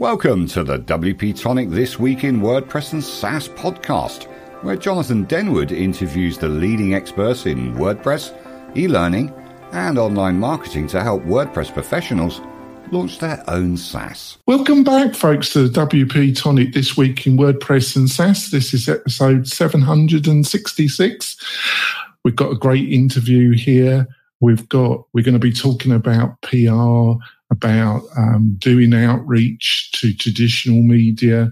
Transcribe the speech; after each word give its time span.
Welcome 0.00 0.46
to 0.46 0.64
the 0.64 0.78
WP 0.78 1.38
Tonic 1.38 1.68
This 1.68 1.98
Week 1.98 2.24
in 2.24 2.40
WordPress 2.40 2.94
and 2.94 3.04
SaaS 3.04 3.50
podcast, 3.50 4.22
where 4.62 4.74
Jonathan 4.74 5.26
Denwood 5.26 5.72
interviews 5.72 6.38
the 6.38 6.48
leading 6.48 6.94
experts 6.94 7.44
in 7.44 7.74
WordPress, 7.74 8.34
e 8.74 8.88
learning, 8.88 9.30
and 9.72 9.98
online 9.98 10.38
marketing 10.38 10.86
to 10.86 11.02
help 11.02 11.22
WordPress 11.24 11.74
professionals 11.74 12.40
launch 12.90 13.18
their 13.18 13.44
own 13.46 13.76
SaaS. 13.76 14.38
Welcome 14.46 14.84
back, 14.84 15.14
folks, 15.14 15.52
to 15.52 15.68
the 15.68 15.86
WP 15.86 16.34
Tonic 16.34 16.72
This 16.72 16.96
Week 16.96 17.26
in 17.26 17.36
WordPress 17.36 17.94
and 17.94 18.08
SaaS. 18.08 18.50
This 18.50 18.72
is 18.72 18.88
episode 18.88 19.48
766. 19.48 21.36
We've 22.24 22.34
got 22.34 22.52
a 22.52 22.56
great 22.56 22.90
interview 22.90 23.52
here. 23.52 24.08
We've 24.40 24.66
got, 24.70 25.04
we're 25.12 25.24
going 25.24 25.34
to 25.34 25.38
be 25.38 25.52
talking 25.52 25.92
about 25.92 26.40
PR 26.40 27.22
about 27.50 28.02
um, 28.16 28.56
doing 28.58 28.94
outreach 28.94 29.90
to 29.92 30.14
traditional 30.14 30.82
media. 30.82 31.50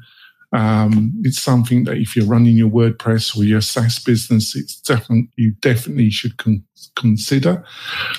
Um, 0.52 1.12
it's 1.24 1.40
something 1.40 1.84
that 1.84 1.98
if 1.98 2.16
you're 2.16 2.26
running 2.26 2.56
your 2.56 2.70
WordPress 2.70 3.36
or 3.36 3.44
your 3.44 3.60
SaaS 3.60 3.98
business, 3.98 4.56
it's 4.56 4.80
definitely 4.80 5.28
you 5.36 5.52
definitely 5.60 6.10
should 6.10 6.38
con- 6.38 6.64
consider. 6.96 7.64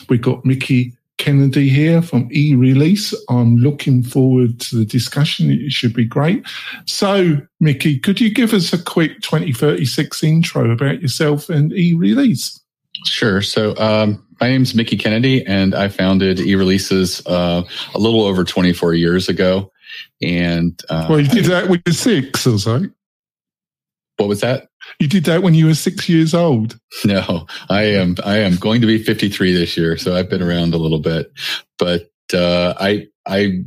We've 0.10 0.22
got 0.22 0.46
Mickie 0.46 0.94
Kennedy 1.18 1.70
here 1.70 2.02
from 2.02 2.30
eRelease. 2.30 3.14
I'm 3.30 3.58
looking 3.58 4.04
forward 4.04 4.60
to 4.62 4.78
the 4.78 4.86
discussion. 4.86 5.52
It 5.52 5.72
should 5.72 5.94
be 5.94 6.06
great. 6.06 6.46
So, 6.86 7.42
Mickie, 7.60 8.00
could 8.00 8.22
you 8.22 8.34
give 8.34 8.54
us 8.54 8.74
a 8.74 8.82
quick 8.82 9.22
2036 9.22 10.24
intro 10.24 10.72
about 10.72 11.02
yourself 11.02 11.50
and 11.50 11.72
eRelease? 11.72 12.59
Sure. 13.06 13.42
So, 13.42 13.76
um, 13.78 14.26
my 14.40 14.48
name's 14.48 14.74
Mickie 14.74 14.98
Kennedy, 14.98 15.46
and 15.46 15.76
I 15.76 15.90
founded 15.90 16.38
eReleases 16.38 17.22
uh, 17.26 17.64
a 17.94 18.00
little 18.00 18.22
over 18.22 18.44
24 18.44 18.94
years 18.94 19.28
ago. 19.28 19.72
And 20.22 20.80
uh, 20.90 21.08
well, 21.10 21.20
you 21.20 21.28
did 21.28 21.46
that 21.46 21.68
when 21.68 21.82
you 21.86 21.92
were 21.92 21.94
six, 21.94 22.46
or 22.46 22.58
so. 22.58 22.86
What 24.18 24.30
was 24.30 24.42
that? 24.42 24.68
You 25.00 25.08
did 25.08 25.26
that 25.26 25.44
when 25.44 25.54
you 25.54 25.68
were 25.68 25.74
six 25.74 26.10
years 26.10 26.34
old. 26.34 26.80
No, 27.06 27.48
I 27.70 27.84
am. 27.84 28.16
I 28.26 28.40
am 28.40 28.56
going 28.56 28.82
to 28.82 28.88
be 28.88 29.02
53 29.02 29.54
this 29.54 29.78
year, 29.78 29.98
so 29.98 30.16
I've 30.16 30.30
been 30.30 30.42
around 30.42 30.74
a 30.74 30.78
little 30.78 31.00
bit. 31.00 31.32
But 31.78 32.10
uh, 32.34 32.74
I 32.80 33.08
I 33.26 33.64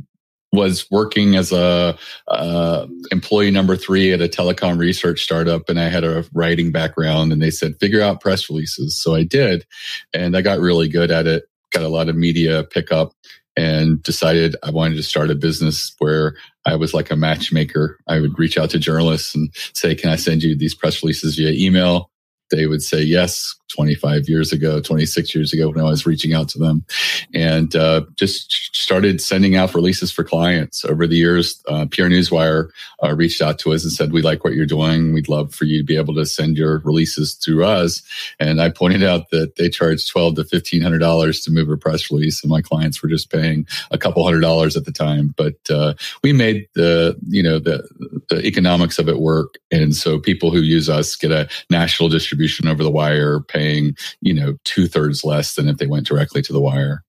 was 0.53 0.89
working 0.91 1.35
as 1.35 1.51
a 1.51 1.97
uh, 2.27 2.87
employee 3.11 3.51
number 3.51 3.75
three 3.75 4.13
at 4.13 4.21
a 4.21 4.27
telecom 4.27 4.77
research 4.77 5.21
startup 5.23 5.67
and 5.67 5.79
i 5.79 5.89
had 5.89 6.03
a 6.03 6.23
writing 6.31 6.71
background 6.71 7.33
and 7.33 7.41
they 7.41 7.49
said 7.49 7.77
figure 7.79 8.01
out 8.01 8.21
press 8.21 8.49
releases. 8.49 8.95
So 8.95 9.15
i 9.15 9.23
did 9.23 9.65
and 10.13 10.37
i 10.37 10.41
got 10.41 10.59
really 10.59 10.87
good 10.87 11.11
at 11.11 11.27
it 11.27 11.45
got 11.71 11.83
a 11.83 11.89
lot 11.89 12.07
of 12.07 12.15
media 12.15 12.63
pickup 12.63 13.13
and 13.57 14.01
decided 14.03 14.55
i 14.63 14.69
wanted 14.69 14.95
to 14.95 15.03
start 15.03 15.31
a 15.31 15.35
business 15.35 15.93
where 15.97 16.35
i 16.65 16.75
was 16.75 16.93
like 16.93 17.09
a 17.09 17.15
matchmaker. 17.15 17.99
I 18.07 18.19
would 18.19 18.37
reach 18.37 18.57
out 18.57 18.69
to 18.69 18.79
journalists 18.79 19.33
and 19.33 19.49
say 19.73 19.95
can 19.95 20.11
i 20.11 20.15
send 20.15 20.43
you 20.43 20.55
these 20.55 20.75
press 20.75 21.01
releases 21.01 21.35
via 21.35 21.51
email? 21.51 22.11
They 22.51 22.67
would 22.67 22.83
say 22.83 23.01
yes 23.01 23.55
25 23.69 24.29
years 24.29 24.51
ago, 24.51 24.79
26 24.81 25.33
years 25.33 25.53
ago 25.53 25.69
when 25.69 25.79
I 25.79 25.83
was 25.83 26.05
reaching 26.05 26.33
out 26.33 26.47
to 26.49 26.59
them 26.59 26.85
and 27.33 27.75
uh, 27.75 28.01
just 28.15 28.75
started 28.75 29.21
sending 29.21 29.55
out 29.55 29.73
releases 29.73 30.11
for 30.11 30.23
clients 30.23 30.85
over 30.85 31.07
the 31.07 31.15
years. 31.15 31.61
Uh, 31.67 31.85
PR 31.85 32.03
Newswire 32.03 32.69
uh, 33.03 33.15
reached 33.15 33.41
out 33.41 33.59
to 33.59 33.73
us 33.73 33.83
and 33.83 33.91
said, 33.91 34.11
we 34.11 34.21
like 34.21 34.43
what 34.43 34.53
you're 34.53 34.65
doing. 34.65 35.13
We'd 35.13 35.29
love 35.29 35.53
for 35.53 35.65
you 35.65 35.79
to 35.79 35.83
be 35.83 35.97
able 35.97 36.13
to 36.15 36.25
send 36.25 36.57
your 36.57 36.79
releases 36.79 37.33
through 37.33 37.65
us. 37.65 38.03
And 38.39 38.61
I 38.61 38.69
pointed 38.69 39.03
out 39.03 39.29
that 39.31 39.55
they 39.55 39.69
charge 39.69 40.07
12 40.09 40.35
to 40.35 40.43
$1,500 40.43 41.43
to 41.43 41.51
move 41.51 41.69
a 41.69 41.77
press 41.77 42.11
release 42.11 42.43
and 42.43 42.51
my 42.51 42.61
clients 42.61 43.01
were 43.01 43.09
just 43.09 43.31
paying 43.31 43.65
a 43.91 43.97
couple 43.97 44.23
hundred 44.23 44.41
dollars 44.41 44.77
at 44.77 44.85
the 44.85 44.91
time. 44.91 45.33
But 45.35 45.55
uh, 45.69 45.93
we 46.23 46.33
made 46.33 46.67
the, 46.75 47.17
you 47.27 47.41
know, 47.41 47.59
the, 47.59 47.87
the 48.29 48.45
economics 48.45 48.99
of 48.99 49.09
it 49.09 49.19
work. 49.19 49.55
And 49.71 49.95
so 49.95 50.19
people 50.19 50.51
who 50.51 50.61
use 50.61 50.89
us 50.89 51.15
get 51.15 51.31
a 51.31 51.49
national 51.69 52.09
distribution 52.09 52.67
over 52.67 52.83
the 52.83 52.91
wire, 52.91 53.39
paying, 53.63 53.95
you 54.21 54.33
know, 54.33 54.57
two 54.65 54.87
thirds 54.87 55.23
less 55.23 55.55
than 55.55 55.67
if 55.67 55.77
they 55.77 55.87
went 55.87 56.07
directly 56.07 56.41
to 56.43 56.53
the 56.53 56.59
wire. 56.59 57.03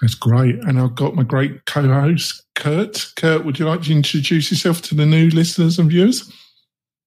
That's 0.00 0.14
great. 0.14 0.56
And 0.64 0.78
I've 0.78 0.94
got 0.94 1.14
my 1.14 1.22
great 1.22 1.64
co 1.66 1.82
host, 1.82 2.44
Kurt. 2.54 3.12
Kurt, 3.16 3.44
would 3.44 3.58
you 3.58 3.66
like 3.66 3.82
to 3.82 3.92
introduce 3.92 4.50
yourself 4.50 4.82
to 4.82 4.94
the 4.94 5.06
new 5.06 5.28
listeners 5.30 5.78
and 5.78 5.90
viewers? 5.90 6.32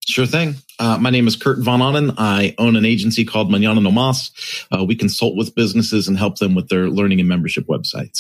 Sure 0.07 0.25
thing. 0.25 0.55
Uh, 0.79 0.97
my 0.99 1.11
name 1.11 1.27
is 1.27 1.35
Kurt 1.35 1.59
Von 1.59 1.79
Ahnen. 1.79 2.13
I 2.17 2.55
own 2.57 2.75
an 2.75 2.85
agency 2.85 3.23
called 3.23 3.51
Manana 3.51 3.79
No 3.81 3.91
Mas. 3.91 4.31
Uh, 4.71 4.83
we 4.83 4.95
consult 4.95 5.37
with 5.37 5.55
businesses 5.55 6.07
and 6.07 6.17
help 6.17 6.39
them 6.39 6.55
with 6.55 6.69
their 6.69 6.89
learning 6.89 7.19
and 7.19 7.29
membership 7.29 7.67
websites. 7.67 8.19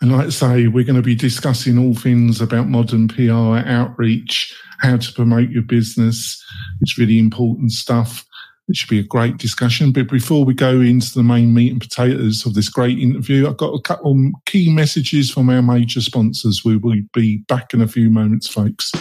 And 0.00 0.12
like 0.12 0.26
I 0.26 0.30
say, 0.30 0.66
we're 0.66 0.84
going 0.84 0.96
to 0.96 1.02
be 1.02 1.14
discussing 1.14 1.78
all 1.78 1.94
things 1.94 2.40
about 2.40 2.68
modern 2.68 3.08
PR, 3.08 3.66
outreach, 3.66 4.54
how 4.80 4.96
to 4.96 5.12
promote 5.12 5.50
your 5.50 5.62
business. 5.62 6.44
It's 6.80 6.98
really 6.98 7.18
important 7.18 7.70
stuff. 7.72 8.26
It 8.70 8.76
should 8.76 8.88
be 8.88 9.00
a 9.00 9.04
great 9.04 9.36
discussion. 9.36 9.90
But 9.90 10.08
before 10.08 10.44
we 10.44 10.54
go 10.54 10.80
into 10.80 11.12
the 11.12 11.24
main 11.24 11.52
meat 11.52 11.72
and 11.72 11.80
potatoes 11.80 12.46
of 12.46 12.54
this 12.54 12.68
great 12.68 13.00
interview, 13.00 13.48
I've 13.48 13.56
got 13.56 13.74
a 13.74 13.82
couple 13.82 14.30
key 14.46 14.72
messages 14.72 15.28
from 15.28 15.50
our 15.50 15.60
major 15.60 16.00
sponsors. 16.00 16.62
We 16.64 16.76
will 16.76 16.94
be 17.12 17.38
back 17.48 17.74
in 17.74 17.82
a 17.82 17.88
few 17.88 18.10
moments, 18.10 18.46
folks. 18.46 18.92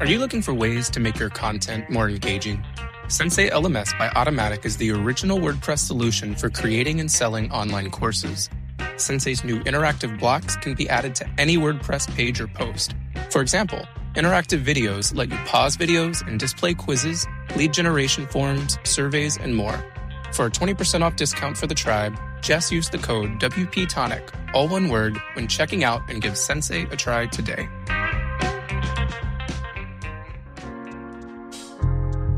Are 0.00 0.06
you 0.06 0.18
looking 0.18 0.42
for 0.42 0.52
ways 0.52 0.90
to 0.90 1.00
make 1.00 1.18
your 1.18 1.30
content 1.30 1.88
more 1.88 2.10
engaging? 2.10 2.62
Sensei 3.08 3.48
LMS 3.48 3.98
by 3.98 4.08
Automattic 4.10 4.66
is 4.66 4.76
the 4.76 4.90
original 4.90 5.38
WordPress 5.38 5.78
solution 5.78 6.34
for 6.34 6.50
creating 6.50 7.00
and 7.00 7.10
selling 7.10 7.50
online 7.50 7.90
courses. 7.90 8.50
Sensei's 8.98 9.44
new 9.44 9.60
interactive 9.60 10.18
blocks 10.20 10.56
can 10.56 10.74
be 10.74 10.90
added 10.90 11.14
to 11.14 11.28
any 11.38 11.56
WordPress 11.56 12.14
page 12.14 12.38
or 12.38 12.48
post. 12.48 12.94
For 13.30 13.40
example, 13.40 13.86
Interactive 14.16 14.64
videos 14.64 15.14
let 15.14 15.30
you 15.30 15.36
pause 15.46 15.76
videos 15.76 16.26
and 16.26 16.40
display 16.40 16.74
quizzes, 16.74 17.28
lead 17.54 17.72
generation 17.72 18.26
forms, 18.26 18.76
surveys, 18.82 19.36
and 19.36 19.54
more. 19.54 19.84
For 20.32 20.46
a 20.46 20.50
20% 20.50 21.02
off 21.02 21.14
discount 21.14 21.56
for 21.56 21.68
the 21.68 21.76
tribe, 21.76 22.18
just 22.42 22.72
use 22.72 22.88
the 22.88 22.98
code 22.98 23.38
WPTonic, 23.38 24.28
all 24.52 24.66
one 24.66 24.88
word, 24.88 25.16
when 25.34 25.46
checking 25.46 25.84
out 25.84 26.10
and 26.10 26.20
give 26.20 26.36
Sensei 26.36 26.88
a 26.90 26.96
try 26.96 27.26
today. 27.26 27.68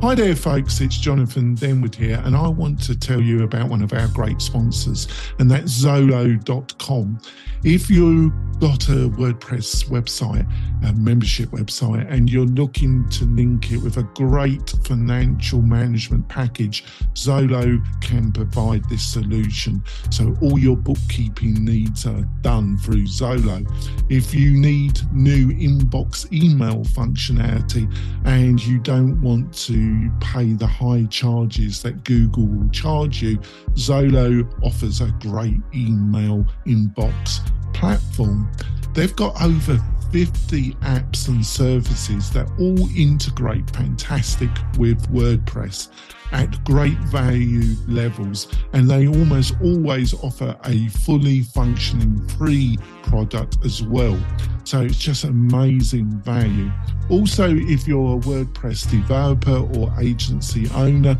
Hi 0.02 0.14
there, 0.14 0.36
folks. 0.36 0.80
It's 0.82 0.98
Jonathan 0.98 1.56
Denwood 1.56 1.94
here, 1.94 2.20
and 2.24 2.36
I 2.36 2.48
want 2.48 2.82
to 2.82 2.98
tell 2.98 3.20
you 3.20 3.44
about 3.44 3.70
one 3.70 3.80
of 3.80 3.94
our 3.94 4.08
great 4.08 4.42
sponsors, 4.42 5.08
and 5.38 5.50
that's 5.50 5.72
Zoho.com. 5.72 7.20
If 7.64 7.88
you 7.88 8.30
got 8.62 8.88
a 8.90 9.08
WordPress 9.08 9.88
website, 9.88 10.48
a 10.88 10.92
membership 10.92 11.48
website, 11.48 12.08
and 12.08 12.30
you're 12.30 12.46
looking 12.46 13.08
to 13.08 13.24
link 13.24 13.72
it 13.72 13.78
with 13.78 13.96
a 13.96 14.04
great 14.14 14.72
financial 14.84 15.60
management 15.60 16.28
package, 16.28 16.84
Zoho 17.14 17.84
can 18.00 18.30
provide 18.30 18.88
this 18.88 19.02
solution. 19.02 19.82
So 20.10 20.36
all 20.40 20.60
your 20.60 20.76
bookkeeping 20.76 21.64
needs 21.64 22.06
are 22.06 22.22
done 22.42 22.78
through 22.78 23.06
Zoho. 23.06 23.66
If 24.08 24.32
you 24.32 24.52
need 24.52 25.00
new 25.12 25.48
inbox 25.48 26.32
email 26.32 26.84
functionality 26.84 27.92
and 28.24 28.64
you 28.64 28.78
don't 28.78 29.20
want 29.20 29.52
to 29.64 30.08
pay 30.20 30.52
the 30.52 30.68
high 30.68 31.06
charges 31.06 31.82
that 31.82 32.04
Google 32.04 32.46
will 32.46 32.68
charge 32.68 33.22
you, 33.22 33.38
Zoho 33.72 34.48
offers 34.62 35.00
a 35.00 35.12
great 35.18 35.58
email 35.74 36.46
inbox 36.64 37.40
platform. 37.72 38.48
They've 38.94 39.14
got 39.16 39.40
over 39.40 39.82
50 40.12 40.74
apps 40.74 41.28
and 41.28 41.44
services 41.44 42.30
that 42.32 42.46
all 42.60 42.88
integrate 42.96 43.70
fantastic 43.70 44.50
with 44.78 45.10
WordPress 45.10 45.88
at 46.32 46.62
great 46.64 46.98
value 46.98 47.74
levels, 47.88 48.48
and 48.74 48.90
they 48.90 49.06
almost 49.06 49.54
always 49.62 50.12
offer 50.22 50.56
a 50.64 50.88
fully 50.88 51.42
functioning 51.42 52.26
free 52.28 52.78
product 53.04 53.58
as 53.64 53.82
well. 53.82 54.18
So 54.64 54.80
it's 54.80 54.98
just 54.98 55.24
amazing 55.24 56.10
value. 56.20 56.70
Also, 57.10 57.48
if 57.48 57.86
you're 57.86 58.16
a 58.16 58.20
WordPress 58.20 58.90
developer 58.90 59.66
or 59.78 59.92
agency 60.00 60.68
owner, 60.74 61.16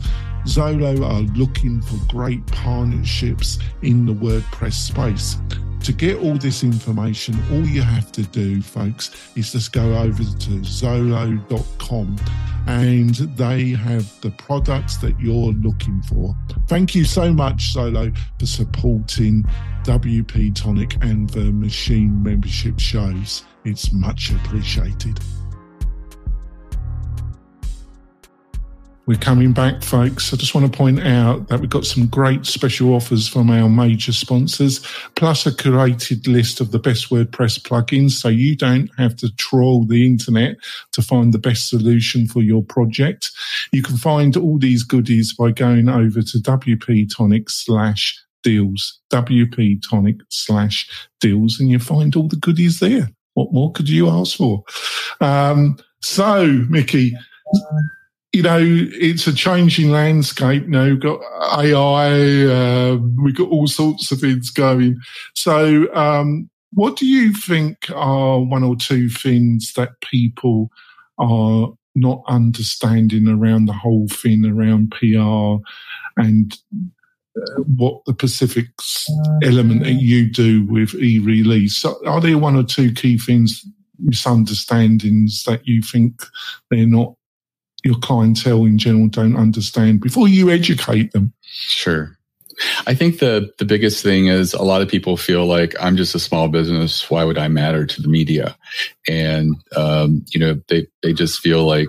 Zoho 0.47 1.05
are 1.05 1.23
looking 1.35 1.81
for 1.83 1.97
great 2.09 2.45
partnerships 2.47 3.59
in 3.83 4.07
the 4.07 4.13
WordPress 4.13 4.75
space. 4.75 5.37
To 5.83 5.93
get 5.93 6.19
all 6.19 6.37
this 6.37 6.63
information, 6.63 7.37
all 7.51 7.67
you 7.67 7.83
have 7.83 8.13
to 8.13 8.23
do, 8.23 8.63
folks, 8.63 9.11
is 9.35 9.51
just 9.51 9.73
go 9.73 9.99
over 9.99 10.23
to 10.23 10.51
Zoho.com 10.61 12.17
and 12.69 13.15
they 13.37 13.71
have 13.71 14.21
the 14.21 14.31
products 14.31 14.99
that 14.99 15.19
you're 15.19 15.53
looking 15.55 16.01
for. 16.03 16.37
Thank 16.69 16.95
you 16.95 17.05
so 17.05 17.33
much, 17.33 17.75
Zoho, 17.75 18.17
for 18.39 18.47
supporting 18.47 19.43
WP 19.83 20.55
Tonic 20.55 21.03
and 21.03 21.29
the 21.31 21.51
Machine 21.51 22.23
membership 22.23 22.79
shows. 22.79 23.43
It's 23.65 23.93
much 23.93 24.31
appreciated. 24.31 25.19
We're 29.13 29.19
coming 29.19 29.53
back, 29.53 29.83
folks. 29.83 30.33
I 30.33 30.39
just 30.39 30.55
want 30.55 30.73
to 30.73 30.75
point 30.75 31.01
out 31.01 31.49
that 31.49 31.61
we've 31.61 31.69
got 31.69 31.85
some 31.85 32.07
great 32.07 32.47
special 32.47 32.95
offers 32.95 33.29
from 33.29 33.51
our 33.51 33.69
major 33.69 34.11
sponsors, 34.11 34.79
plus 35.17 35.45
a 35.45 35.53
curated 35.53 36.27
list 36.27 36.63
of 36.63 36.71
the 36.71 36.79
best 36.79 37.11
WordPress 37.11 37.61
plugins. 37.61 38.13
So 38.13 38.31
you 38.31 38.57
don't 38.57 38.89
have 38.97 39.15
to 39.17 39.31
trawl 39.37 39.85
the 39.85 40.07
internet 40.07 40.57
to 40.93 41.03
find 41.03 41.35
the 41.35 41.39
best 41.39 41.69
solution 41.69 42.27
for 42.27 42.41
your 42.41 42.63
project. 42.63 43.31
You 43.71 43.83
can 43.83 43.99
find 43.99 44.35
all 44.35 44.59
these 44.59 44.83
goodies 44.83 45.35
by 45.35 45.51
going 45.51 45.91
over 45.91 46.23
to 46.23 46.39
WP 46.39 47.15
Tonic 47.15 47.51
slash 47.51 48.19
deals, 48.43 48.99
WP 49.13 49.83
Tonic 49.87 50.23
slash 50.31 50.89
deals, 51.21 51.61
and 51.61 51.69
you 51.69 51.79
find 51.79 52.17
all 52.17 52.29
the 52.29 52.37
goodies 52.37 52.81
there. 52.81 53.11
What 53.35 53.53
more 53.53 53.73
could 53.73 53.91
you 53.91 54.09
ask 54.09 54.39
for? 54.39 54.65
Um, 55.21 55.77
so, 56.01 56.47
Mickie, 56.71 57.15
you 58.33 58.43
know, 58.43 58.61
it's 58.63 59.27
a 59.27 59.33
changing 59.33 59.91
landscape 59.91 60.67
now. 60.67 60.85
We've 60.85 61.01
got 61.01 61.21
AI, 61.59 62.47
uh, 62.47 62.97
we've 63.23 63.37
got 63.37 63.51
all 63.51 63.67
sorts 63.67 64.11
of 64.11 64.21
things 64.21 64.49
going. 64.51 64.99
So, 65.35 65.95
um, 65.95 66.49
what 66.73 66.97
do 66.97 67.07
you 67.07 67.35
think 67.35 67.91
are 67.95 68.41
one 68.41 68.65
or 68.65 68.75
two 68.75 69.11
things 69.11 69.75
that 69.75 70.01
people 70.01 70.71
are 71.19 71.69
not 71.95 72.23
understanding 72.27 73.29
around 73.29 73.67
the 73.67 73.75
whole 73.75 74.09
thing 74.09 74.47
around 74.47 74.93
PR 74.93 75.63
and 76.17 76.57
uh, 77.37 77.63
what 77.77 78.03
the 78.07 78.15
Pacific's 78.15 79.07
element 79.43 79.83
that 79.83 80.01
you 80.01 80.31
do 80.31 80.65
with 80.65 80.95
e-release? 80.95 81.77
So 81.77 82.01
are 82.07 82.23
there 82.23 82.39
one 82.39 82.57
or 82.57 82.65
two 82.65 82.93
key 82.93 83.19
things, 83.19 83.63
misunderstandings 83.99 85.45
that 85.45 85.67
you 85.67 85.83
think 85.83 86.23
they're 86.71 86.87
not 86.87 87.15
your 87.85 87.99
clientele 87.99 88.65
in 88.65 88.79
general 88.79 89.09
don't 89.09 89.37
understand 89.37 90.01
before 90.01 90.29
you 90.29 90.51
educate 90.51 91.13
them? 91.13 91.33
Sure. 91.43 92.17
I 92.87 92.95
think 92.95 93.19
the 93.19 93.51
the 93.59 93.65
biggest 93.65 94.03
thing 94.03 94.27
is 94.27 94.53
a 94.53 94.63
lot 94.63 94.83
of 94.83 94.89
people 94.89 95.17
feel 95.17 95.47
like 95.47 95.75
I'm 95.81 95.97
just 95.97 96.15
a 96.15 96.21
small 96.21 96.49
business. 96.49 97.11
Why 97.11 97.25
would 97.25 97.39
I 97.39 97.49
matter 97.49 97.87
to 97.87 98.03
the 98.03 98.09
media? 98.09 98.57
And 99.09 99.57
um, 99.77 100.25
you 100.31 100.41
know, 100.41 100.61
they 100.69 100.87
they 101.03 101.13
just 101.13 101.41
feel 101.41 101.65
like 101.65 101.89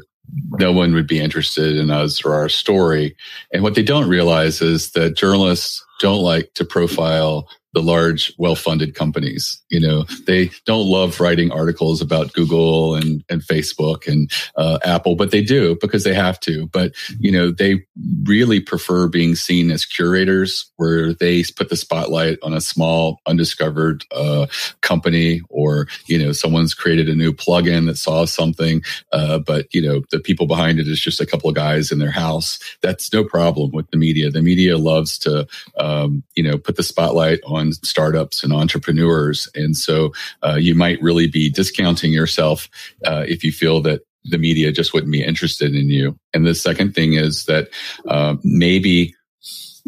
no 0.59 0.71
one 0.71 0.93
would 0.93 1.07
be 1.07 1.19
interested 1.19 1.75
in 1.75 1.91
us 1.91 2.23
or 2.25 2.33
our 2.33 2.49
story. 2.49 3.15
And 3.51 3.61
what 3.61 3.75
they 3.75 3.83
don't 3.83 4.09
realize 4.09 4.61
is 4.61 4.91
that 4.91 5.17
journalists 5.17 5.83
don't 5.99 6.21
like 6.21 6.53
to 6.55 6.65
profile 6.65 7.47
the 7.73 7.81
large, 7.81 8.33
well-funded 8.37 8.95
companies. 8.95 9.61
You 9.69 9.79
know, 9.79 10.05
they 10.27 10.51
don't 10.65 10.87
love 10.87 11.19
writing 11.19 11.51
articles 11.51 12.01
about 12.01 12.33
Google 12.33 12.95
and, 12.95 13.23
and 13.29 13.41
Facebook 13.41 14.07
and 14.07 14.31
uh, 14.55 14.79
Apple, 14.85 15.15
but 15.15 15.31
they 15.31 15.41
do 15.41 15.75
because 15.81 16.03
they 16.03 16.13
have 16.13 16.39
to. 16.41 16.67
But, 16.67 16.93
you 17.19 17.31
know, 17.31 17.51
they 17.51 17.85
really 18.23 18.59
prefer 18.59 19.07
being 19.07 19.35
seen 19.35 19.71
as 19.71 19.85
curators 19.85 20.71
where 20.77 21.13
they 21.13 21.43
put 21.55 21.69
the 21.69 21.75
spotlight 21.75 22.37
on 22.43 22.53
a 22.53 22.61
small, 22.61 23.19
undiscovered 23.25 24.05
uh, 24.15 24.47
company 24.81 25.41
or, 25.63 25.87
you 26.05 26.19
know, 26.19 26.31
someone's 26.31 26.73
created 26.73 27.07
a 27.09 27.15
new 27.15 27.33
plugin 27.33 27.87
that 27.87 27.97
saw 27.97 28.25
something, 28.25 28.83
uh, 29.11 29.39
but, 29.39 29.73
you 29.73 29.81
know, 29.81 30.03
the 30.11 30.19
people 30.19 30.45
behind 30.45 30.79
it 30.79 30.87
is 30.87 30.99
just 30.99 31.21
a 31.21 31.25
couple 31.25 31.49
of 31.49 31.55
guys 31.55 31.91
in 31.91 31.99
their 31.99 32.11
house. 32.11 32.59
That's 32.81 33.11
no 33.11 33.23
problem 33.23 33.71
with 33.71 33.89
the 33.91 33.97
media. 33.97 34.29
The 34.29 34.41
media 34.41 34.77
loves 34.77 35.17
to, 35.19 35.47
um, 35.79 36.23
you 36.35 36.43
know, 36.43 36.57
put 36.57 36.75
the 36.75 36.83
spotlight 36.83 37.39
on 37.45 37.63
on 37.63 37.71
startups 37.71 38.43
and 38.43 38.53
entrepreneurs. 38.53 39.47
And 39.55 39.75
so 39.75 40.13
uh, 40.45 40.55
you 40.55 40.75
might 40.75 41.01
really 41.01 41.27
be 41.27 41.49
discounting 41.49 42.11
yourself 42.11 42.69
uh, 43.05 43.23
if 43.27 43.43
you 43.43 43.51
feel 43.51 43.81
that 43.83 44.01
the 44.25 44.37
media 44.37 44.71
just 44.71 44.93
wouldn't 44.93 45.11
be 45.11 45.23
interested 45.23 45.75
in 45.75 45.89
you. 45.89 46.15
And 46.33 46.45
the 46.45 46.55
second 46.55 46.93
thing 46.95 47.13
is 47.13 47.45
that 47.45 47.69
uh, 48.07 48.35
maybe 48.43 49.15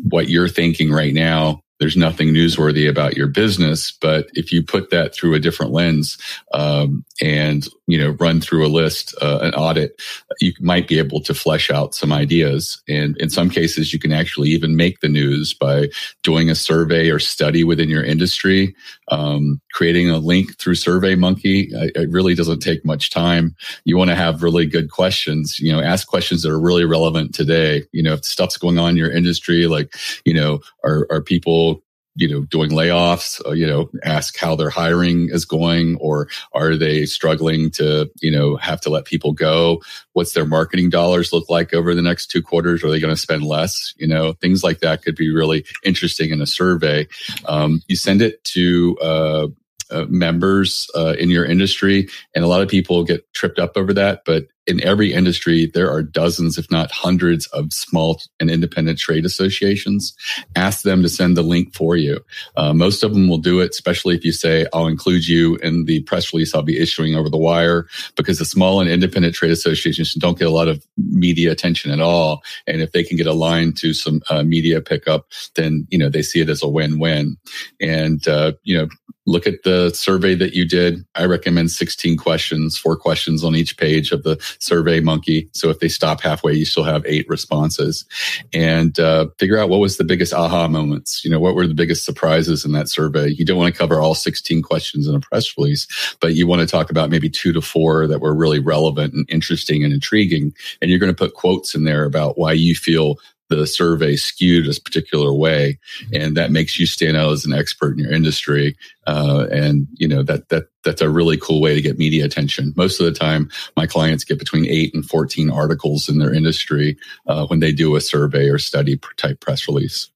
what 0.03 0.29
you're 0.29 0.49
thinking 0.49 0.91
right 0.91 1.13
now 1.13 1.61
there's 1.79 1.97
nothing 1.97 2.29
newsworthy 2.29 2.89
about 2.89 3.17
your 3.17 3.27
business. 3.27 3.91
But 3.91 4.27
if 4.33 4.51
you 4.51 4.63
put 4.63 4.89
that 4.91 5.13
through 5.13 5.33
a 5.33 5.39
different 5.39 5.71
lens 5.71 6.17
um, 6.53 7.03
and 7.21 7.67
you 7.87 7.97
know 7.97 8.11
run 8.11 8.41
through 8.41 8.65
a 8.65 8.69
list, 8.69 9.13
uh, 9.21 9.39
an 9.41 9.53
audit, 9.53 10.01
you 10.39 10.53
might 10.59 10.87
be 10.87 10.97
able 10.99 11.21
to 11.21 11.33
flesh 11.33 11.69
out 11.69 11.93
some 11.93 12.13
ideas. 12.13 12.81
And 12.87 13.17
in 13.17 13.29
some 13.29 13.49
cases, 13.49 13.91
you 13.91 13.99
can 13.99 14.13
actually 14.13 14.49
even 14.49 14.75
make 14.75 15.01
the 15.01 15.09
news 15.09 15.53
by 15.53 15.89
doing 16.23 16.49
a 16.49 16.55
survey 16.55 17.09
or 17.09 17.19
study 17.19 17.63
within 17.63 17.89
your 17.89 18.03
industry, 18.03 18.75
um, 19.09 19.61
creating 19.75 20.09
a 20.09 20.17
link 20.17 20.57
through 20.57 20.73
SurveyMonkey. 20.73 21.67
It 21.95 22.09
really 22.09 22.33
doesn't 22.33 22.61
take 22.61 22.85
much 22.85 23.09
time. 23.09 23.55
You 23.83 23.97
want 23.97 24.09
to 24.09 24.15
have 24.15 24.41
really 24.41 24.65
good 24.65 24.89
questions. 24.89 25.59
You 25.59 25.73
know, 25.73 25.81
ask 25.81 26.07
questions 26.07 26.41
that 26.41 26.51
are 26.51 26.59
really 26.59 26.85
relevant 26.85 27.35
today. 27.35 27.83
You 27.91 28.01
know, 28.01 28.13
if 28.13 28.23
stuff's 28.23 28.57
going 28.57 28.79
on 28.79 28.91
in 28.91 28.97
your 28.97 29.11
industry, 29.11 29.67
like 29.67 29.93
you 30.23 30.33
know, 30.33 30.61
are 30.85 31.05
are 31.11 31.21
people 31.21 31.83
you 32.17 32.29
know, 32.29 32.43
doing 32.43 32.71
layoffs, 32.71 33.45
uh, 33.45 33.51
you 33.51 33.67
know, 33.67 33.89
ask 34.05 34.37
how 34.37 34.55
their 34.55 34.69
hiring 34.69 35.27
is 35.29 35.43
going 35.43 35.97
or 35.97 36.29
are 36.53 36.77
they 36.77 37.05
struggling 37.05 37.69
to, 37.69 38.09
you 38.21 38.31
know, 38.31 38.55
have 38.55 38.79
to 38.79 38.89
let 38.89 39.03
people 39.03 39.33
go? 39.33 39.81
What's 40.13 40.31
their 40.31 40.45
marketing 40.45 40.89
dollars 40.89 41.33
look 41.33 41.49
like 41.49 41.73
over 41.73 41.93
the 41.93 42.01
next 42.01 42.27
two 42.27 42.41
quarters? 42.41 42.85
Are 42.85 42.89
they 42.89 43.01
going 43.01 43.13
to 43.13 43.19
spend 43.19 43.43
less? 43.43 43.93
You 43.97 44.07
know, 44.07 44.31
things 44.31 44.63
like 44.63 44.79
that 44.79 45.03
could 45.03 45.17
be 45.17 45.29
really 45.29 45.65
interesting 45.83 46.29
in 46.31 46.41
a 46.41 46.45
survey. 46.45 47.05
Um, 47.45 47.81
you 47.89 47.97
send 47.97 48.21
it 48.21 48.41
to, 48.45 48.97
uh, 48.99 49.47
uh, 49.91 50.05
members 50.09 50.87
uh, 50.95 51.15
in 51.19 51.29
your 51.29 51.45
industry, 51.45 52.07
and 52.33 52.43
a 52.43 52.47
lot 52.47 52.61
of 52.61 52.69
people 52.69 53.03
get 53.03 53.31
tripped 53.33 53.59
up 53.59 53.73
over 53.75 53.93
that. 53.93 54.23
But 54.25 54.47
in 54.67 54.83
every 54.83 55.13
industry, 55.13 55.67
there 55.67 55.91
are 55.91 56.01
dozens, 56.01 56.57
if 56.57 56.71
not 56.71 56.91
hundreds, 56.91 57.45
of 57.47 57.71
small 57.71 58.19
and 58.39 58.49
independent 58.49 58.97
trade 58.97 59.23
associations. 59.23 60.15
Ask 60.55 60.81
them 60.81 61.03
to 61.03 61.09
send 61.09 61.37
the 61.37 61.43
link 61.43 61.75
for 61.75 61.95
you. 61.95 62.19
Uh, 62.57 62.73
most 62.73 63.03
of 63.03 63.13
them 63.13 63.27
will 63.27 63.37
do 63.37 63.59
it, 63.59 63.69
especially 63.69 64.15
if 64.15 64.25
you 64.25 64.31
say, 64.31 64.65
I'll 64.73 64.87
include 64.87 65.27
you 65.27 65.57
in 65.57 65.85
the 65.85 66.01
press 66.01 66.33
release 66.33 66.55
I'll 66.55 66.63
be 66.63 66.79
issuing 66.79 67.13
over 67.13 67.29
the 67.29 67.37
wire, 67.37 67.85
because 68.15 68.39
the 68.39 68.45
small 68.45 68.81
and 68.81 68.89
independent 68.89 69.35
trade 69.35 69.51
associations 69.51 70.15
don't 70.15 70.39
get 70.39 70.47
a 70.47 70.51
lot 70.51 70.67
of 70.67 70.83
media 70.97 71.51
attention 71.51 71.91
at 71.91 72.01
all. 72.01 72.41
And 72.65 72.81
if 72.81 72.91
they 72.91 73.03
can 73.03 73.17
get 73.17 73.27
aligned 73.27 73.77
to 73.77 73.93
some 73.93 74.21
uh, 74.31 74.41
media 74.41 74.81
pickup, 74.81 75.27
then, 75.55 75.85
you 75.91 75.99
know, 75.99 76.09
they 76.09 76.23
see 76.23 76.41
it 76.41 76.49
as 76.49 76.63
a 76.63 76.67
win-win. 76.67 77.37
And, 77.79 78.27
uh, 78.27 78.53
you 78.63 78.75
know, 78.77 78.87
look 79.25 79.47
at 79.47 79.63
the 79.63 79.91
survey 79.91 80.35
that 80.35 80.53
you 80.53 80.67
did. 80.67 81.05
I 81.15 81.25
recommend 81.25 81.71
16 81.71 82.17
questions, 82.17 82.77
four 82.77 82.95
questions 82.95 83.43
on 83.43 83.55
each 83.55 83.77
page 83.77 84.11
of 84.11 84.23
the 84.23 84.37
survey 84.59 84.99
monkey. 84.99 85.49
So 85.53 85.69
if 85.69 85.79
they 85.79 85.87
stop 85.87 86.21
halfway, 86.21 86.53
you 86.53 86.65
still 86.65 86.83
have 86.83 87.05
eight 87.05 87.27
responses 87.27 88.05
and 88.53 88.99
uh, 88.99 89.27
figure 89.39 89.57
out 89.57 89.69
what 89.69 89.79
was 89.79 89.97
the 89.97 90.03
biggest 90.03 90.33
aha 90.33 90.67
moments. 90.67 91.25
You 91.25 91.31
know, 91.31 91.39
what 91.39 91.55
were 91.55 91.67
the 91.67 91.73
biggest 91.73 92.05
surprises 92.05 92.65
in 92.65 92.71
that 92.73 92.89
survey? 92.89 93.29
You 93.29 93.45
don't 93.45 93.57
want 93.57 93.73
to 93.73 93.77
cover 93.77 93.99
all 93.99 94.15
16 94.15 94.61
questions 94.61 95.07
in 95.07 95.15
a 95.15 95.19
press 95.19 95.57
release, 95.57 95.87
but 96.21 96.35
you 96.35 96.47
want 96.47 96.61
to 96.61 96.67
talk 96.67 96.89
about 96.89 97.09
maybe 97.09 97.29
two 97.29 97.53
to 97.53 97.61
four 97.61 98.07
that 98.07 98.21
were 98.21 98.35
really 98.35 98.59
relevant 98.59 99.13
and 99.13 99.29
interesting 99.29 99.83
and 99.83 99.93
intriguing. 99.93 100.53
And 100.81 100.89
you're 100.89 100.99
going 100.99 101.13
to 101.13 101.17
put 101.17 101.33
quotes 101.33 101.73
in 101.73 101.83
there 101.83 102.05
about 102.05 102.37
why 102.37 102.53
you 102.53 102.75
feel 102.75 103.17
the 103.49 103.67
survey 103.67 104.15
skewed 104.15 104.67
a 104.67 104.81
particular 104.81 105.33
way, 105.33 105.77
and 106.13 106.35
that 106.35 106.51
makes 106.51 106.79
you 106.79 106.85
stand 106.85 107.15
out 107.17 107.31
as 107.31 107.45
an 107.45 107.53
expert 107.53 107.93
in 107.93 107.99
your 107.99 108.11
industry. 108.11 108.75
Uh, 109.07 109.47
and 109.51 109.87
you 109.95 110.07
know 110.07 110.23
that 110.23 110.49
that 110.49 110.65
that's 110.83 111.01
a 111.01 111.09
really 111.09 111.37
cool 111.37 111.61
way 111.61 111.73
to 111.73 111.81
get 111.81 111.97
media 111.97 112.25
attention. 112.25 112.73
Most 112.75 112.99
of 112.99 113.05
the 113.05 113.11
time, 113.11 113.49
my 113.77 113.85
clients 113.85 114.23
get 114.23 114.39
between 114.39 114.65
eight 114.65 114.93
and 114.93 115.05
fourteen 115.05 115.49
articles 115.49 116.09
in 116.09 116.17
their 116.19 116.33
industry 116.33 116.97
uh, 117.27 117.45
when 117.47 117.59
they 117.59 117.71
do 117.71 117.95
a 117.95 118.01
survey 118.01 118.49
or 118.49 118.57
study 118.57 118.99
type 119.17 119.39
press 119.39 119.67
release. 119.67 120.09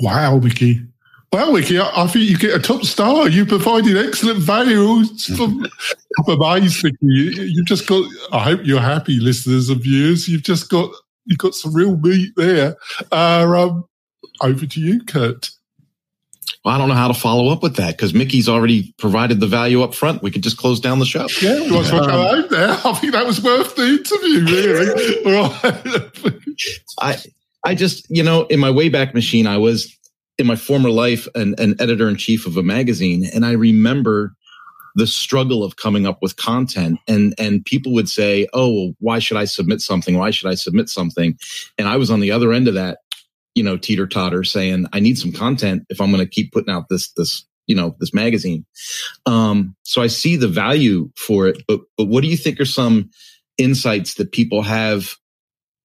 Wow, 0.00 0.38
Mickie. 0.38 0.82
Well, 1.32 1.52
Mickie, 1.52 1.80
I 1.80 2.06
think 2.06 2.30
you 2.30 2.38
get 2.38 2.54
a 2.54 2.60
top 2.60 2.84
star. 2.84 3.28
You 3.28 3.44
provided 3.44 3.96
excellent 3.96 4.38
value 4.38 5.04
from 5.36 5.66
amazed, 6.28 6.84
Mickie. 6.84 6.96
You've 7.02 7.66
just 7.66 7.86
got, 7.86 8.08
I 8.32 8.38
hope 8.38 8.60
you're 8.62 8.80
happy, 8.80 9.18
listeners 9.18 9.68
and 9.68 9.82
viewers. 9.82 10.28
You've 10.28 10.44
just 10.44 10.70
got 10.70 10.90
you've 11.26 11.38
got 11.38 11.54
some 11.54 11.74
real 11.74 11.96
meat 11.96 12.32
there. 12.36 12.76
Uh, 13.12 13.46
um, 13.56 13.84
over 14.40 14.66
to 14.66 14.80
you, 14.80 15.02
Kurt. 15.04 15.50
Well, 16.64 16.74
I 16.74 16.78
don't 16.78 16.88
know 16.88 16.94
how 16.94 17.08
to 17.08 17.14
follow 17.14 17.52
up 17.52 17.62
with 17.62 17.76
that 17.76 17.96
because 17.96 18.12
Mickie's 18.12 18.48
already 18.48 18.92
provided 18.98 19.38
the 19.38 19.46
value 19.46 19.82
up 19.82 19.94
front. 19.94 20.22
We 20.22 20.32
could 20.32 20.42
just 20.42 20.56
close 20.56 20.80
down 20.80 20.98
the 20.98 21.04
show. 21.04 21.28
Yeah, 21.40 21.60
we 21.60 21.70
want 21.70 21.86
to 21.86 21.96
um, 21.96 22.10
out 22.10 22.50
there. 22.50 22.70
I 22.70 22.92
think 22.94 23.12
that 23.12 23.24
was 23.24 23.40
worth 23.40 23.76
the 23.76 23.84
interview, 23.84 24.44
really. 25.24 26.40
I, 27.00 27.18
I 27.64 27.74
just, 27.74 28.06
you 28.10 28.22
know, 28.22 28.46
in 28.46 28.58
my 28.58 28.70
Wayback 28.70 29.14
Machine, 29.14 29.46
I 29.46 29.58
was 29.58 29.96
in 30.38 30.46
my 30.46 30.56
former 30.56 30.90
life 30.90 31.28
an, 31.34 31.54
an 31.58 31.76
editor 31.78 32.08
in 32.08 32.16
chief 32.16 32.46
of 32.46 32.56
a 32.56 32.62
magazine, 32.62 33.24
and 33.32 33.46
I 33.46 33.52
remember 33.52 34.34
the 34.96 35.06
struggle 35.06 35.62
of 35.62 35.76
coming 35.76 36.06
up 36.06 36.18
with 36.22 36.36
content. 36.36 36.98
And 37.06 37.34
and 37.38 37.64
people 37.64 37.92
would 37.92 38.08
say 38.08 38.48
oh 38.52 38.72
well, 38.72 38.92
why 38.98 39.18
should 39.20 39.36
i 39.36 39.44
submit 39.44 39.80
something? 39.80 40.18
Why 40.18 40.30
should 40.30 40.48
i 40.48 40.54
submit 40.54 40.88
something? 40.88 41.38
And 41.78 41.86
i 41.86 41.96
was 41.96 42.10
on 42.10 42.20
the 42.20 42.32
other 42.32 42.52
end 42.52 42.66
of 42.66 42.74
that 42.74 42.98
you 43.54 43.62
know 43.62 43.76
teeter 43.76 44.06
totter 44.06 44.44
saying 44.44 44.86
i 44.92 45.00
need 45.00 45.18
some 45.18 45.32
content 45.32 45.84
if 45.88 45.98
i'm 45.98 46.12
going 46.12 46.22
to 46.22 46.30
keep 46.30 46.52
putting 46.52 46.72
out 46.72 46.90
this 46.90 47.10
this 47.12 47.46
you 47.66 47.76
know 47.76 47.96
this 48.00 48.12
magazine. 48.14 48.64
Um 49.26 49.76
so 49.82 50.02
i 50.02 50.08
see 50.08 50.36
the 50.36 50.48
value 50.48 51.10
for 51.16 51.46
it 51.46 51.62
but 51.68 51.80
but 51.96 52.06
what 52.06 52.22
do 52.22 52.28
you 52.28 52.36
think 52.36 52.60
are 52.60 52.66
some 52.66 53.10
insights 53.58 54.14
that 54.14 54.32
people 54.32 54.62
have 54.62 55.16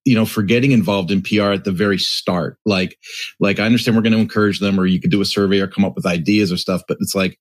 you 0.03 0.15
know, 0.15 0.25
for 0.25 0.41
getting 0.41 0.71
involved 0.71 1.11
in 1.11 1.21
PR 1.21 1.51
at 1.51 1.63
the 1.63 1.71
very 1.71 1.99
start. 1.99 2.57
Like, 2.65 2.97
like 3.39 3.59
I 3.59 3.65
understand 3.65 3.95
we're 3.95 4.01
going 4.01 4.13
to 4.13 4.19
encourage 4.19 4.59
them, 4.59 4.79
or 4.79 4.85
you 4.85 4.99
could 4.99 5.11
do 5.11 5.21
a 5.21 5.25
survey 5.25 5.59
or 5.59 5.67
come 5.67 5.85
up 5.85 5.95
with 5.95 6.07
ideas 6.07 6.51
or 6.51 6.57
stuff, 6.57 6.81
but 6.87 6.97
it's 7.01 7.13
like, 7.13 7.37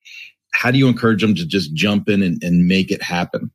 how 0.61 0.71
do 0.71 0.79
you 0.79 0.88
encourage 0.88 1.23
them 1.23 1.35
to 1.35 1.47
just 1.47 1.73
jump 1.73 2.07
in 2.07 2.23
and, 2.23 2.45
and 2.45 2.69
make 2.69 2.90
it 2.90 3.02
happen? 3.02 3.50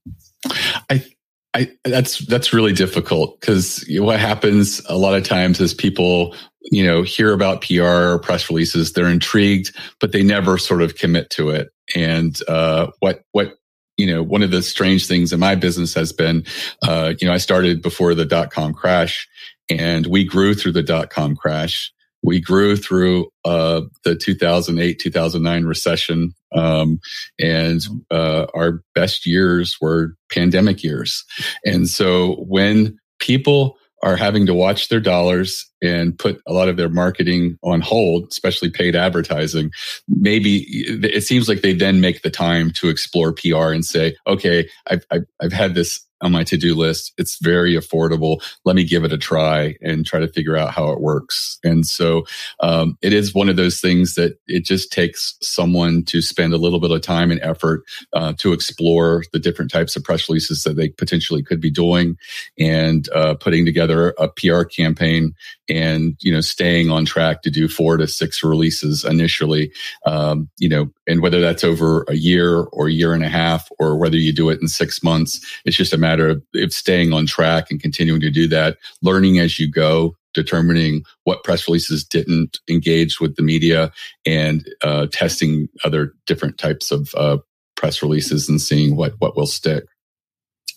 I 0.89 1.05
I, 1.53 1.71
that's 1.85 2.17
that's 2.25 2.51
really 2.51 2.73
difficult 2.73 3.39
because 3.39 3.85
what 3.99 4.19
happens 4.19 4.81
a 4.89 4.97
lot 4.97 5.15
of 5.15 5.23
times 5.23 5.61
is 5.61 5.73
people 5.73 6.35
you 6.71 6.83
know 6.83 7.03
hear 7.03 7.31
about 7.31 7.61
PR 7.61 7.83
or 7.83 8.19
press 8.19 8.49
releases, 8.49 8.91
they're 8.91 9.07
intrigued, 9.07 9.73
but 10.01 10.13
they 10.13 10.23
never 10.23 10.57
sort 10.57 10.81
of 10.81 10.95
commit 10.95 11.29
to 11.29 11.51
it. 11.51 11.69
And 11.95 12.37
uh, 12.47 12.87
what 13.01 13.21
what 13.33 13.53
you 13.97 14.07
know 14.07 14.23
one 14.23 14.41
of 14.41 14.49
the 14.49 14.63
strange 14.63 15.05
things 15.05 15.31
in 15.31 15.39
my 15.39 15.53
business 15.53 15.93
has 15.93 16.11
been, 16.11 16.43
uh, 16.81 17.13
you 17.21 17.27
know, 17.27 17.33
I 17.33 17.37
started 17.37 17.83
before 17.83 18.15
the 18.15 18.25
dot 18.25 18.49
com 18.51 18.73
crash, 18.73 19.27
and 19.69 20.07
we 20.07 20.23
grew 20.23 20.55
through 20.55 20.73
the 20.73 20.83
dot 20.83 21.11
com 21.11 21.35
crash. 21.35 21.93
We 22.25 22.41
grew 22.41 22.75
through 22.75 23.29
uh, 23.45 23.81
the 24.03 24.15
2008 24.15 24.99
2009 24.99 25.65
recession 25.65 26.33
um, 26.55 26.99
and 27.39 27.81
uh, 28.09 28.47
our 28.55 28.81
best 28.95 29.25
years 29.25 29.77
were 29.79 30.15
pandemic 30.31 30.83
years. 30.83 31.23
And 31.63 31.87
so 31.87 32.35
when 32.47 32.97
people 33.19 33.77
are 34.03 34.15
having 34.15 34.45
to 34.45 34.53
watch 34.53 34.89
their 34.89 34.99
dollars 34.99 35.65
and 35.81 36.17
put 36.17 36.41
a 36.47 36.53
lot 36.53 36.69
of 36.69 36.77
their 36.77 36.89
marketing 36.89 37.57
on 37.63 37.81
hold, 37.81 38.27
especially 38.31 38.69
paid 38.69 38.95
advertising, 38.95 39.71
maybe 40.07 40.65
it 40.67 41.23
seems 41.23 41.49
like 41.49 41.61
they 41.61 41.73
then 41.73 42.01
make 42.01 42.21
the 42.21 42.29
time 42.29 42.71
to 42.71 42.89
explore 42.89 43.33
PR 43.33 43.71
and 43.71 43.83
say, 43.85 44.15
okay, 44.27 44.69
I've, 44.89 45.05
I've, 45.11 45.25
I've 45.41 45.53
had 45.53 45.75
this 45.75 46.05
on 46.25 46.31
my 46.31 46.43
to 46.43 46.57
do 46.57 46.75
list. 46.75 47.13
It's 47.17 47.37
very 47.41 47.75
affordable. 47.75 48.43
Let 48.65 48.75
me 48.75 48.83
give 48.83 49.03
it 49.03 49.13
a 49.13 49.17
try 49.17 49.75
and 49.81 50.05
try 50.05 50.19
to 50.19 50.27
figure 50.27 50.57
out 50.57 50.71
how 50.71 50.89
it 50.89 50.99
works. 50.99 51.59
And 51.63 51.85
so 51.85 52.25
um, 52.59 52.97
it 53.01 53.13
is 53.13 53.33
one 53.33 53.47
of 53.47 53.55
those 53.55 53.79
things 53.79 54.15
that 54.15 54.39
it 54.47 54.65
just 54.65 54.91
takes 54.91 55.37
someone 55.41 56.03
to 56.05 56.21
spend 56.21 56.53
a 56.53 56.57
little 56.57 56.79
bit 56.79 56.91
of 56.91 57.01
time 57.01 57.31
and 57.31 57.39
effort 57.41 57.83
uh, 58.13 58.33
to 58.39 58.53
explore 58.53 59.23
the 59.31 59.39
different 59.39 59.71
types 59.71 59.95
of 59.95 60.03
press 60.03 60.27
releases 60.27 60.63
that 60.63 60.75
they 60.75 60.89
potentially 60.89 61.43
could 61.43 61.61
be 61.61 61.71
doing 61.71 62.17
and 62.59 63.07
uh, 63.13 63.35
putting 63.35 63.65
together 63.65 64.13
a 64.17 64.27
PR 64.27 64.63
campaign 64.63 65.35
and 65.69 66.17
you 66.21 66.31
know 66.31 66.41
staying 66.41 66.89
on 66.89 67.05
track 67.05 67.41
to 67.41 67.49
do 67.49 67.67
four 67.67 67.97
to 67.97 68.07
six 68.07 68.43
releases 68.43 69.03
initially 69.03 69.71
um, 70.05 70.49
you 70.57 70.69
know 70.69 70.89
and 71.07 71.21
whether 71.21 71.41
that's 71.41 71.63
over 71.63 72.03
a 72.07 72.15
year 72.15 72.61
or 72.71 72.87
a 72.87 72.91
year 72.91 73.13
and 73.13 73.23
a 73.23 73.29
half 73.29 73.69
or 73.79 73.97
whether 73.97 74.17
you 74.17 74.33
do 74.33 74.49
it 74.49 74.61
in 74.61 74.67
six 74.67 75.03
months 75.03 75.39
it's 75.65 75.77
just 75.77 75.93
a 75.93 75.97
matter 75.97 76.29
of, 76.29 76.43
of 76.55 76.73
staying 76.73 77.13
on 77.13 77.25
track 77.25 77.69
and 77.69 77.81
continuing 77.81 78.21
to 78.21 78.31
do 78.31 78.47
that 78.47 78.77
learning 79.01 79.39
as 79.39 79.59
you 79.59 79.69
go 79.69 80.15
determining 80.33 81.03
what 81.23 81.43
press 81.43 81.67
releases 81.67 82.03
didn't 82.03 82.59
engage 82.69 83.19
with 83.19 83.35
the 83.35 83.43
media 83.43 83.91
and 84.25 84.67
uh, 84.83 85.07
testing 85.11 85.69
other 85.83 86.13
different 86.25 86.57
types 86.57 86.91
of 86.91 87.13
uh, 87.15 87.37
press 87.75 88.01
releases 88.01 88.49
and 88.49 88.61
seeing 88.61 88.95
what 88.95 89.13
what 89.19 89.35
will 89.35 89.47
stick 89.47 89.85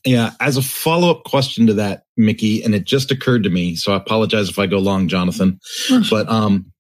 yeah. 0.05 0.33
As 0.41 0.57
a 0.57 0.63
follow 0.63 1.11
up 1.11 1.25
question 1.25 1.67
to 1.67 1.75
that, 1.75 2.05
Mickie, 2.17 2.63
and 2.63 2.75
it 2.75 2.85
just 2.85 3.11
occurred 3.11 3.43
to 3.43 3.51
me. 3.51 3.75
So 3.75 3.93
I 3.93 3.97
apologize 3.97 4.49
if 4.49 4.59
I 4.59 4.67
go 4.67 4.79
long, 4.79 5.09
Jonathan, 5.09 5.61
but, 6.09 6.29
um, 6.31 6.73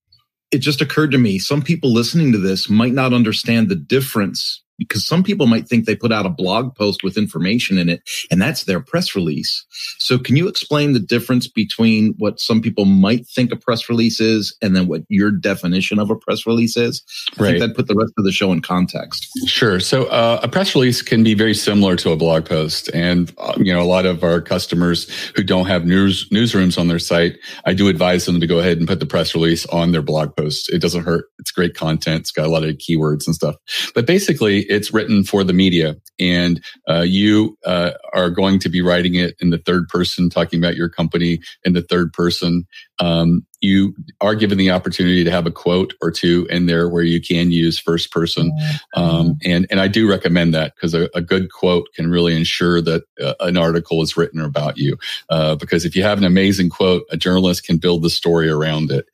it 0.50 0.58
just 0.58 0.80
occurred 0.80 1.10
to 1.12 1.18
me 1.18 1.38
some 1.38 1.62
people 1.62 1.92
listening 1.92 2.32
to 2.32 2.38
this 2.38 2.68
might 2.68 2.92
not 2.92 3.12
understand 3.12 3.68
the 3.68 3.76
difference 3.76 4.62
because 4.78 5.06
some 5.06 5.22
people 5.22 5.46
might 5.46 5.68
think 5.68 5.84
they 5.84 5.96
put 5.96 6.12
out 6.12 6.26
a 6.26 6.30
blog 6.30 6.74
post 6.74 7.02
with 7.02 7.18
information 7.18 7.78
in 7.78 7.88
it 7.88 8.02
and 8.30 8.40
that's 8.40 8.64
their 8.64 8.80
press 8.80 9.14
release. 9.14 9.66
So 9.98 10.18
can 10.18 10.36
you 10.36 10.48
explain 10.48 10.92
the 10.92 11.00
difference 11.00 11.48
between 11.48 12.14
what 12.18 12.40
some 12.40 12.62
people 12.62 12.84
might 12.84 13.26
think 13.26 13.52
a 13.52 13.56
press 13.56 13.88
release 13.88 14.20
is 14.20 14.56
and 14.62 14.74
then 14.74 14.86
what 14.86 15.02
your 15.08 15.30
definition 15.30 15.98
of 15.98 16.10
a 16.10 16.16
press 16.16 16.46
release 16.46 16.76
is? 16.76 17.02
I 17.38 17.42
right. 17.42 17.50
think 17.50 17.60
that 17.60 17.76
put 17.76 17.88
the 17.88 17.94
rest 17.94 18.12
of 18.16 18.24
the 18.24 18.32
show 18.32 18.52
in 18.52 18.62
context. 18.62 19.28
Sure. 19.46 19.80
So 19.80 20.06
uh, 20.06 20.40
a 20.42 20.48
press 20.48 20.74
release 20.74 21.02
can 21.02 21.24
be 21.24 21.34
very 21.34 21.54
similar 21.54 21.96
to 21.96 22.12
a 22.12 22.16
blog 22.16 22.44
post 22.44 22.88
and 22.94 23.32
uh, 23.38 23.54
you 23.58 23.72
know 23.72 23.82
a 23.82 23.84
lot 23.84 24.06
of 24.06 24.22
our 24.22 24.40
customers 24.40 25.08
who 25.34 25.42
don't 25.42 25.66
have 25.66 25.84
news 25.84 26.28
newsrooms 26.30 26.78
on 26.78 26.88
their 26.88 26.98
site, 26.98 27.36
I 27.64 27.74
do 27.74 27.88
advise 27.88 28.26
them 28.26 28.40
to 28.40 28.46
go 28.46 28.58
ahead 28.58 28.78
and 28.78 28.86
put 28.86 29.00
the 29.00 29.06
press 29.06 29.34
release 29.34 29.66
on 29.66 29.92
their 29.92 30.02
blog 30.02 30.36
post. 30.36 30.70
It 30.72 30.80
doesn't 30.80 31.04
hurt. 31.04 31.26
It's 31.38 31.50
great 31.50 31.74
content. 31.74 32.20
It's 32.20 32.30
got 32.30 32.46
a 32.46 32.50
lot 32.50 32.64
of 32.64 32.76
keywords 32.76 33.26
and 33.26 33.34
stuff. 33.34 33.56
But 33.94 34.06
basically 34.06 34.67
it's 34.68 34.92
written 34.92 35.24
for 35.24 35.42
the 35.42 35.52
media 35.52 35.96
and 36.20 36.62
uh, 36.88 37.00
you 37.00 37.56
uh, 37.64 37.92
are 38.12 38.30
going 38.30 38.58
to 38.60 38.68
be 38.68 38.82
writing 38.82 39.14
it 39.14 39.34
in 39.40 39.50
the 39.50 39.58
third 39.58 39.88
person, 39.88 40.30
talking 40.30 40.58
about 40.58 40.76
your 40.76 40.88
company 40.88 41.40
in 41.64 41.72
the 41.72 41.82
third 41.82 42.12
person. 42.12 42.66
Um, 42.98 43.46
you 43.60 43.94
are 44.20 44.34
given 44.34 44.58
the 44.58 44.70
opportunity 44.70 45.24
to 45.24 45.30
have 45.30 45.46
a 45.46 45.50
quote 45.50 45.94
or 46.00 46.10
two 46.10 46.46
in 46.50 46.66
there 46.66 46.88
where 46.88 47.02
you 47.02 47.20
can 47.20 47.50
use 47.50 47.78
first 47.78 48.12
person. 48.12 48.52
Um, 48.94 49.36
and, 49.44 49.66
and 49.70 49.80
I 49.80 49.88
do 49.88 50.08
recommend 50.08 50.54
that 50.54 50.74
because 50.74 50.94
a, 50.94 51.08
a, 51.14 51.20
good 51.20 51.50
quote 51.50 51.88
can 51.94 52.10
really 52.10 52.36
ensure 52.36 52.80
that 52.80 53.02
uh, 53.20 53.34
an 53.40 53.56
article 53.56 54.00
is 54.02 54.16
written 54.16 54.40
about 54.40 54.78
you. 54.78 54.96
Uh, 55.28 55.56
because 55.56 55.84
if 55.84 55.96
you 55.96 56.02
have 56.02 56.18
an 56.18 56.24
amazing 56.24 56.70
quote, 56.70 57.04
a 57.10 57.16
journalist 57.16 57.64
can 57.64 57.78
build 57.78 58.02
the 58.02 58.10
story 58.10 58.48
around 58.48 58.90
it. 58.90 59.06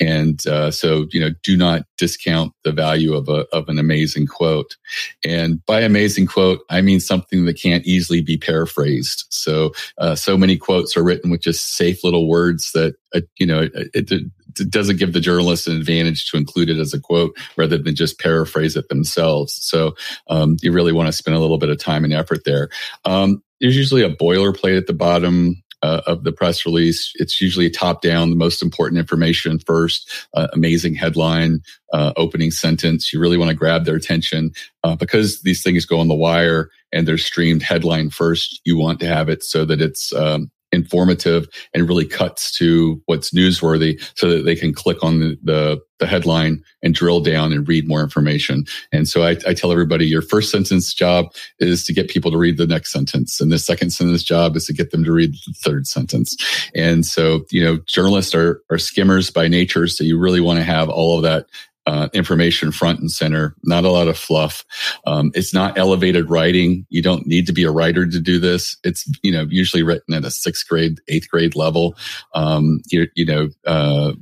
And, 0.00 0.44
uh, 0.46 0.70
so, 0.70 1.06
you 1.12 1.20
know, 1.20 1.30
do 1.42 1.56
not 1.56 1.86
discount 1.96 2.52
the 2.64 2.72
value 2.72 3.14
of 3.14 3.28
a, 3.28 3.46
of 3.52 3.68
an 3.68 3.78
amazing 3.78 4.26
quote. 4.26 4.76
And 5.24 5.64
by 5.66 5.80
amazing 5.80 6.26
quote, 6.26 6.60
I 6.68 6.80
mean 6.80 7.00
something 7.00 7.44
that 7.44 7.60
can't 7.60 7.86
easily 7.86 8.20
be 8.20 8.36
paraphrased. 8.36 9.26
So, 9.30 9.72
uh, 9.98 10.16
so 10.16 10.36
many 10.36 10.56
quotes 10.56 10.96
are 10.96 11.04
written 11.04 11.30
with 11.30 11.40
just 11.40 11.76
safe 11.76 12.02
little 12.02 12.28
words 12.28 12.72
that, 12.72 12.96
uh, 13.14 13.20
you 13.38 13.46
know, 13.46 13.68
it, 13.74 14.10
it, 14.10 14.30
doesn't 14.68 14.98
give 14.98 15.14
the 15.14 15.20
journalist 15.20 15.66
an 15.66 15.76
advantage 15.76 16.30
to 16.30 16.36
include 16.36 16.68
it 16.68 16.78
as 16.78 16.92
a 16.92 17.00
quote 17.00 17.34
rather 17.56 17.78
than 17.78 17.94
just 17.94 18.20
paraphrase 18.20 18.76
it 18.76 18.88
themselves. 18.90 19.54
So 19.54 19.94
um, 20.28 20.56
you 20.60 20.72
really 20.72 20.92
want 20.92 21.06
to 21.06 21.12
spend 21.12 21.36
a 21.36 21.40
little 21.40 21.58
bit 21.58 21.70
of 21.70 21.78
time 21.78 22.04
and 22.04 22.12
effort 22.12 22.44
there. 22.44 22.68
Um, 23.06 23.42
there's 23.60 23.76
usually 23.76 24.02
a 24.02 24.14
boilerplate 24.14 24.76
at 24.76 24.86
the 24.86 24.94
bottom. 24.94 25.62
Uh, 25.84 26.00
of 26.06 26.22
the 26.22 26.30
press 26.30 26.64
release. 26.64 27.10
It's 27.16 27.40
usually 27.40 27.68
top 27.68 28.02
down, 28.02 28.30
the 28.30 28.36
most 28.36 28.62
important 28.62 29.00
information 29.00 29.58
first, 29.58 30.28
uh, 30.32 30.46
amazing 30.52 30.94
headline, 30.94 31.58
uh, 31.92 32.12
opening 32.16 32.52
sentence. 32.52 33.12
You 33.12 33.18
really 33.18 33.36
want 33.36 33.48
to 33.48 33.56
grab 33.56 33.84
their 33.84 33.96
attention 33.96 34.52
uh, 34.84 34.94
because 34.94 35.42
these 35.42 35.60
things 35.60 35.84
go 35.84 35.98
on 35.98 36.06
the 36.06 36.14
wire 36.14 36.70
and 36.92 37.08
they're 37.08 37.18
streamed 37.18 37.64
headline 37.64 38.10
first. 38.10 38.60
You 38.64 38.78
want 38.78 39.00
to 39.00 39.08
have 39.08 39.28
it 39.28 39.42
so 39.42 39.64
that 39.64 39.80
it's 39.80 40.12
um, 40.12 40.52
informative 40.72 41.46
and 41.74 41.86
really 41.86 42.06
cuts 42.06 42.50
to 42.52 43.00
what's 43.06 43.30
newsworthy 43.30 44.02
so 44.16 44.28
that 44.30 44.44
they 44.44 44.56
can 44.56 44.72
click 44.72 45.02
on 45.02 45.20
the, 45.20 45.38
the, 45.42 45.80
the 45.98 46.06
headline 46.06 46.62
and 46.82 46.94
drill 46.94 47.20
down 47.20 47.52
and 47.52 47.68
read 47.68 47.86
more 47.86 48.02
information. 48.02 48.64
And 48.90 49.06
so 49.06 49.22
I, 49.22 49.36
I, 49.46 49.54
tell 49.54 49.70
everybody 49.70 50.06
your 50.06 50.22
first 50.22 50.50
sentence 50.50 50.92
job 50.92 51.26
is 51.60 51.84
to 51.84 51.92
get 51.92 52.08
people 52.08 52.30
to 52.30 52.38
read 52.38 52.56
the 52.56 52.66
next 52.66 52.90
sentence. 52.90 53.40
And 53.40 53.52
the 53.52 53.58
second 53.58 53.90
sentence 53.90 54.24
job 54.24 54.56
is 54.56 54.66
to 54.66 54.72
get 54.72 54.90
them 54.90 55.04
to 55.04 55.12
read 55.12 55.34
the 55.46 55.52
third 55.52 55.86
sentence. 55.86 56.36
And 56.74 57.06
so, 57.06 57.44
you 57.50 57.62
know, 57.62 57.78
journalists 57.86 58.34
are, 58.34 58.62
are 58.70 58.78
skimmers 58.78 59.30
by 59.30 59.48
nature. 59.48 59.86
So 59.86 60.02
you 60.02 60.18
really 60.18 60.40
want 60.40 60.58
to 60.58 60.64
have 60.64 60.88
all 60.88 61.16
of 61.16 61.22
that 61.22 61.46
uh, 61.86 62.08
information 62.12 62.72
front 62.72 63.00
and 63.00 63.10
center, 63.10 63.54
not 63.64 63.84
a 63.84 63.90
lot 63.90 64.08
of 64.08 64.16
fluff. 64.16 64.64
Um, 65.06 65.32
it's 65.34 65.52
not 65.52 65.76
elevated 65.76 66.30
writing. 66.30 66.86
You 66.90 67.02
don't 67.02 67.26
need 67.26 67.46
to 67.46 67.52
be 67.52 67.64
a 67.64 67.70
writer 67.70 68.06
to 68.06 68.20
do 68.20 68.38
this. 68.38 68.76
It's, 68.84 69.10
you 69.22 69.32
know, 69.32 69.46
usually 69.50 69.82
written 69.82 70.14
at 70.14 70.24
a 70.24 70.30
sixth 70.30 70.68
grade, 70.68 71.00
eighth 71.08 71.28
grade 71.28 71.56
level. 71.56 71.96
Um, 72.34 72.80
you, 72.90 73.08
you 73.14 73.24
know, 73.24 73.48
uh, 73.66 74.12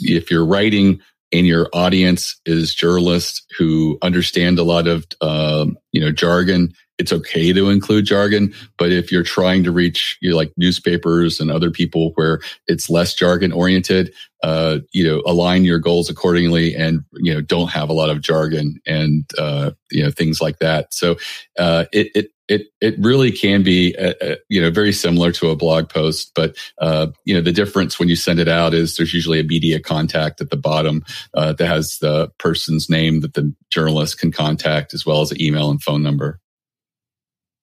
if 0.00 0.30
you're 0.30 0.46
writing 0.46 1.00
and 1.32 1.46
your 1.46 1.68
audience 1.72 2.40
is 2.46 2.74
journalists 2.74 3.42
who 3.56 3.98
understand 4.02 4.58
a 4.58 4.64
lot 4.64 4.86
of, 4.86 5.06
um, 5.20 5.76
you 5.92 6.00
know, 6.00 6.10
jargon, 6.10 6.72
it's 6.98 7.12
okay 7.12 7.52
to 7.52 7.70
include 7.70 8.04
jargon, 8.04 8.52
but 8.76 8.92
if 8.92 9.10
you're 9.10 9.22
trying 9.22 9.64
to 9.64 9.72
reach 9.72 10.18
you 10.20 10.30
know, 10.30 10.36
like 10.36 10.52
newspapers 10.58 11.40
and 11.40 11.50
other 11.50 11.70
people 11.70 12.12
where 12.14 12.40
it's 12.66 12.90
less 12.90 13.14
jargon 13.14 13.52
oriented, 13.52 14.12
uh, 14.42 14.80
you 14.92 15.02
know, 15.02 15.22
align 15.26 15.64
your 15.64 15.78
goals 15.78 16.10
accordingly 16.10 16.74
and, 16.74 17.00
you 17.14 17.32
know, 17.32 17.40
don't 17.40 17.70
have 17.70 17.88
a 17.88 17.94
lot 17.94 18.10
of 18.10 18.20
jargon 18.20 18.78
and, 18.86 19.24
uh, 19.38 19.70
you 19.90 20.02
know, 20.02 20.10
things 20.10 20.42
like 20.42 20.58
that. 20.58 20.92
So, 20.92 21.16
uh, 21.58 21.86
it, 21.92 22.10
it, 22.14 22.30
it, 22.50 22.66
it 22.80 22.96
really 22.98 23.30
can 23.30 23.62
be, 23.62 23.94
a, 23.94 24.10
uh, 24.10 24.14
a, 24.20 24.32
uh, 24.32 24.36
you 24.48 24.60
know, 24.60 24.70
very 24.70 24.92
similar 24.92 25.30
to 25.32 25.50
a 25.50 25.56
blog 25.56 25.88
post, 25.88 26.32
but, 26.34 26.56
uh, 26.78 27.06
you 27.24 27.32
know, 27.32 27.40
the 27.40 27.52
difference 27.52 27.98
when 27.98 28.08
you 28.08 28.16
send 28.16 28.40
it 28.40 28.48
out 28.48 28.74
is 28.74 28.96
there's 28.96 29.14
usually 29.14 29.38
a 29.38 29.44
media 29.44 29.78
contact 29.78 30.40
at 30.40 30.50
the 30.50 30.56
bottom, 30.56 31.04
uh, 31.34 31.52
that 31.52 31.66
has 31.66 31.98
the 31.98 32.28
person's 32.38 32.90
name 32.90 33.20
that 33.20 33.34
the 33.34 33.54
journalist 33.70 34.18
can 34.18 34.32
contact 34.32 34.92
as 34.92 35.06
well 35.06 35.20
as 35.20 35.30
an 35.30 35.40
email 35.40 35.70
and 35.70 35.80
phone 35.80 36.02
number. 36.02 36.40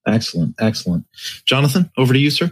Excellent, 0.08 0.56
excellent. 0.58 1.06
Jonathan, 1.46 1.92
over 1.98 2.14
to 2.14 2.20
you, 2.20 2.30
sir. 2.30 2.50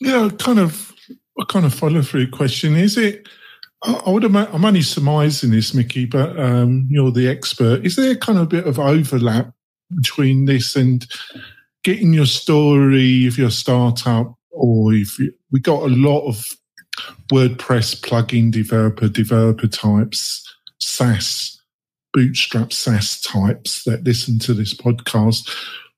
Yeah, 0.00 0.28
kind 0.38 0.60
of 0.60 0.94
a 1.40 1.44
kind 1.46 1.66
of 1.66 1.74
follow 1.74 2.02
through 2.02 2.30
question. 2.30 2.76
Is 2.76 2.96
it? 2.96 3.28
I 3.82 4.10
would. 4.10 4.24
I'm 4.24 4.64
only 4.64 4.82
surmising 4.82 5.50
this, 5.50 5.74
Mickie, 5.74 6.04
but 6.04 6.38
um, 6.38 6.86
you're 6.88 7.10
the 7.10 7.28
expert. 7.28 7.84
Is 7.84 7.96
there 7.96 8.14
kind 8.16 8.38
of 8.38 8.44
a 8.44 8.48
bit 8.48 8.66
of 8.66 8.78
overlap 8.78 9.52
between 9.96 10.44
this 10.44 10.76
and 10.76 11.06
getting 11.84 12.12
your 12.12 12.26
story 12.26 13.26
of 13.26 13.38
your 13.38 13.50
startup 13.50 14.34
or 14.50 14.92
if 14.92 15.18
you, 15.18 15.32
we 15.52 15.60
got 15.60 15.82
a 15.82 15.94
lot 15.94 16.26
of 16.26 16.44
WordPress 17.30 18.00
plugin 18.00 18.50
developer, 18.50 19.08
developer 19.08 19.68
types, 19.68 20.44
SaaS, 20.78 21.60
bootstrap 22.12 22.72
SaaS 22.72 23.20
types 23.20 23.84
that 23.84 24.04
listen 24.04 24.38
to 24.40 24.54
this 24.54 24.74
podcast. 24.74 25.48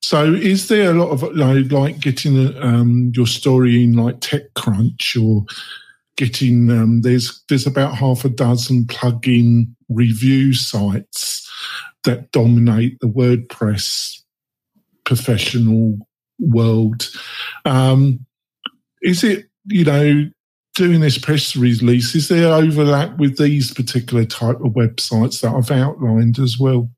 So, 0.03 0.33
is 0.35 0.69
there 0.69 0.91
a 0.91 0.95
lot 0.95 1.11
of 1.11 1.23
like, 1.35 1.71
like 1.71 2.01
getting 2.01 2.57
um, 2.63 3.13
your 3.15 3.27
story 3.27 3.85
in 3.85 3.95
like 3.95 4.21
TechCrunch 4.21 5.23
or 5.23 5.45
getting 6.17 6.71
um, 6.71 7.03
there's 7.03 7.43
there's 7.49 7.67
about 7.67 7.95
half 7.95 8.25
a 8.25 8.29
dozen 8.29 8.85
plugin 8.85 9.75
review 9.89 10.53
sites 10.53 11.49
that 12.05 12.31
dominate 12.33 12.99
the 13.01 13.09
WordPress 13.09 14.21
professional 15.05 15.99
world. 16.39 17.09
Um, 17.65 18.25
is 19.03 19.25
it 19.25 19.47
you 19.67 19.85
know 19.85 20.31
doing 20.75 21.01
this 21.01 21.19
press 21.19 21.57
release? 21.57 22.15
Is 22.15 22.29
there 22.29 22.53
overlap 22.53 23.19
with 23.19 23.39
these 23.39 23.73
particular 23.75 24.25
type 24.25 24.61
of 24.61 24.73
websites 24.73 25.41
that 25.41 25.55
I've 25.55 25.71
outlined 25.71 26.39
as 26.39 26.59
well? 26.59 26.91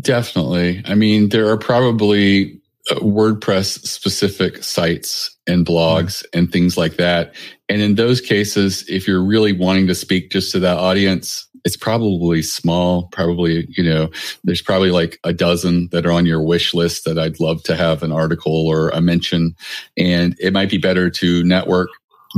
Definitely. 0.00 0.82
I 0.84 0.94
mean, 0.94 1.30
there 1.30 1.48
are 1.48 1.56
probably 1.56 2.60
uh, 2.90 2.96
WordPress 2.96 3.86
specific 3.86 4.62
sites 4.62 5.36
and 5.46 5.66
blogs 5.66 6.22
mm-hmm. 6.22 6.38
and 6.38 6.52
things 6.52 6.76
like 6.76 6.96
that. 6.96 7.34
And 7.68 7.80
in 7.80 7.94
those 7.94 8.20
cases, 8.20 8.84
if 8.88 9.06
you're 9.06 9.24
really 9.24 9.52
wanting 9.52 9.86
to 9.88 9.94
speak 9.94 10.30
just 10.30 10.52
to 10.52 10.58
that 10.60 10.78
audience, 10.78 11.47
it's 11.68 11.76
probably 11.76 12.40
small. 12.40 13.08
Probably, 13.08 13.66
you 13.76 13.84
know, 13.84 14.08
there's 14.42 14.62
probably 14.62 14.90
like 14.90 15.20
a 15.22 15.34
dozen 15.34 15.90
that 15.92 16.06
are 16.06 16.12
on 16.12 16.24
your 16.24 16.40
wish 16.40 16.72
list 16.72 17.04
that 17.04 17.18
I'd 17.18 17.40
love 17.40 17.62
to 17.64 17.76
have 17.76 18.02
an 18.02 18.10
article 18.10 18.66
or 18.66 18.88
a 18.88 19.02
mention. 19.02 19.54
And 19.94 20.34
it 20.40 20.54
might 20.54 20.70
be 20.70 20.78
better 20.78 21.10
to 21.10 21.44
network 21.44 21.90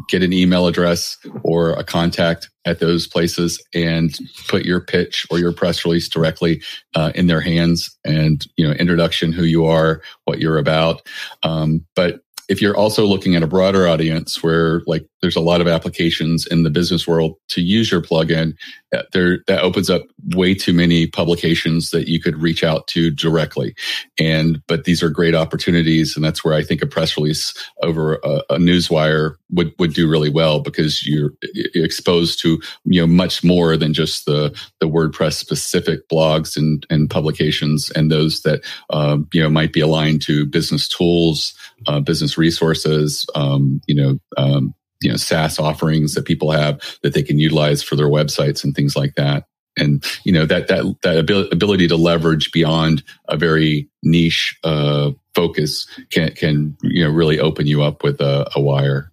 get 0.09 0.25
an 0.25 0.33
email 0.33 0.67
address 0.67 1.17
or 1.45 1.75
a 1.75 1.85
contact 1.85 2.51
at 2.65 2.81
those 2.81 3.07
places 3.07 3.63
and 3.73 4.19
put 4.49 4.65
your 4.65 4.81
pitch 4.81 5.25
or 5.31 5.39
your 5.39 5.53
press 5.53 5.85
release 5.85 6.09
directly 6.09 6.61
uh, 6.97 7.13
in 7.15 7.29
their 7.29 7.41
hands 7.41 7.97
and 8.05 8.47
you 8.57 8.67
know 8.67 8.73
introduction 8.75 9.33
who 9.33 9.43
you 9.43 9.65
are 9.65 10.01
what 10.27 10.39
you're 10.39 10.59
about 10.59 11.03
um, 11.43 11.85
but 11.97 12.21
if 12.49 12.63
you're 12.63 12.77
also 12.77 13.05
looking 13.05 13.35
at 13.35 13.43
a 13.43 13.49
broader 13.49 13.89
audience 13.89 14.45
where 14.45 14.83
like 14.87 15.05
there's 15.21 15.37
a 15.37 15.41
lot 15.41 15.61
of 15.61 15.69
applications 15.69 16.47
in 16.47 16.63
the 16.63 16.71
business 16.71 17.07
world 17.07 17.37
to 17.49 17.61
use 17.61 17.91
your 17.91 18.03
plugin, 18.03 18.57
uh, 18.95 19.03
there 19.13 19.39
that 19.47 19.63
opens 19.63 19.91
up 19.91 20.03
way 20.35 20.55
too 20.55 20.73
many 20.73 21.07
publications 21.07 21.91
that 21.91 22.09
you 22.09 22.21
could 22.21 22.41
reach 22.41 22.65
out 22.65 22.87
to 22.89 23.11
directly. 23.11 23.75
And 24.19 24.63
but 24.67 24.85
these 24.85 25.03
are 25.03 25.11
great 25.11 25.35
opportunities, 25.35 26.17
and 26.17 26.25
that's 26.25 26.45
where 26.45 26.55
I 26.55 26.63
think 26.63 26.83
a 26.83 26.87
press 26.87 27.17
release 27.17 27.55
over 27.83 28.15
a, 28.25 28.43
a 28.51 28.59
newswire 28.59 29.35
would 29.51 29.73
would 29.79 29.95
do 29.95 30.09
really 30.09 30.31
well 30.31 30.61
because 30.61 31.07
you're 31.07 31.33
exposed 31.75 32.41
to 32.41 32.61
you 32.85 33.01
know 33.01 33.07
much 33.07 33.45
more 33.45 33.77
than 33.77 33.93
just 33.93 34.27
the 34.27 34.57
the 34.81 34.89
WordPress 34.89 35.35
specific 35.35 36.09
blogs 36.09 36.57
and 36.57 36.87
and 36.91 37.11
publications 37.11 37.91
and 37.91 38.11
those 38.11 38.43
that 38.43 38.63
um, 38.91 39.29
you 39.33 39.43
know 39.43 39.51
might 39.51 39.73
be 39.73 39.81
aligned 39.81 40.23
to 40.23 40.47
business 40.47 40.89
tools 40.89 41.55
uh, 41.87 42.01
business 42.01 42.37
resources, 42.37 43.27
um, 43.35 43.81
you 43.87 43.95
know, 43.95 44.19
um, 44.37 44.75
you 45.01 45.11
know, 45.11 45.17
SaaS 45.17 45.59
offerings 45.59 46.15
that 46.15 46.25
people 46.25 46.51
have 46.51 46.81
that 47.03 47.15
they 47.15 47.23
can 47.23 47.39
utilize 47.39 47.83
for 47.83 47.97
their 47.97 48.09
websites 48.09 48.63
and 48.63 48.75
things 48.75 48.97
like 48.97 49.15
that. 49.15 49.45
And 49.77 50.05
you 50.25 50.33
know 50.33 50.47
that 50.47 50.69
that 50.69 50.97
that 51.03 51.17
ability 51.53 51.87
to 51.89 51.97
leverage 51.97 52.51
beyond 52.51 53.03
a 53.29 53.37
very 53.37 53.89
niche 54.03 54.59
uh, 54.65 55.13
focus 55.35 55.87
can 56.11 56.33
can 56.33 56.77
you 56.83 57.05
know 57.05 57.11
really 57.11 57.39
open 57.39 57.67
you 57.67 57.83
up 57.83 58.03
with 58.03 58.21
a, 58.21 58.51
a 58.55 58.61
wire. 58.61 59.13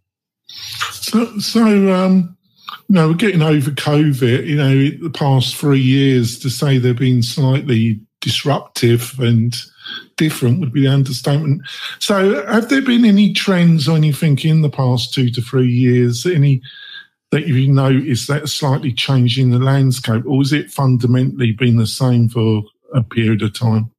So, 0.92 1.38
so 1.40 1.94
um, 1.94 2.36
no, 2.90 3.10
we're 3.10 3.16
getting 3.16 3.42
over 3.42 3.72
COVID. 3.72 4.48
You 4.48 4.56
know, 4.56 4.90
the 4.90 5.12
past 5.14 5.56
three 5.56 5.80
years 5.82 6.40
to 6.40 6.50
say 6.50 6.78
they've 6.78 6.98
been 6.98 7.22
slightly 7.22 8.00
disruptive 8.22 9.20
and 9.20 9.56
different 10.18 10.60
would 10.60 10.74
be 10.74 10.82
the 10.82 10.94
understatement. 10.94 11.62
So, 12.00 12.46
have 12.46 12.70
there 12.70 12.82
been 12.82 13.06
any 13.06 13.34
trends 13.34 13.88
or 13.88 13.96
anything 13.96 14.38
in 14.40 14.62
the 14.62 14.70
past 14.70 15.14
two 15.14 15.30
to 15.32 15.42
three 15.42 15.70
years? 15.70 16.26
Any 16.26 16.62
that 17.32 17.48
you've 17.48 17.70
noticed 17.70 18.28
that 18.28 18.48
slightly 18.50 18.94
changing 18.94 19.52
the 19.52 19.60
landscape, 19.60 20.24
or 20.26 20.42
has 20.42 20.54
it 20.54 20.72
fundamentally 20.72 21.52
been 21.52 21.78
the 21.78 21.88
same 21.88 22.30
for 22.30 22.64
a 22.94 23.04
period 23.04 23.42
of 23.42 23.58
time? 23.58 23.92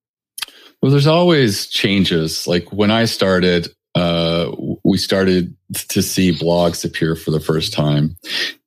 Well, 0.81 0.93
there's 0.93 1.07
always 1.07 1.67
changes. 1.67 2.47
Like 2.47 2.73
when 2.73 2.91
I 2.91 3.05
started, 3.05 3.69
uh, 3.95 4.55
we 4.85 4.97
started 4.97 5.57
to 5.75 6.03
see 6.03 6.33
blogs 6.33 6.85
appear 6.85 7.17
for 7.17 7.31
the 7.31 7.41
first 7.41 7.73
time. 7.73 8.17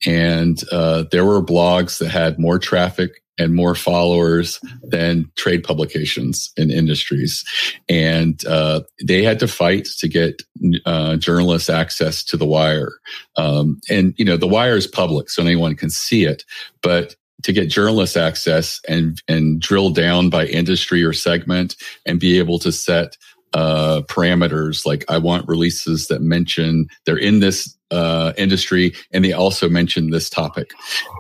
And 0.05 0.61
uh, 0.71 1.05
there 1.11 1.25
were 1.25 1.41
blogs 1.41 1.99
that 1.99 2.09
had 2.09 2.37
more 2.37 2.59
traffic 2.59 3.20
and 3.37 3.55
more 3.55 3.75
followers 3.75 4.59
than 4.83 5.31
trade 5.35 5.63
publications 5.63 6.51
in 6.57 6.69
industries. 6.69 7.43
And 7.89 8.45
uh, 8.45 8.81
they 9.03 9.23
had 9.23 9.39
to 9.39 9.47
fight 9.47 9.87
to 9.99 10.07
get 10.07 10.43
uh, 10.85 11.15
journalists 11.17 11.69
access 11.69 12.23
to 12.25 12.37
the 12.37 12.45
wire. 12.45 12.93
Um, 13.37 13.79
and, 13.89 14.13
you 14.17 14.25
know, 14.25 14.37
the 14.37 14.47
wire 14.47 14.75
is 14.75 14.87
public, 14.87 15.29
so 15.29 15.41
anyone 15.41 15.75
can 15.75 15.89
see 15.89 16.25
it. 16.25 16.43
But 16.81 17.15
to 17.43 17.53
get 17.53 17.69
journalists 17.69 18.17
access 18.17 18.79
and 18.87 19.21
and 19.27 19.59
drill 19.59 19.89
down 19.89 20.29
by 20.29 20.45
industry 20.45 21.03
or 21.03 21.13
segment 21.13 21.75
and 22.05 22.19
be 22.19 22.37
able 22.37 22.59
to 22.59 22.71
set 22.71 23.17
uh, 23.53 24.01
parameters 24.07 24.85
like 24.85 25.03
I 25.09 25.17
want 25.17 25.47
releases 25.47 26.07
that 26.07 26.21
mention 26.21 26.87
they're 27.05 27.17
in 27.17 27.39
this 27.39 27.75
uh, 27.91 28.33
industry 28.37 28.93
and 29.11 29.23
they 29.23 29.33
also 29.33 29.69
mention 29.69 30.09
this 30.09 30.29
topic 30.29 30.73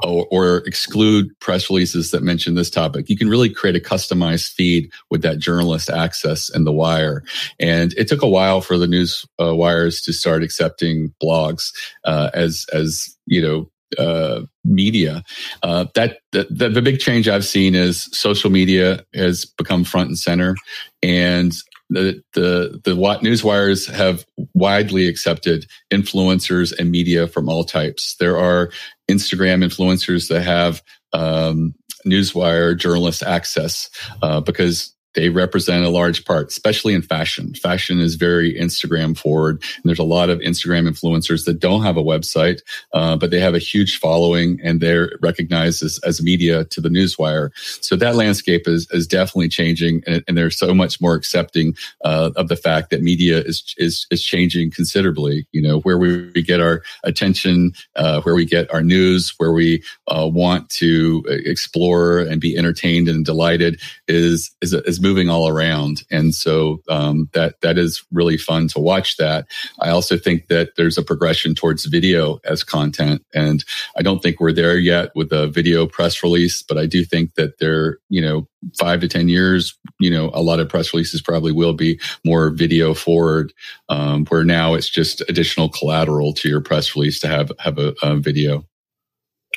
or, 0.03 0.25
or, 0.31 0.57
exclude 0.65 1.27
press 1.39 1.69
releases 1.69 2.11
that 2.11 2.23
mention 2.23 2.55
this 2.55 2.69
topic. 2.69 3.09
You 3.09 3.17
can 3.17 3.29
really 3.29 3.49
create 3.49 3.75
a 3.75 3.79
customized 3.79 4.53
feed 4.53 4.91
with 5.09 5.21
that 5.23 5.39
journalist 5.39 5.89
access 5.89 6.49
and 6.49 6.65
the 6.65 6.71
wire. 6.71 7.23
And 7.59 7.93
it 7.93 8.07
took 8.07 8.21
a 8.21 8.29
while 8.29 8.61
for 8.61 8.77
the 8.77 8.87
news 8.87 9.25
uh, 9.41 9.55
wires 9.55 10.01
to 10.03 10.13
start 10.13 10.43
accepting 10.43 11.13
blogs 11.21 11.73
uh, 12.05 12.29
as, 12.33 12.65
as, 12.73 13.15
you 13.25 13.41
know, 13.41 13.69
uh, 13.97 14.41
media. 14.63 15.23
Uh, 15.63 15.85
that 15.95 16.19
the, 16.31 16.45
the, 16.49 16.81
big 16.81 16.99
change 16.99 17.27
I've 17.27 17.45
seen 17.45 17.75
is 17.75 18.03
social 18.13 18.49
media 18.49 19.03
has 19.13 19.45
become 19.45 19.83
front 19.83 20.09
and 20.09 20.17
center, 20.17 20.55
and 21.03 21.51
the 21.91 22.23
the 22.33 22.81
the 22.83 23.19
news 23.21 23.43
wires 23.43 23.85
have 23.87 24.25
widely 24.53 25.07
accepted 25.07 25.65
influencers 25.91 26.73
and 26.77 26.89
media 26.89 27.27
from 27.27 27.49
all 27.49 27.63
types. 27.63 28.15
There 28.19 28.37
are 28.37 28.71
Instagram 29.09 29.63
influencers 29.63 30.29
that 30.29 30.41
have 30.41 30.81
um, 31.13 31.75
newswire 32.05 32.77
journalist 32.77 33.23
access 33.23 33.89
uh, 34.21 34.39
because 34.39 34.95
they 35.13 35.29
represent 35.29 35.83
a 35.83 35.89
large 35.89 36.25
part, 36.25 36.47
especially 36.47 36.93
in 36.93 37.01
fashion. 37.01 37.53
Fashion 37.53 37.99
is 37.99 38.15
very 38.15 38.53
Instagram 38.53 39.17
forward. 39.17 39.61
And 39.61 39.83
there's 39.83 39.99
a 39.99 40.03
lot 40.03 40.29
of 40.29 40.39
Instagram 40.39 40.87
influencers 40.87 41.45
that 41.45 41.59
don't 41.59 41.83
have 41.83 41.97
a 41.97 42.03
website, 42.03 42.61
uh, 42.93 43.17
but 43.17 43.31
they 43.31 43.39
have 43.39 43.53
a 43.53 43.59
huge 43.59 43.97
following 43.97 44.59
and 44.63 44.79
they're 44.79 45.11
recognized 45.21 45.83
as, 45.83 45.99
as 46.03 46.21
media 46.21 46.65
to 46.65 46.81
the 46.81 46.89
newswire. 46.89 47.51
So 47.81 47.95
that 47.97 48.15
landscape 48.15 48.67
is, 48.67 48.87
is 48.91 49.07
definitely 49.07 49.49
changing. 49.49 50.03
And, 50.07 50.23
and 50.27 50.37
they're 50.37 50.49
so 50.49 50.73
much 50.73 51.01
more 51.01 51.15
accepting 51.15 51.75
uh, 52.05 52.31
of 52.35 52.47
the 52.47 52.55
fact 52.55 52.89
that 52.91 53.01
media 53.01 53.39
is, 53.39 53.75
is, 53.77 54.07
is 54.11 54.23
changing 54.23 54.71
considerably. 54.71 55.47
You 55.51 55.61
know, 55.61 55.79
where 55.81 55.97
we, 55.97 56.31
we 56.33 56.41
get 56.41 56.61
our 56.61 56.83
attention, 57.03 57.73
uh, 57.95 58.21
where 58.21 58.35
we 58.35 58.45
get 58.45 58.73
our 58.73 58.81
news, 58.81 59.33
where 59.37 59.51
we 59.51 59.83
uh, 60.07 60.29
want 60.31 60.69
to 60.69 61.23
explore 61.27 62.19
and 62.19 62.39
be 62.39 62.57
entertained 62.57 63.09
and 63.09 63.25
delighted 63.25 63.81
is, 64.07 64.51
is, 64.61 64.73
is 64.73 65.00
moving 65.01 65.29
all 65.29 65.47
around, 65.47 66.03
and 66.11 66.33
so 66.33 66.81
um, 66.87 67.29
that 67.33 67.59
that 67.61 67.77
is 67.77 68.03
really 68.11 68.37
fun 68.37 68.67
to 68.69 68.79
watch. 68.79 69.17
That 69.17 69.47
I 69.79 69.89
also 69.89 70.17
think 70.17 70.47
that 70.47 70.75
there's 70.77 70.97
a 70.97 71.03
progression 71.03 71.55
towards 71.55 71.85
video 71.85 72.39
as 72.45 72.63
content, 72.63 73.25
and 73.33 73.65
I 73.97 74.01
don't 74.01 74.21
think 74.21 74.39
we're 74.39 74.53
there 74.53 74.77
yet 74.77 75.09
with 75.15 75.31
a 75.33 75.47
video 75.47 75.87
press 75.87 76.23
release, 76.23 76.61
but 76.63 76.77
I 76.77 76.85
do 76.85 77.03
think 77.03 77.35
that 77.35 77.59
there, 77.59 77.97
you 78.09 78.21
know, 78.21 78.47
five 78.79 79.01
to 79.01 79.07
ten 79.07 79.27
years, 79.27 79.77
you 79.99 80.11
know, 80.11 80.29
a 80.33 80.41
lot 80.41 80.59
of 80.59 80.69
press 80.69 80.93
releases 80.93 81.21
probably 81.21 81.51
will 81.51 81.73
be 81.73 81.99
more 82.23 82.49
video 82.51 82.93
forward, 82.93 83.51
um, 83.89 84.25
where 84.27 84.43
now 84.43 84.75
it's 84.75 84.89
just 84.89 85.21
additional 85.29 85.69
collateral 85.69 86.33
to 86.33 86.47
your 86.47 86.61
press 86.61 86.95
release 86.95 87.19
to 87.19 87.27
have 87.27 87.51
have 87.59 87.77
a, 87.79 87.93
a 88.03 88.15
video. 88.17 88.65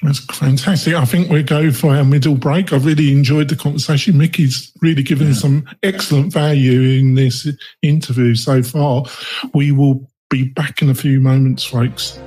That's 0.03 0.19
fantastic. 0.19 0.95
I 0.95 1.05
think 1.05 1.31
we'll 1.31 1.45
go 1.45 1.71
for 1.71 1.95
our 1.95 2.05
middle 2.05 2.35
break. 2.35 2.73
I've 2.73 2.85
really 2.85 3.13
enjoyed 3.13 3.49
the 3.49 3.57
conversation. 3.57 4.19
Mickie's 4.19 4.73
really 4.83 5.03
given 5.03 5.29
yeah. 5.29 5.35
some 5.35 5.69
excellent 5.83 6.33
value 6.33 6.99
in 6.99 7.15
this 7.15 7.49
interview 7.81 8.35
so 8.35 8.63
far. 8.63 9.05
We 9.55 9.73
will 9.73 10.11
be 10.31 10.45
back 10.45 10.83
in 10.83 10.91
a 10.91 10.95
few 10.95 11.21
moments, 11.21 11.65
folks. 11.65 12.19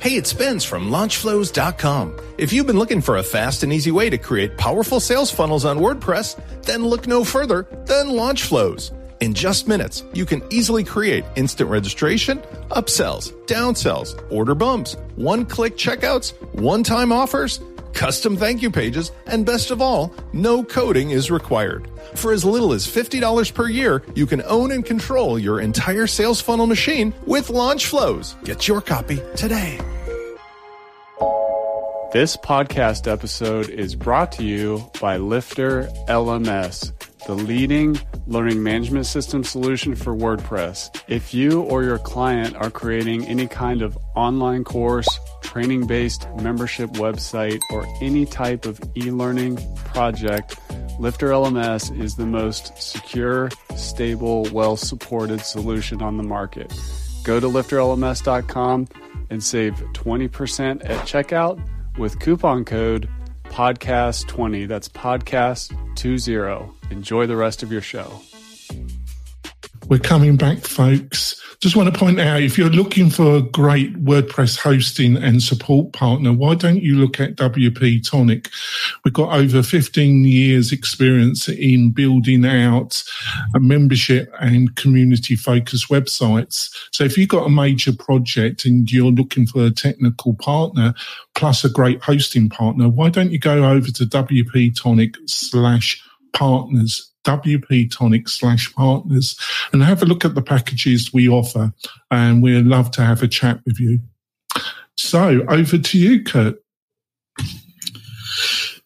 Hey, 0.00 0.16
it's 0.16 0.30
Spence 0.30 0.64
from 0.64 0.90
launchflows.com. 0.90 2.16
If 2.36 2.52
you've 2.52 2.66
been 2.66 2.78
looking 2.78 3.00
for 3.00 3.16
a 3.16 3.22
fast 3.22 3.62
and 3.62 3.72
easy 3.72 3.90
way 3.90 4.10
to 4.10 4.18
create 4.18 4.58
powerful 4.58 5.00
sales 5.00 5.30
funnels 5.30 5.64
on 5.64 5.78
WordPress, 5.78 6.62
then 6.62 6.84
look 6.84 7.06
no 7.06 7.24
further 7.24 7.66
than 7.86 8.08
Launchflows. 8.08 8.92
In 9.24 9.32
just 9.32 9.66
minutes, 9.66 10.04
you 10.12 10.26
can 10.26 10.42
easily 10.50 10.84
create 10.84 11.24
instant 11.34 11.70
registration, 11.70 12.40
upsells, 12.72 13.32
downsells, 13.46 14.22
order 14.30 14.54
bumps, 14.54 14.98
one 15.16 15.46
click 15.46 15.78
checkouts, 15.78 16.34
one 16.52 16.82
time 16.82 17.10
offers, 17.10 17.58
custom 17.94 18.36
thank 18.36 18.60
you 18.60 18.70
pages, 18.70 19.12
and 19.26 19.46
best 19.46 19.70
of 19.70 19.80
all, 19.80 20.12
no 20.34 20.62
coding 20.62 21.08
is 21.08 21.30
required. 21.30 21.88
For 22.16 22.32
as 22.32 22.44
little 22.44 22.74
as 22.74 22.86
$50 22.86 23.54
per 23.54 23.70
year, 23.70 24.02
you 24.14 24.26
can 24.26 24.42
own 24.42 24.70
and 24.72 24.84
control 24.84 25.38
your 25.38 25.58
entire 25.62 26.06
sales 26.06 26.42
funnel 26.42 26.66
machine 26.66 27.14
with 27.24 27.48
Launch 27.48 27.86
Flows. 27.86 28.36
Get 28.44 28.68
your 28.68 28.82
copy 28.82 29.22
today. 29.36 29.80
This 32.12 32.36
podcast 32.36 33.10
episode 33.10 33.70
is 33.70 33.96
brought 33.96 34.32
to 34.32 34.44
you 34.44 34.84
by 35.00 35.16
Lifter 35.16 35.88
LMS, 36.08 36.92
the 37.26 37.34
leading 37.34 37.98
learning 38.26 38.62
management 38.62 39.06
system 39.06 39.44
solution 39.44 39.94
for 39.94 40.14
WordPress. 40.14 41.02
If 41.08 41.34
you 41.34 41.62
or 41.62 41.82
your 41.82 41.98
client 41.98 42.56
are 42.56 42.70
creating 42.70 43.26
any 43.26 43.46
kind 43.46 43.82
of 43.82 43.96
online 44.14 44.64
course, 44.64 45.08
training 45.42 45.86
based 45.86 46.28
membership 46.36 46.90
website, 46.90 47.60
or 47.70 47.86
any 48.00 48.26
type 48.26 48.66
of 48.66 48.80
e 48.96 49.10
learning 49.10 49.58
project, 49.84 50.56
Lifter 50.98 51.30
LMS 51.30 51.98
is 52.00 52.14
the 52.14 52.26
most 52.26 52.80
secure, 52.80 53.50
stable, 53.76 54.46
well 54.52 54.76
supported 54.76 55.40
solution 55.40 56.02
on 56.02 56.16
the 56.16 56.22
market. 56.22 56.72
Go 57.24 57.40
to 57.40 57.46
lifterlms.com 57.46 58.86
and 59.30 59.42
save 59.42 59.74
20% 59.74 60.88
at 60.88 61.06
checkout 61.06 61.60
with 61.98 62.20
coupon 62.20 62.64
code 62.64 63.08
podcast20. 63.54 64.66
That's 64.66 64.88
podcast20. 64.88 66.74
Enjoy 66.90 67.26
the 67.26 67.36
rest 67.36 67.62
of 67.62 67.70
your 67.70 67.80
show. 67.80 68.20
We're 69.86 70.00
coming 70.00 70.36
back, 70.36 70.58
folks. 70.58 71.40
Just 71.64 71.76
want 71.76 71.90
to 71.90 71.98
point 71.98 72.20
out 72.20 72.42
if 72.42 72.58
you're 72.58 72.68
looking 72.68 73.08
for 73.08 73.36
a 73.36 73.40
great 73.40 73.94
WordPress 74.04 74.58
hosting 74.58 75.16
and 75.16 75.42
support 75.42 75.94
partner, 75.94 76.30
why 76.30 76.54
don't 76.54 76.82
you 76.82 76.96
look 76.96 77.18
at 77.18 77.36
WP 77.36 78.06
Tonic? 78.06 78.50
We've 79.02 79.14
got 79.14 79.34
over 79.34 79.62
15 79.62 80.26
years 80.26 80.72
experience 80.72 81.48
in 81.48 81.90
building 81.92 82.44
out 82.44 83.02
a 83.54 83.60
membership 83.60 84.30
and 84.40 84.76
community 84.76 85.36
focused 85.36 85.88
websites. 85.88 86.68
So 86.92 87.02
if 87.02 87.16
you've 87.16 87.30
got 87.30 87.46
a 87.46 87.50
major 87.50 87.94
project 87.94 88.66
and 88.66 88.92
you're 88.92 89.10
looking 89.10 89.46
for 89.46 89.64
a 89.64 89.70
technical 89.70 90.34
partner 90.34 90.92
plus 91.34 91.64
a 91.64 91.70
great 91.70 92.02
hosting 92.02 92.50
partner, 92.50 92.90
why 92.90 93.08
don't 93.08 93.32
you 93.32 93.38
go 93.38 93.64
over 93.64 93.90
to 93.90 94.04
WP 94.04 94.78
Tonic 94.78 95.14
slash 95.24 96.04
partners 96.34 97.13
WP 97.24 97.90
Tonic 97.90 98.28
slash 98.28 98.72
partners 98.74 99.38
and 99.72 99.82
have 99.82 100.02
a 100.02 100.06
look 100.06 100.24
at 100.24 100.34
the 100.34 100.42
packages 100.42 101.12
we 101.12 101.28
offer. 101.28 101.72
And 102.10 102.42
we'd 102.42 102.66
love 102.66 102.90
to 102.92 103.02
have 103.02 103.22
a 103.22 103.28
chat 103.28 103.60
with 103.64 103.80
you. 103.80 103.98
So 104.96 105.44
over 105.48 105.78
to 105.78 105.98
you, 105.98 106.22
Kurt. 106.22 106.62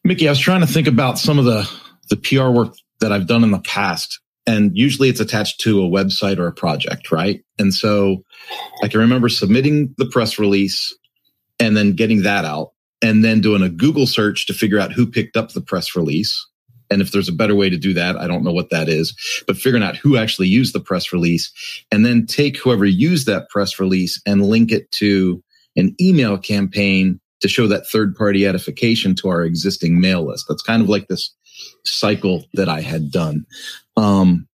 Mickie, 0.05 0.29
I 0.29 0.33
was 0.33 0.39
trying 0.39 0.63
to 0.63 0.67
think 0.67 0.87
about 0.87 1.19
some 1.19 1.39
of 1.39 1.45
the, 1.45 1.71
the 2.09 2.17
PR 2.17 2.49
work 2.49 2.75
that 3.01 3.13
I've 3.13 3.27
done 3.27 3.45
in 3.45 3.51
the 3.51 3.61
past. 3.61 4.21
And 4.47 4.77
usually 4.77 5.11
it's 5.11 5.21
attached 5.21 5.61
to 5.61 5.83
a 5.83 5.89
website 5.89 6.39
or 6.39 6.47
a 6.47 6.53
project, 6.53 7.13
right? 7.13 7.45
And 7.59 7.75
so 7.75 8.25
I 8.83 8.89
can 8.89 9.01
remember 9.01 9.29
submitting 9.29 9.95
the 9.99 10.07
press 10.07 10.39
release 10.39 10.97
and 11.61 11.77
then 11.77 11.93
getting 11.93 12.23
that 12.23 12.47
out 12.47 12.73
and 13.03 13.23
then 13.23 13.41
doing 13.43 13.63
a 13.63 13.69
Google 13.69 14.07
search 14.07 14.47
to 14.47 14.55
figure 14.55 14.79
out 14.79 14.93
who 14.93 15.07
picked 15.07 15.37
up 15.37 15.53
the 15.53 15.61
press 15.61 15.95
release 15.95 16.48
and 16.91 17.03
if 17.03 17.13
there's 17.13 17.29
a 17.29 17.33
better 17.33 17.55
way 17.55 17.71
to 17.71 17.77
do 17.77 17.93
that, 17.95 18.17
I 18.17 18.27
don't 18.27 18.45
know 18.45 18.53
what 18.53 18.71
that 18.71 18.89
is, 18.89 19.15
but 19.47 19.57
figuring 19.57 19.83
out 19.83 19.97
who 19.97 20.17
actually 20.17 20.49
used 20.49 20.75
the 20.75 20.81
press 20.81 21.13
release 21.13 21.53
and 21.91 22.05
then 22.05 22.27
take 22.27 22.57
whoever 22.57 22.85
used 22.85 23.27
that 23.27 23.49
press 23.49 23.79
release 23.79 24.21
and 24.27 24.47
link 24.47 24.73
it 24.73 24.91
to 24.93 25.43
an 25.77 25.95
email 26.01 26.39
campaign 26.39 27.21
to 27.41 27.49
show 27.49 27.67
that 27.69 27.87
third 27.87 28.15
party 28.17 28.47
edification 28.47 29.15
to 29.17 29.29
our 29.29 29.45
existing 29.45 30.01
mail 30.01 30.27
list. 30.27 30.47
That's 30.49 30.63
kind 30.63 30.83
of 30.83 30.89
like 30.89 31.09
this 31.09 31.35
cycle 31.85 32.45
that 32.55 32.69
I 32.69 32.81
had 32.81 33.11
done. 33.11 33.47
Um, 33.97 34.49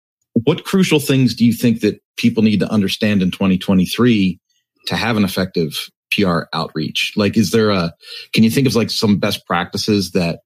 what 0.44 0.64
crucial 0.64 1.00
things 1.00 1.34
do 1.34 1.44
you 1.44 1.52
think 1.52 1.80
that 1.80 2.00
people 2.16 2.42
need 2.42 2.60
to 2.60 2.70
understand 2.70 3.22
in 3.22 3.30
2023 3.30 4.40
to 4.86 4.96
have 4.96 5.16
an 5.16 5.24
effective 5.24 5.88
PR 6.12 6.42
outreach? 6.52 7.12
Like, 7.16 7.36
is 7.36 7.52
there 7.52 7.70
a, 7.70 7.94
can 8.32 8.44
you 8.44 8.50
think 8.50 8.66
of 8.66 8.74
like 8.74 8.90
some 8.90 9.18
best 9.18 9.46
practices 9.46 10.10
that 10.12 10.40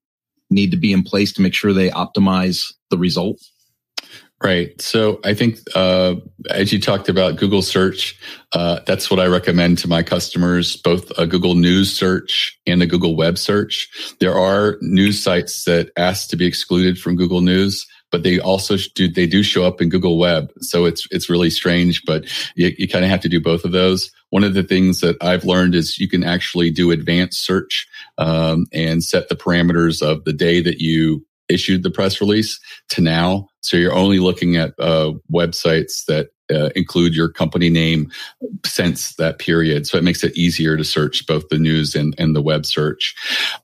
need 0.49 0.71
to 0.71 0.77
be 0.77 0.93
in 0.93 1.03
place 1.03 1.33
to 1.33 1.41
make 1.41 1.53
sure 1.53 1.73
they 1.73 1.89
optimize 1.89 2.73
the 2.89 2.97
result? 2.97 3.39
Right. 4.41 4.79
So 4.81 5.19
I 5.25 5.33
think, 5.33 5.59
uh, 5.75 6.15
as 6.49 6.71
you 6.71 6.79
talked 6.79 7.09
about 7.09 7.35
Google 7.35 7.61
search, 7.61 8.17
uh, 8.53 8.79
that's 8.85 9.11
what 9.11 9.19
I 9.19 9.25
recommend 9.25 9.79
to 9.79 9.89
my 9.89 10.01
customers, 10.01 10.77
both 10.77 11.11
a 11.17 11.27
Google 11.27 11.55
News 11.55 11.91
search 11.91 12.57
and 12.65 12.81
a 12.81 12.87
Google 12.87 13.17
web 13.17 13.37
search. 13.37 13.89
There 14.21 14.33
are 14.33 14.77
news 14.79 15.21
sites 15.21 15.65
that 15.65 15.91
ask 15.97 16.29
to 16.29 16.37
be 16.37 16.45
excluded 16.45 16.97
from 16.97 17.17
Google 17.17 17.41
News 17.41 17.85
but 18.11 18.23
they 18.23 18.39
also 18.39 18.75
do 18.95 19.07
they 19.07 19.27
do 19.27 19.43
show 19.43 19.65
up 19.65 19.81
in 19.81 19.89
Google 19.89 20.17
Web. 20.17 20.51
So 20.61 20.85
it's 20.85 21.07
it's 21.11 21.29
really 21.29 21.49
strange, 21.49 22.03
but 22.05 22.25
you, 22.55 22.73
you 22.77 22.87
kind 22.87 23.05
of 23.05 23.11
have 23.11 23.21
to 23.21 23.29
do 23.29 23.39
both 23.39 23.65
of 23.65 23.71
those. 23.71 24.11
One 24.29 24.43
of 24.43 24.53
the 24.53 24.63
things 24.63 25.01
that 25.01 25.17
I've 25.21 25.45
learned 25.45 25.75
is 25.75 25.99
you 25.99 26.07
can 26.07 26.23
actually 26.23 26.71
do 26.71 26.91
advanced 26.91 27.43
search 27.43 27.87
um, 28.17 28.67
and 28.73 29.03
set 29.03 29.29
the 29.29 29.35
parameters 29.35 30.01
of 30.01 30.23
the 30.25 30.33
day 30.33 30.61
that 30.61 30.79
you 30.79 31.25
issued 31.49 31.83
the 31.83 31.91
press 31.91 32.21
release 32.21 32.59
to 32.89 33.01
now. 33.01 33.49
So 33.61 33.75
you're 33.75 33.95
only 33.95 34.19
looking 34.19 34.55
at 34.55 34.73
uh, 34.79 35.13
websites 35.31 36.05
that 36.05 36.29
uh, 36.51 36.69
include 36.75 37.15
your 37.15 37.29
company 37.29 37.69
name 37.69 38.11
since 38.65 39.15
that 39.15 39.37
period. 39.37 39.85
So 39.85 39.97
it 39.97 40.03
makes 40.03 40.23
it 40.23 40.35
easier 40.35 40.77
to 40.77 40.83
search 40.83 41.27
both 41.27 41.47
the 41.49 41.59
news 41.59 41.95
and, 41.95 42.15
and 42.17 42.35
the 42.35 42.41
web 42.41 42.65
search. 42.65 43.15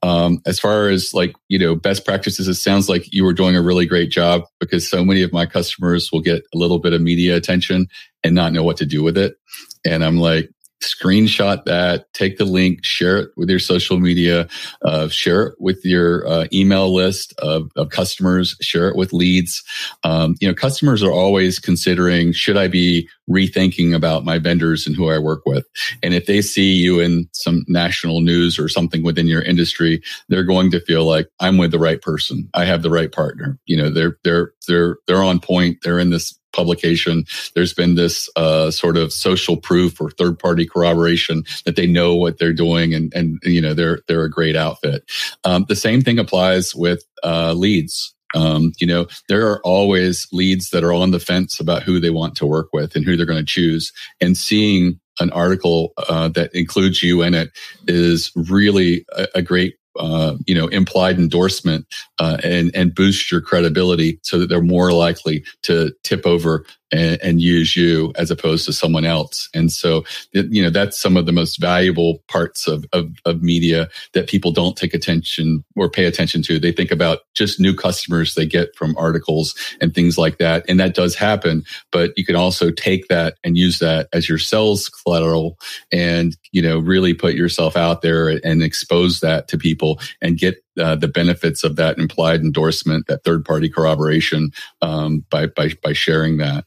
Um, 0.04 0.42
as 0.46 0.60
far 0.60 0.90
as 0.90 1.14
like, 1.14 1.36
you 1.48 1.58
know, 1.58 1.76
best 1.76 2.06
practices, 2.06 2.48
it 2.48 2.56
sounds 2.56 2.88
like 2.88 3.12
you 3.12 3.24
were 3.24 3.34
doing 3.34 3.56
a 3.56 3.62
really 3.62 3.86
great 3.86 4.12
job 4.12 4.44
because 4.60 4.88
so 4.88 5.04
many 5.04 5.24
of 5.24 5.34
my 5.34 5.46
customers 5.46 6.12
will 6.12 6.22
get 6.22 6.44
a 6.54 6.58
little 6.58 6.80
bit 6.80 6.94
of 6.94 7.02
media 7.02 7.36
attention 7.36 7.88
and 8.24 8.36
not 8.36 8.54
know 8.54 8.64
what 8.64 8.78
to 8.78 8.86
do 8.86 9.02
with 9.02 9.18
it. 9.18 9.36
And 9.84 10.04
I'm 10.04 10.18
like, 10.18 10.52
screenshot 10.86 11.66
that, 11.66 12.12
take 12.14 12.38
the 12.38 12.46
link, 12.46 12.84
share 12.84 13.18
it 13.18 13.32
with 13.36 13.50
your 13.50 13.60
social 13.60 14.00
media, 14.00 14.48
uh, 14.84 15.08
share 15.10 15.48
it 15.48 15.56
with 15.60 15.84
your 15.84 16.28
uh, 16.28 16.48
email 16.54 16.94
list 16.94 17.34
of, 17.40 17.72
of, 17.76 17.90
customers, 17.90 18.56
share 18.62 18.90
it 18.90 18.96
with 18.96 19.14
leads. 19.14 19.64
Um, 20.04 20.36
you 20.40 20.48
know, 20.48 20.54
customers 20.54 21.02
are 21.04 21.12
always 21.12 21.60
considering, 21.60 22.32
should 22.32 22.58
I 22.58 22.68
be 22.68 23.08
rethinking 23.30 23.96
about 23.96 24.26
my 24.26 24.38
vendors 24.38 24.86
and 24.86 24.96
who 24.96 25.10
I 25.10 25.18
work 25.18 25.42
with? 25.46 25.66
And 26.04 26.14
if 26.14 26.26
they 26.26 26.42
see 26.42 26.74
you 26.74 27.00
in 27.00 27.28
some 27.32 27.66
national 27.68 28.22
news 28.22 28.60
or 28.60 28.70
something 28.70 29.04
within 29.04 29.28
your 29.28 29.42
industry, 29.42 30.02
they're 30.30 30.44
going 30.44 30.72
to 30.72 30.80
feel 30.82 31.06
like 31.06 31.28
I'm 31.40 31.58
with 31.58 31.72
the 31.72 31.80
right 31.80 32.02
person. 32.02 32.50
I 32.54 32.66
have 32.66 32.82
the 32.82 32.90
right 32.92 33.12
partner. 33.12 33.58
You 33.66 33.78
know, 33.78 33.90
they're, 33.90 34.18
they're, 34.24 34.52
they're, 34.68 34.98
they're 35.08 35.24
on 35.24 35.40
point. 35.40 35.80
They're 35.84 36.00
in 36.00 36.12
this 36.12 36.38
publication, 36.56 37.26
there's 37.54 37.74
been 37.74 37.96
this 37.96 38.30
uh, 38.36 38.72
sort 38.72 38.98
of 38.98 39.12
social 39.12 39.58
proof 39.58 40.00
or 40.00 40.10
third 40.12 40.40
party 40.40 40.66
corroboration 40.66 41.44
that 41.66 41.76
they 41.76 41.88
know 41.88 42.16
what 42.16 42.40
they're 42.40 42.54
doing 42.54 42.94
and, 42.94 43.14
and 43.14 43.40
you 43.44 43.62
know, 43.62 43.74
they're, 43.74 44.00
they're 44.08 44.24
a 44.24 44.30
great 44.30 44.56
outfit. 44.56 45.04
Um, 45.44 45.66
the 45.68 45.76
same 45.76 46.02
thing 46.02 46.20
applies 46.20 46.74
with 46.74 47.04
uh, 47.24 47.54
leads. 47.54 48.14
Um, 48.34 48.74
you 48.80 48.88
know, 48.88 49.08
there 49.30 49.48
are 49.48 49.62
always 49.64 50.28
leads 50.32 50.70
that 50.72 50.84
are 50.84 50.94
on 50.94 51.12
the 51.12 51.20
fence 51.20 51.60
about 51.60 51.84
who 51.84 52.00
they 52.00 52.10
want 52.10 52.36
to 52.36 52.46
work 52.46 52.70
with 52.74 52.96
and 52.96 53.06
who 53.06 53.16
they're 53.16 53.26
going 53.26 53.40
to 53.40 53.46
choose. 53.46 53.94
And 54.20 54.36
seeing 54.36 55.00
an 55.20 55.30
article 55.32 55.94
uh, 56.10 56.28
that 56.30 56.54
includes 56.54 57.02
you 57.02 57.22
in 57.22 57.34
it 57.34 57.52
is 57.88 58.32
really 58.36 59.06
a, 59.16 59.28
a 59.36 59.42
great 59.42 59.76
uh, 59.98 60.36
you 60.46 60.56
know 60.56 60.68
implied 60.68 61.18
endorsement 61.18 61.86
uh, 62.20 62.38
and 62.44 62.72
and 62.76 62.96
boost 62.96 63.32
your 63.32 63.42
credibility 63.42 64.20
so 64.24 64.40
that 64.40 64.48
they're 64.48 64.62
more 64.62 64.92
likely 64.92 65.44
to 65.64 65.92
tip 66.04 66.26
over 66.26 66.66
and, 66.92 67.22
and, 67.22 67.42
use 67.42 67.76
you 67.76 68.12
as 68.16 68.32
opposed 68.32 68.66
to 68.66 68.74
someone 68.74 69.06
else. 69.06 69.50
And 69.54 69.72
so, 69.72 70.04
you 70.32 70.62
know, 70.62 70.70
that's 70.70 71.00
some 71.00 71.18
of 71.18 71.26
the 71.26 71.32
most 71.32 71.60
valuable 71.60 72.24
parts 72.28 72.68
of, 72.68 72.86
of, 72.94 73.10
of, 73.26 73.42
media 73.42 73.90
that 74.14 74.28
people 74.28 74.52
don't 74.52 74.78
take 74.78 74.94
attention 74.94 75.64
or 75.76 75.90
pay 75.90 76.06
attention 76.06 76.42
to. 76.44 76.58
They 76.58 76.72
think 76.72 76.92
about 76.92 77.20
just 77.34 77.60
new 77.60 77.76
customers 77.76 78.34
they 78.34 78.46
get 78.46 78.76
from 78.76 78.96
articles 78.98 79.56
and 79.82 79.94
things 79.94 80.18
like 80.18 80.38
that. 80.38 80.66
And 80.70 80.80
that 80.80 80.96
does 80.96 81.16
happen, 81.16 81.64
but 81.92 82.12
you 82.18 82.26
can 82.26 82.36
also 82.36 82.72
take 82.72 83.08
that 83.10 83.36
and 83.44 83.58
use 83.58 83.80
that 83.80 84.08
as 84.14 84.30
your 84.30 84.40
sales 84.40 84.90
collateral 84.90 85.60
and, 85.92 86.36
you 86.52 86.62
know, 86.62 86.80
really 86.80 87.14
put 87.14 87.36
yourself 87.36 87.76
out 87.76 88.02
there 88.02 88.30
and 88.44 88.64
expose 88.64 89.20
that 89.20 89.48
to 89.50 89.58
people 89.58 90.00
and 90.22 90.38
get 90.38 90.64
uh, 90.80 90.96
the 90.96 91.08
benefits 91.08 91.64
of 91.64 91.76
that 91.76 91.98
implied 91.98 92.42
endorsement, 92.42 93.08
that 93.08 93.24
third 93.24 93.46
party 93.46 93.70
corroboration 93.70 94.52
um, 94.82 95.26
by, 95.30 95.48
by, 95.48 95.72
by 95.84 95.94
sharing 95.94 96.38
that. 96.38 96.66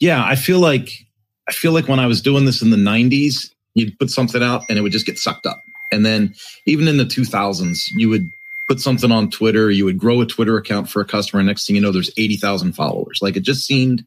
Yeah, 0.00 0.24
I 0.24 0.36
feel 0.36 0.60
like 0.60 0.90
I 1.48 1.52
feel 1.52 1.72
like 1.72 1.88
when 1.88 2.00
I 2.00 2.06
was 2.06 2.20
doing 2.20 2.44
this 2.44 2.62
in 2.62 2.70
the 2.70 2.76
90s, 2.76 3.50
you'd 3.74 3.98
put 3.98 4.10
something 4.10 4.42
out 4.42 4.62
and 4.68 4.78
it 4.78 4.82
would 4.82 4.92
just 4.92 5.06
get 5.06 5.18
sucked 5.18 5.46
up. 5.46 5.62
And 5.92 6.04
then 6.04 6.34
even 6.66 6.88
in 6.88 6.96
the 6.96 7.04
2000s, 7.04 7.78
you 7.96 8.08
would 8.08 8.28
put 8.68 8.80
something 8.80 9.12
on 9.12 9.30
Twitter, 9.30 9.70
you 9.70 9.84
would 9.84 9.98
grow 9.98 10.20
a 10.20 10.26
Twitter 10.26 10.56
account 10.56 10.88
for 10.88 11.00
a 11.00 11.04
customer. 11.04 11.40
And 11.40 11.46
next 11.46 11.66
thing 11.66 11.76
you 11.76 11.82
know, 11.82 11.92
there's 11.92 12.10
80,000 12.16 12.72
followers. 12.72 13.20
Like 13.22 13.36
it 13.36 13.44
just 13.44 13.64
seemed, 13.64 14.04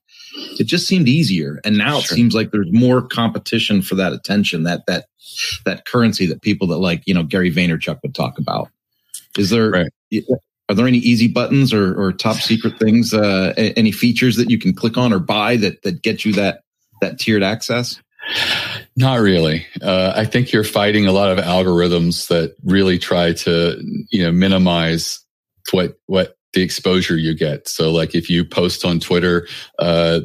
it 0.59 0.65
just 0.65 0.85
seemed 0.85 1.07
easier. 1.07 1.61
And 1.63 1.77
now 1.77 1.99
sure. 1.99 2.13
it 2.13 2.17
seems 2.17 2.35
like 2.35 2.51
there's 2.51 2.71
more 2.71 3.01
competition 3.01 3.81
for 3.81 3.95
that 3.95 4.11
attention, 4.11 4.63
that, 4.63 4.85
that, 4.87 5.05
that 5.65 5.85
currency 5.85 6.25
that 6.25 6.41
people 6.41 6.67
that 6.67 6.77
like, 6.77 7.03
you 7.05 7.13
know, 7.13 7.23
Gary 7.23 7.51
Vaynerchuk 7.51 7.99
would 8.03 8.13
talk 8.13 8.37
about. 8.37 8.69
Is 9.37 9.49
there, 9.49 9.69
right. 9.69 9.91
Are 10.69 10.75
there 10.75 10.87
any 10.87 10.99
easy 10.99 11.27
buttons 11.27 11.73
or, 11.73 11.99
or 11.99 12.13
top 12.13 12.37
secret 12.37 12.77
things, 12.77 13.13
uh, 13.13 13.53
any 13.57 13.91
features 13.91 14.35
that 14.37 14.51
you 14.51 14.59
can 14.59 14.73
click 14.73 14.97
on 14.97 15.11
or 15.11 15.19
buy 15.19 15.57
that, 15.57 15.81
that 15.81 16.03
get 16.03 16.23
you 16.23 16.33
that, 16.33 16.61
that 17.01 17.19
tiered 17.19 17.43
access? 17.43 17.99
Not 18.95 19.19
really. 19.19 19.65
Uh, 19.81 20.13
I 20.15 20.25
think 20.25 20.51
you're 20.51 20.63
fighting 20.63 21.07
a 21.07 21.11
lot 21.11 21.31
of 21.31 21.43
algorithms 21.43 22.27
that 22.27 22.55
really 22.63 22.99
try 22.99 23.33
to, 23.33 23.81
you 24.09 24.23
know, 24.23 24.31
minimize 24.31 25.19
what 25.71 25.97
what 26.05 26.37
the 26.53 26.61
exposure 26.61 27.15
you 27.17 27.35
get. 27.35 27.67
So 27.67 27.91
like 27.91 28.15
if 28.15 28.29
you 28.29 28.43
post 28.43 28.83
on 28.83 28.99
Twitter, 28.99 29.47
uh, 29.77 30.21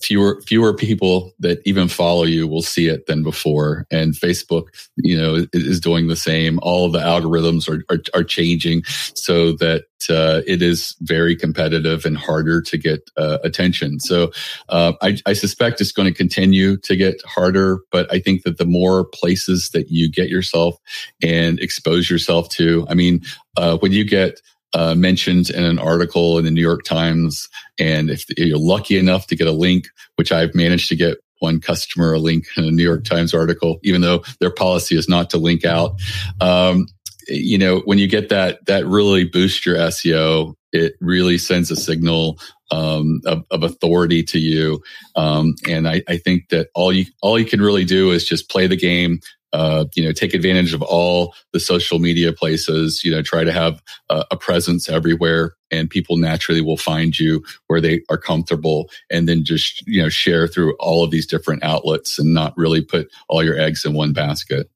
fewer, 0.00 0.40
fewer 0.46 0.72
people 0.72 1.34
that 1.38 1.60
even 1.66 1.88
follow 1.88 2.24
you 2.24 2.46
will 2.48 2.62
see 2.62 2.88
it 2.88 3.06
than 3.06 3.22
before. 3.22 3.86
And 3.90 4.14
Facebook, 4.14 4.68
you 4.96 5.20
know, 5.20 5.46
is 5.52 5.80
doing 5.80 6.06
the 6.06 6.16
same. 6.16 6.58
All 6.62 6.90
the 6.90 7.00
algorithms 7.00 7.68
are, 7.68 7.84
are, 7.94 8.00
are 8.14 8.24
changing 8.24 8.84
so 9.14 9.52
that, 9.52 9.84
uh, 10.08 10.42
it 10.46 10.62
is 10.62 10.94
very 11.00 11.34
competitive 11.34 12.04
and 12.04 12.16
harder 12.16 12.60
to 12.62 12.78
get 12.78 13.10
uh, 13.16 13.38
attention. 13.42 13.98
So, 13.98 14.30
uh, 14.68 14.92
I, 15.02 15.16
I 15.26 15.32
suspect 15.32 15.80
it's 15.80 15.92
going 15.92 16.06
to 16.06 16.14
continue 16.14 16.76
to 16.78 16.96
get 16.96 17.20
harder, 17.24 17.80
but 17.90 18.10
I 18.12 18.20
think 18.20 18.42
that 18.44 18.58
the 18.58 18.66
more 18.66 19.04
places 19.04 19.70
that 19.70 19.90
you 19.90 20.10
get 20.10 20.28
yourself 20.28 20.76
and 21.22 21.58
expose 21.60 22.10
yourself 22.10 22.48
to, 22.50 22.86
I 22.88 22.94
mean, 22.94 23.22
uh, 23.56 23.78
when 23.78 23.92
you 23.92 24.04
get, 24.04 24.40
uh, 24.76 24.94
mentioned 24.94 25.48
in 25.48 25.64
an 25.64 25.78
article 25.78 26.38
in 26.38 26.44
the 26.44 26.50
New 26.50 26.60
York 26.60 26.84
Times. 26.84 27.48
And 27.78 28.10
if 28.10 28.26
you're 28.36 28.58
lucky 28.58 28.98
enough 28.98 29.26
to 29.28 29.36
get 29.36 29.46
a 29.46 29.52
link, 29.52 29.88
which 30.16 30.30
I've 30.30 30.54
managed 30.54 30.90
to 30.90 30.96
get 30.96 31.16
one 31.38 31.60
customer 31.60 32.12
a 32.12 32.18
link 32.18 32.44
in 32.58 32.64
a 32.64 32.70
New 32.70 32.82
York 32.82 33.04
Times 33.04 33.32
article, 33.32 33.78
even 33.82 34.02
though 34.02 34.22
their 34.38 34.50
policy 34.50 34.94
is 34.94 35.08
not 35.08 35.30
to 35.30 35.38
link 35.38 35.64
out. 35.64 35.98
Um, 36.42 36.88
you 37.26 37.56
know, 37.56 37.80
when 37.86 37.96
you 37.96 38.06
get 38.06 38.28
that, 38.28 38.66
that 38.66 38.86
really 38.86 39.24
boosts 39.24 39.64
your 39.64 39.76
SEO. 39.76 40.54
It 40.72 40.92
really 41.00 41.38
sends 41.38 41.70
a 41.70 41.76
signal 41.76 42.38
um, 42.70 43.22
of, 43.24 43.46
of, 43.50 43.62
authority 43.62 44.22
to 44.24 44.38
you. 44.38 44.82
Um, 45.14 45.54
and 45.66 45.88
I, 45.88 46.02
I, 46.08 46.18
think 46.18 46.48
that 46.50 46.68
all 46.74 46.92
you 46.92 47.06
all 47.22 47.38
you 47.38 47.44
can 47.44 47.60
really 47.60 47.84
do 47.84 48.10
is 48.10 48.26
just 48.26 48.50
play 48.50 48.66
the 48.66 48.76
game, 48.76 49.20
uh, 49.56 49.86
you 49.94 50.04
know, 50.04 50.12
take 50.12 50.34
advantage 50.34 50.74
of 50.74 50.82
all 50.82 51.34
the 51.54 51.58
social 51.58 51.98
media 51.98 52.30
places, 52.30 53.02
you 53.02 53.10
know, 53.10 53.22
try 53.22 53.42
to 53.42 53.50
have 53.50 53.82
a, 54.10 54.22
a 54.32 54.36
presence 54.36 54.86
everywhere 54.86 55.54
and 55.70 55.88
people 55.88 56.18
naturally 56.18 56.60
will 56.60 56.76
find 56.76 57.18
you 57.18 57.42
where 57.68 57.80
they 57.80 58.02
are 58.10 58.18
comfortable 58.18 58.90
and 59.10 59.26
then 59.26 59.44
just, 59.44 59.80
you 59.86 60.02
know, 60.02 60.10
share 60.10 60.46
through 60.46 60.76
all 60.76 61.02
of 61.02 61.10
these 61.10 61.26
different 61.26 61.64
outlets 61.64 62.18
and 62.18 62.34
not 62.34 62.54
really 62.58 62.82
put 62.82 63.08
all 63.30 63.42
your 63.42 63.58
eggs 63.58 63.86
in 63.86 63.94
one 63.94 64.12
basket. 64.12 64.68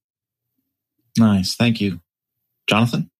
Nice. 1.18 1.54
Thank 1.54 1.82
you. 1.82 2.00
Jonathan? 2.66 3.10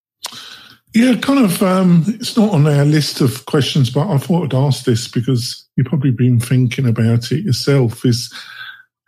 Yeah, 0.95 1.17
kind 1.17 1.45
of. 1.45 1.63
Um, 1.63 2.05
it's 2.07 2.39
not 2.39 2.55
on 2.55 2.67
our 2.67 2.87
list 2.87 3.21
of 3.21 3.45
questions, 3.45 3.91
but 3.91 4.09
I 4.09 4.17
thought 4.17 4.45
I'd 4.45 4.55
ask 4.55 4.85
this 4.85 5.09
because 5.09 5.69
you've 5.77 5.89
probably 5.89 6.11
been 6.11 6.41
thinking 6.41 6.89
about 6.89 7.31
it 7.31 7.45
yourself. 7.45 8.07
Is 8.07 8.33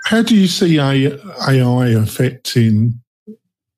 how 0.05 0.23
do 0.23 0.37
you 0.37 0.47
see 0.47 0.79
AI 0.79 1.89
affecting 1.89 3.01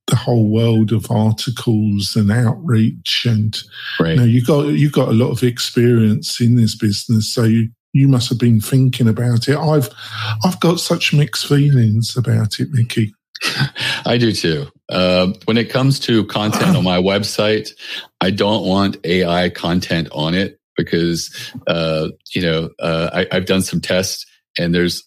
the 0.07 0.17
whole 0.17 0.49
world 0.49 0.93
of 0.93 1.11
articles 1.11 2.17
and 2.17 2.31
outreach? 2.31 3.27
And 3.29 3.57
right. 4.01 4.11
you 4.11 4.17
know, 4.17 4.25
you 4.25 4.45
got 4.45 4.67
you 4.69 4.91
got 4.91 5.09
a 5.09 5.13
lot 5.13 5.31
of 5.31 5.43
experience 5.43 6.41
in 6.41 6.57
this 6.57 6.77
business, 6.77 7.33
so 7.33 7.45
you 7.45 7.71
you 7.93 8.09
must 8.09 8.29
have 8.29 8.39
been 8.39 8.61
thinking 8.61 9.09
about 9.09 9.49
it. 9.49 9.57
I've 9.57 9.89
I've 10.45 10.61
got 10.61 10.81
such 10.81 11.15
mixed 11.15 11.47
feelings 11.47 12.17
about 12.17 12.59
it, 12.59 12.69
Mickie. 12.73 13.15
I 14.07 14.19
do 14.19 14.33
too. 14.33 14.67
Uh, 14.89 15.33
when 15.45 15.57
it 15.57 15.71
comes 15.71 15.99
to 16.01 16.25
content 16.27 16.77
on 16.77 16.85
my 16.85 16.99
website, 16.99 17.71
I 18.21 18.31
don't 18.31 18.67
want 18.67 18.97
AI 19.05 19.51
content 19.51 20.09
on 20.13 20.35
it 20.35 20.59
because 20.77 21.53
uh, 21.67 22.09
you 22.35 22.43
know 22.43 22.71
uh, 22.81 23.11
I, 23.13 23.37
I've 23.37 23.47
done 23.47 23.63
some 23.63 23.81
tests 23.81 24.27
and 24.59 24.75
there's 24.75 25.05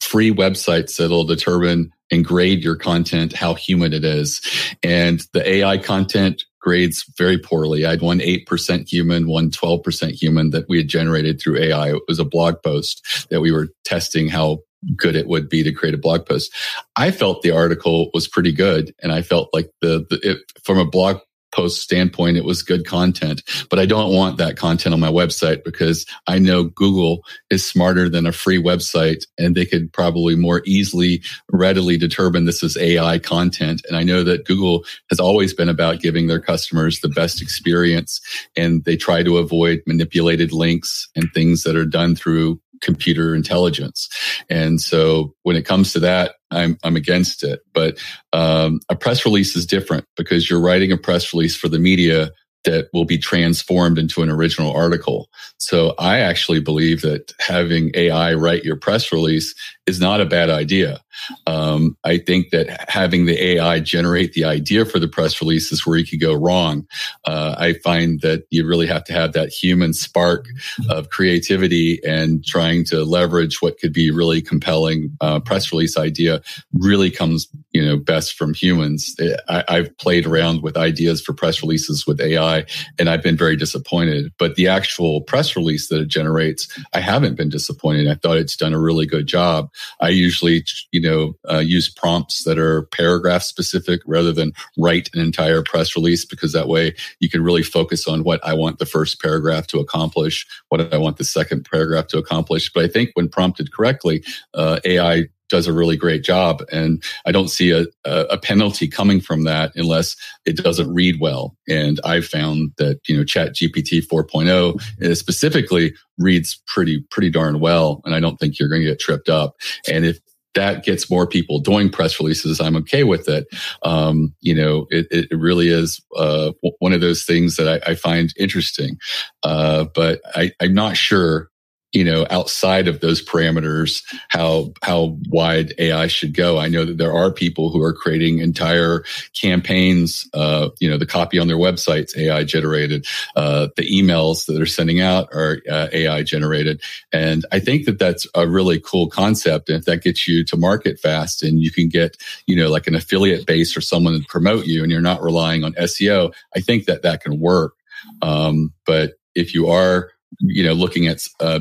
free 0.00 0.32
websites 0.32 0.96
that'll 0.96 1.24
determine 1.24 1.92
and 2.10 2.24
grade 2.24 2.62
your 2.62 2.76
content, 2.76 3.32
how 3.32 3.54
human 3.54 3.92
it 3.92 4.04
is. 4.04 4.40
And 4.82 5.22
the 5.32 5.48
AI 5.48 5.78
content 5.78 6.44
grades 6.60 7.04
very 7.18 7.38
poorly. 7.38 7.84
I 7.84 7.90
had 7.90 8.02
one 8.02 8.20
8% 8.20 8.88
human, 8.88 9.26
one 9.26 9.50
12% 9.50 10.12
human 10.12 10.50
that 10.50 10.68
we 10.68 10.78
had 10.78 10.88
generated 10.88 11.40
through 11.40 11.58
AI. 11.58 11.94
It 11.94 12.02
was 12.08 12.18
a 12.18 12.24
blog 12.24 12.62
post 12.62 13.28
that 13.30 13.40
we 13.40 13.52
were 13.52 13.68
testing 13.84 14.28
how 14.28 14.60
good 14.96 15.16
it 15.16 15.26
would 15.26 15.48
be 15.48 15.62
to 15.62 15.72
create 15.72 15.94
a 15.94 15.98
blog 15.98 16.26
post. 16.26 16.54
I 16.96 17.10
felt 17.10 17.42
the 17.42 17.50
article 17.50 18.10
was 18.14 18.28
pretty 18.28 18.52
good. 18.52 18.94
And 19.02 19.12
I 19.12 19.22
felt 19.22 19.48
like 19.52 19.70
the, 19.80 20.06
the 20.08 20.20
it, 20.22 20.38
from 20.62 20.78
a 20.78 20.86
blog 20.86 21.18
post 21.54 21.80
standpoint, 21.80 22.36
it 22.36 22.44
was 22.44 22.62
good 22.62 22.84
content, 22.84 23.42
but 23.70 23.78
I 23.78 23.86
don't 23.86 24.12
want 24.12 24.38
that 24.38 24.56
content 24.56 24.92
on 24.92 25.00
my 25.00 25.10
website 25.10 25.64
because 25.64 26.04
I 26.26 26.38
know 26.38 26.64
Google 26.64 27.24
is 27.50 27.64
smarter 27.64 28.08
than 28.08 28.26
a 28.26 28.32
free 28.32 28.60
website 28.60 29.26
and 29.38 29.54
they 29.54 29.64
could 29.64 29.92
probably 29.92 30.34
more 30.34 30.62
easily, 30.66 31.22
readily 31.50 31.96
determine 31.96 32.44
this 32.44 32.62
is 32.62 32.76
AI 32.76 33.18
content. 33.18 33.82
And 33.88 33.96
I 33.96 34.02
know 34.02 34.24
that 34.24 34.46
Google 34.46 34.84
has 35.10 35.20
always 35.20 35.54
been 35.54 35.68
about 35.68 36.00
giving 36.00 36.26
their 36.26 36.40
customers 36.40 37.00
the 37.00 37.08
best 37.08 37.40
experience 37.40 38.20
and 38.56 38.84
they 38.84 38.96
try 38.96 39.22
to 39.22 39.38
avoid 39.38 39.82
manipulated 39.86 40.52
links 40.52 41.08
and 41.14 41.30
things 41.32 41.62
that 41.62 41.76
are 41.76 41.86
done 41.86 42.16
through 42.16 42.60
computer 42.84 43.34
intelligence. 43.34 44.08
And 44.50 44.80
so 44.80 45.34
when 45.42 45.56
it 45.56 45.66
comes 45.66 45.92
to 45.94 46.00
that, 46.00 46.34
I'm, 46.50 46.78
I'm 46.84 46.96
against 46.96 47.42
it. 47.42 47.60
But 47.72 47.98
um, 48.32 48.80
a 48.88 48.96
press 48.96 49.24
release 49.24 49.56
is 49.56 49.66
different 49.66 50.04
because 50.16 50.48
you're 50.48 50.60
writing 50.60 50.92
a 50.92 50.98
press 50.98 51.34
release 51.34 51.56
for 51.56 51.68
the 51.68 51.80
media 51.80 52.30
that 52.64 52.88
will 52.92 53.04
be 53.04 53.18
transformed 53.18 53.98
into 53.98 54.22
an 54.22 54.30
original 54.30 54.72
article. 54.72 55.28
So 55.58 55.94
I 55.98 56.20
actually 56.20 56.60
believe 56.60 57.02
that 57.02 57.32
having 57.40 57.90
AI 57.94 58.34
write 58.34 58.64
your 58.64 58.76
press 58.76 59.12
release 59.12 59.54
is 59.86 60.00
not 60.00 60.20
a 60.20 60.26
bad 60.26 60.48
idea. 60.48 61.00
Um, 61.46 61.96
I 62.04 62.18
think 62.18 62.50
that 62.50 62.88
having 62.88 63.26
the 63.26 63.42
AI 63.42 63.80
generate 63.80 64.32
the 64.32 64.44
idea 64.44 64.84
for 64.84 64.98
the 64.98 65.08
press 65.08 65.40
release 65.40 65.70
is 65.72 65.86
where 65.86 65.98
you 65.98 66.06
could 66.06 66.20
go 66.20 66.34
wrong. 66.34 66.86
Uh, 67.24 67.54
I 67.58 67.74
find 67.74 68.20
that 68.22 68.46
you 68.50 68.66
really 68.66 68.86
have 68.86 69.04
to 69.04 69.12
have 69.12 69.32
that 69.34 69.50
human 69.50 69.92
spark 69.92 70.46
of 70.88 71.10
creativity 71.10 72.00
and 72.04 72.44
trying 72.44 72.84
to 72.86 73.04
leverage 73.04 73.60
what 73.60 73.78
could 73.78 73.92
be 73.92 74.10
really 74.10 74.40
compelling 74.40 75.16
uh, 75.20 75.40
press 75.40 75.70
release 75.70 75.98
idea 75.98 76.40
really 76.74 77.10
comes, 77.10 77.48
you 77.72 77.84
know, 77.84 77.96
best 77.96 78.34
from 78.34 78.54
humans. 78.54 79.14
I, 79.48 79.64
I've 79.68 79.96
played 79.98 80.26
around 80.26 80.62
with 80.62 80.76
ideas 80.76 81.22
for 81.22 81.32
press 81.32 81.62
releases 81.62 82.06
with 82.06 82.20
AI 82.20 82.64
and 82.98 83.08
I've 83.08 83.22
been 83.22 83.36
very 83.36 83.56
disappointed, 83.56 84.32
but 84.38 84.56
the 84.56 84.68
actual 84.68 85.20
press 85.20 85.56
release 85.56 85.88
that 85.88 86.00
it 86.00 86.08
generates, 86.08 86.68
I 86.92 87.00
haven't 87.00 87.36
been 87.36 87.48
disappointed. 87.50 88.08
I 88.08 88.14
thought 88.14 88.38
it's 88.38 88.56
done 88.56 88.74
a 88.74 88.80
really 88.80 89.06
good 89.06 89.26
job. 89.26 89.70
I 90.00 90.08
usually, 90.08 90.64
you 90.92 91.00
know, 91.00 91.36
uh, 91.50 91.58
use 91.58 91.88
prompts 91.88 92.44
that 92.44 92.58
are 92.58 92.82
paragraph 92.82 93.42
specific 93.42 94.00
rather 94.06 94.32
than 94.32 94.52
write 94.78 95.10
an 95.14 95.20
entire 95.20 95.62
press 95.62 95.96
release 95.96 96.24
because 96.24 96.52
that 96.52 96.68
way 96.68 96.94
you 97.20 97.28
can 97.28 97.42
really 97.42 97.62
focus 97.62 98.06
on 98.06 98.24
what 98.24 98.44
I 98.44 98.54
want 98.54 98.78
the 98.78 98.86
first 98.86 99.20
paragraph 99.20 99.66
to 99.68 99.78
accomplish, 99.78 100.46
what 100.68 100.92
I 100.92 100.98
want 100.98 101.16
the 101.16 101.24
second 101.24 101.68
paragraph 101.70 102.08
to 102.08 102.18
accomplish. 102.18 102.72
But 102.72 102.84
I 102.84 102.88
think 102.88 103.10
when 103.14 103.28
prompted 103.28 103.72
correctly, 103.72 104.24
uh, 104.54 104.80
AI 104.84 105.28
does 105.54 105.68
a 105.68 105.72
really 105.72 105.96
great 105.96 106.24
job. 106.24 106.64
And 106.72 107.00
I 107.26 107.30
don't 107.30 107.46
see 107.46 107.70
a, 107.70 107.86
a, 108.04 108.36
penalty 108.36 108.88
coming 108.88 109.20
from 109.20 109.44
that 109.44 109.70
unless 109.76 110.16
it 110.44 110.56
doesn't 110.56 110.92
read 110.92 111.20
well. 111.20 111.56
And 111.68 112.00
I've 112.04 112.26
found 112.26 112.72
that, 112.78 112.98
you 113.06 113.16
know, 113.16 113.22
chat 113.22 113.54
GPT 113.54 114.04
4.0 114.04 115.16
specifically 115.16 115.94
reads 116.18 116.60
pretty, 116.66 117.04
pretty 117.08 117.30
darn 117.30 117.60
well. 117.60 118.02
And 118.04 118.16
I 118.16 118.18
don't 118.18 118.36
think 118.40 118.58
you're 118.58 118.68
going 118.68 118.82
to 118.82 118.88
get 118.88 118.98
tripped 118.98 119.28
up. 119.28 119.54
And 119.88 120.04
if 120.04 120.18
that 120.56 120.84
gets 120.84 121.08
more 121.08 121.24
people 121.24 121.60
doing 121.60 121.88
press 121.88 122.18
releases, 122.18 122.60
I'm 122.60 122.74
okay 122.78 123.04
with 123.04 123.28
it. 123.28 123.46
Um, 123.84 124.34
you 124.40 124.56
know, 124.56 124.88
it, 124.90 125.06
it 125.12 125.28
really 125.30 125.68
is 125.68 126.00
uh, 126.16 126.50
one 126.80 126.92
of 126.92 127.00
those 127.00 127.22
things 127.22 127.54
that 127.56 127.68
I, 127.68 127.92
I 127.92 127.94
find 127.94 128.34
interesting. 128.36 128.98
Uh, 129.44 129.84
but 129.94 130.20
I, 130.34 130.50
I'm 130.60 130.74
not 130.74 130.96
sure 130.96 131.48
you 131.94 132.04
know, 132.04 132.26
outside 132.28 132.88
of 132.88 133.00
those 133.00 133.24
parameters, 133.24 134.02
how, 134.28 134.72
how 134.82 135.16
wide 135.28 135.72
AI 135.78 136.08
should 136.08 136.34
go. 136.34 136.58
I 136.58 136.68
know 136.68 136.84
that 136.84 136.98
there 136.98 137.12
are 137.12 137.30
people 137.30 137.70
who 137.70 137.80
are 137.82 137.94
creating 137.94 138.40
entire 138.40 139.04
campaigns, 139.40 140.28
uh, 140.34 140.70
you 140.80 140.90
know, 140.90 140.98
the 140.98 141.06
copy 141.06 141.38
on 141.38 141.46
their 141.46 141.56
websites, 141.56 142.16
AI 142.18 142.42
generated, 142.42 143.06
uh, 143.36 143.68
the 143.76 143.88
emails 143.88 144.46
that 144.46 144.54
they're 144.54 144.66
sending 144.66 145.00
out 145.00 145.28
are 145.32 145.62
uh, 145.70 145.86
AI 145.92 146.24
generated. 146.24 146.82
And 147.12 147.46
I 147.52 147.60
think 147.60 147.86
that 147.86 148.00
that's 148.00 148.26
a 148.34 148.48
really 148.48 148.80
cool 148.80 149.08
concept. 149.08 149.68
And 149.68 149.78
if 149.78 149.84
that 149.84 150.02
gets 150.02 150.26
you 150.26 150.44
to 150.46 150.56
market 150.56 150.98
fast 150.98 151.44
and 151.44 151.60
you 151.60 151.70
can 151.70 151.88
get, 151.88 152.16
you 152.46 152.56
know, 152.56 152.70
like 152.70 152.88
an 152.88 152.96
affiliate 152.96 153.46
base 153.46 153.76
or 153.76 153.80
someone 153.80 154.20
to 154.20 154.26
promote 154.28 154.66
you 154.66 154.82
and 154.82 154.90
you're 154.90 155.00
not 155.00 155.22
relying 155.22 155.62
on 155.62 155.74
SEO, 155.74 156.34
I 156.56 156.60
think 156.60 156.86
that 156.86 157.02
that 157.02 157.22
can 157.22 157.38
work. 157.38 157.74
Um, 158.20 158.72
but 158.84 159.12
if 159.34 159.54
you 159.54 159.68
are 159.68 160.10
you 160.40 160.62
know 160.62 160.72
looking 160.72 161.06
at 161.06 161.20
uh, 161.40 161.60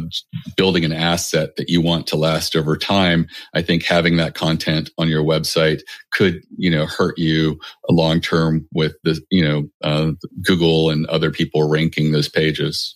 building 0.55 0.86
an 0.86 0.93
asset 0.93 1.55
that 1.55 1.69
you 1.69 1.81
want 1.81 2.07
to 2.07 2.15
last 2.15 2.55
over 2.55 2.77
time 2.77 3.27
i 3.53 3.62
think 3.62 3.83
having 3.83 4.17
that 4.17 4.36
content 4.36 4.89
on 4.97 5.07
your 5.07 5.23
website 5.23 5.81
could 6.12 6.41
you 6.57 6.69
know 6.69 6.86
hurt 6.86 7.17
you 7.17 7.59
long 7.89 8.19
term 8.19 8.67
with 8.73 8.95
the 9.03 9.21
you 9.29 9.43
know 9.43 9.63
uh, 9.83 10.12
google 10.41 10.89
and 10.89 11.05
other 11.07 11.31
people 11.31 11.69
ranking 11.69 12.12
those 12.12 12.29
pages 12.29 12.95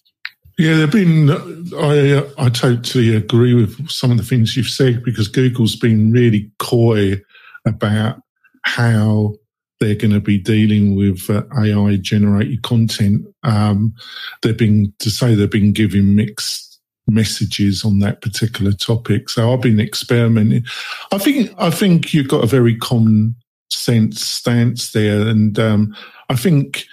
yeah, 0.59 0.75
there've 0.75 0.91
been. 0.91 1.29
I 1.77 2.27
I 2.39 2.49
totally 2.49 3.15
agree 3.15 3.53
with 3.53 3.91
some 3.91 4.09
of 4.09 4.17
the 4.17 4.23
things 4.23 4.57
you've 4.57 4.67
said 4.67 5.03
because 5.03 5.27
Google's 5.27 5.75
been 5.75 6.11
really 6.11 6.51
coy 6.57 7.21
about 7.63 8.21
how 8.63 9.35
they're 9.79 9.95
going 9.95 10.13
to 10.13 10.19
be 10.19 10.37
dealing 10.37 10.95
with 10.95 11.29
uh, 11.29 11.43
AI 11.57 11.97
generated 11.97 12.63
content. 12.63 13.25
Um, 13.43 13.93
they've 14.41 14.57
been 14.57 14.93
to 14.99 15.09
say 15.09 15.35
they've 15.35 15.49
been 15.49 15.73
giving 15.73 16.15
mixed 16.15 16.79
messages 17.07 17.85
on 17.85 17.99
that 17.99 18.21
particular 18.21 18.71
topic. 18.71 19.29
So 19.29 19.53
I've 19.53 19.61
been 19.61 19.79
experimenting. 19.79 20.65
I 21.11 21.17
think 21.17 21.53
I 21.57 21.69
think 21.69 22.13
you've 22.13 22.27
got 22.27 22.43
a 22.43 22.47
very 22.47 22.75
common 22.75 23.35
sense 23.69 24.21
stance 24.25 24.91
there, 24.91 25.27
and 25.27 25.57
um, 25.59 25.95
I 26.29 26.35
think 26.35 26.85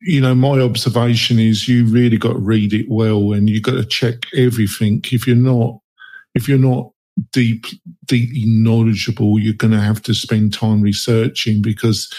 you 0.00 0.20
know 0.20 0.34
my 0.34 0.60
observation 0.60 1.38
is 1.38 1.68
you 1.68 1.86
really 1.86 2.18
got 2.18 2.32
to 2.32 2.38
read 2.38 2.72
it 2.72 2.86
well, 2.88 3.32
and 3.32 3.48
you 3.48 3.60
got 3.60 3.72
to 3.72 3.84
check 3.84 4.26
everything. 4.34 5.04
If 5.12 5.26
you're 5.26 5.36
not 5.36 5.78
if 6.34 6.48
you're 6.48 6.58
not 6.58 6.91
deep, 7.32 7.66
deeply 8.06 8.44
knowledgeable, 8.46 9.38
you're 9.38 9.54
going 9.54 9.72
to 9.72 9.80
have 9.80 10.02
to 10.02 10.14
spend 10.14 10.52
time 10.52 10.82
researching 10.82 11.62
because 11.62 12.12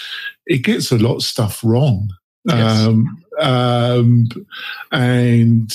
it 0.46 0.58
gets 0.58 0.90
a 0.90 0.98
lot 0.98 1.16
of 1.16 1.22
stuff 1.22 1.62
wrong. 1.64 2.10
Yes. 2.44 2.86
Um, 2.86 3.24
um, 3.40 4.26
and 4.92 5.72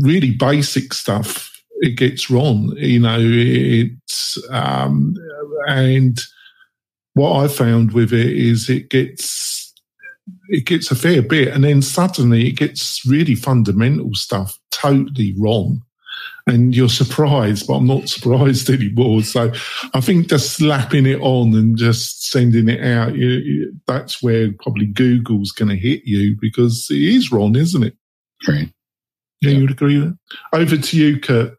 really 0.00 0.32
basic 0.32 0.92
stuff 0.92 1.62
it 1.80 1.96
gets 1.96 2.30
wrong. 2.30 2.74
You 2.76 3.00
know, 3.00 3.18
it's 3.20 4.38
um, 4.50 5.14
and 5.68 6.18
what 7.14 7.44
I 7.44 7.48
found 7.48 7.92
with 7.92 8.12
it 8.12 8.36
is 8.36 8.68
it 8.68 8.90
gets 8.90 9.72
it 10.48 10.66
gets 10.66 10.90
a 10.90 10.96
fair 10.96 11.22
bit, 11.22 11.48
and 11.48 11.64
then 11.64 11.82
suddenly 11.82 12.48
it 12.48 12.56
gets 12.56 13.06
really 13.06 13.34
fundamental 13.34 14.14
stuff 14.14 14.58
totally 14.70 15.34
wrong 15.38 15.82
and 16.48 16.74
you're 16.74 16.88
surprised, 16.88 17.66
but 17.66 17.74
I'm 17.74 17.86
not 17.86 18.08
surprised 18.08 18.70
anymore. 18.70 19.22
So 19.22 19.52
I 19.94 20.00
think 20.00 20.28
just 20.28 20.54
slapping 20.56 21.06
it 21.06 21.20
on 21.20 21.54
and 21.54 21.76
just 21.76 22.30
sending 22.30 22.68
it 22.68 22.82
out, 22.82 23.14
you, 23.14 23.28
you, 23.28 23.72
that's 23.86 24.22
where 24.22 24.52
probably 24.60 24.86
Google's 24.86 25.52
going 25.52 25.68
to 25.68 25.76
hit 25.76 26.02
you 26.04 26.36
because 26.40 26.88
it 26.90 27.02
is 27.02 27.30
wrong, 27.30 27.54
isn't 27.54 27.82
it? 27.82 27.96
Right. 28.46 28.72
Yeah, 29.40 29.50
yeah. 29.50 29.56
you 29.56 29.60
would 29.62 29.70
agree 29.70 29.98
with 29.98 30.10
that? 30.10 30.58
Over 30.58 30.76
to 30.76 30.96
you, 30.96 31.20
Kurt. 31.20 31.54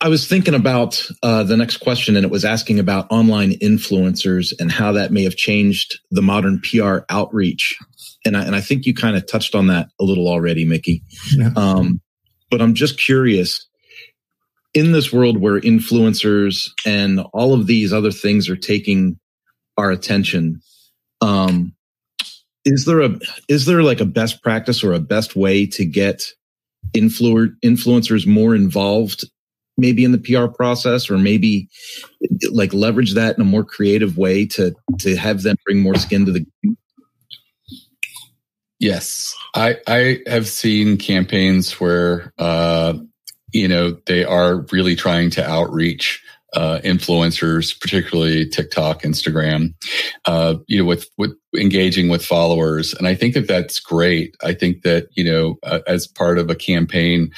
I 0.00 0.08
was 0.08 0.26
thinking 0.26 0.54
about 0.54 1.04
uh, 1.22 1.42
the 1.42 1.56
next 1.56 1.78
question, 1.78 2.16
and 2.16 2.24
it 2.24 2.30
was 2.30 2.44
asking 2.44 2.78
about 2.78 3.10
online 3.10 3.52
influencers 3.52 4.52
and 4.58 4.70
how 4.70 4.92
that 4.92 5.12
may 5.12 5.24
have 5.24 5.36
changed 5.36 6.00
the 6.10 6.22
modern 6.22 6.60
PR 6.60 6.98
outreach 7.08 7.76
and 8.26 8.36
I, 8.36 8.44
and 8.44 8.54
I 8.54 8.60
think 8.60 8.84
you 8.84 8.92
kind 8.92 9.16
of 9.16 9.26
touched 9.26 9.54
on 9.54 9.68
that 9.68 9.88
a 10.00 10.04
little 10.04 10.28
already, 10.28 10.64
Mickie. 10.64 11.02
Yeah. 11.34 11.50
Um, 11.56 12.00
but 12.50 12.60
I'm 12.60 12.74
just 12.74 12.98
curious 12.98 13.66
in 14.74 14.92
this 14.92 15.12
world 15.12 15.38
where 15.38 15.60
influencers 15.60 16.68
and 16.84 17.20
all 17.32 17.54
of 17.54 17.66
these 17.66 17.92
other 17.92 18.10
things 18.10 18.48
are 18.48 18.56
taking 18.56 19.18
our 19.78 19.90
attention. 19.90 20.60
Um, 21.20 21.74
is 22.64 22.84
there 22.84 23.00
a 23.00 23.18
is 23.48 23.64
there 23.64 23.82
like 23.82 24.00
a 24.00 24.04
best 24.04 24.42
practice 24.42 24.82
or 24.82 24.92
a 24.92 25.00
best 25.00 25.36
way 25.36 25.66
to 25.66 25.84
get 25.84 26.32
influ- 26.96 27.54
influencers 27.64 28.26
more 28.26 28.54
involved 28.54 29.24
maybe 29.76 30.04
in 30.04 30.12
the 30.12 30.18
PR 30.18 30.46
process 30.46 31.10
or 31.10 31.18
maybe 31.18 31.68
like 32.50 32.72
leverage 32.72 33.14
that 33.14 33.36
in 33.36 33.42
a 33.42 33.44
more 33.44 33.64
creative 33.64 34.16
way 34.16 34.46
to 34.46 34.74
to 34.98 35.16
have 35.16 35.42
them 35.42 35.56
bring 35.64 35.80
more 35.80 35.96
skin 35.96 36.26
to 36.26 36.32
the 36.32 36.46
game? 36.62 36.76
Yes, 38.78 39.34
I 39.54 39.78
I 39.86 40.18
have 40.26 40.48
seen 40.48 40.98
campaigns 40.98 41.80
where 41.80 42.32
uh, 42.38 42.94
you 43.52 43.68
know 43.68 43.96
they 44.06 44.24
are 44.24 44.66
really 44.72 44.96
trying 44.96 45.30
to 45.30 45.48
outreach 45.48 46.22
uh, 46.52 46.80
influencers, 46.84 47.78
particularly 47.78 48.46
TikTok, 48.46 49.02
Instagram, 49.02 49.74
uh, 50.24 50.56
you 50.66 50.78
know, 50.78 50.84
with 50.84 51.08
with 51.18 51.32
engaging 51.56 52.08
with 52.08 52.24
followers, 52.24 52.94
and 52.94 53.06
I 53.06 53.14
think 53.14 53.34
that 53.34 53.48
that's 53.48 53.80
great. 53.80 54.36
I 54.42 54.54
think 54.54 54.82
that 54.82 55.08
you 55.14 55.24
know, 55.24 55.58
uh, 55.62 55.80
as 55.86 56.06
part 56.06 56.38
of 56.38 56.50
a 56.50 56.54
campaign, 56.54 57.30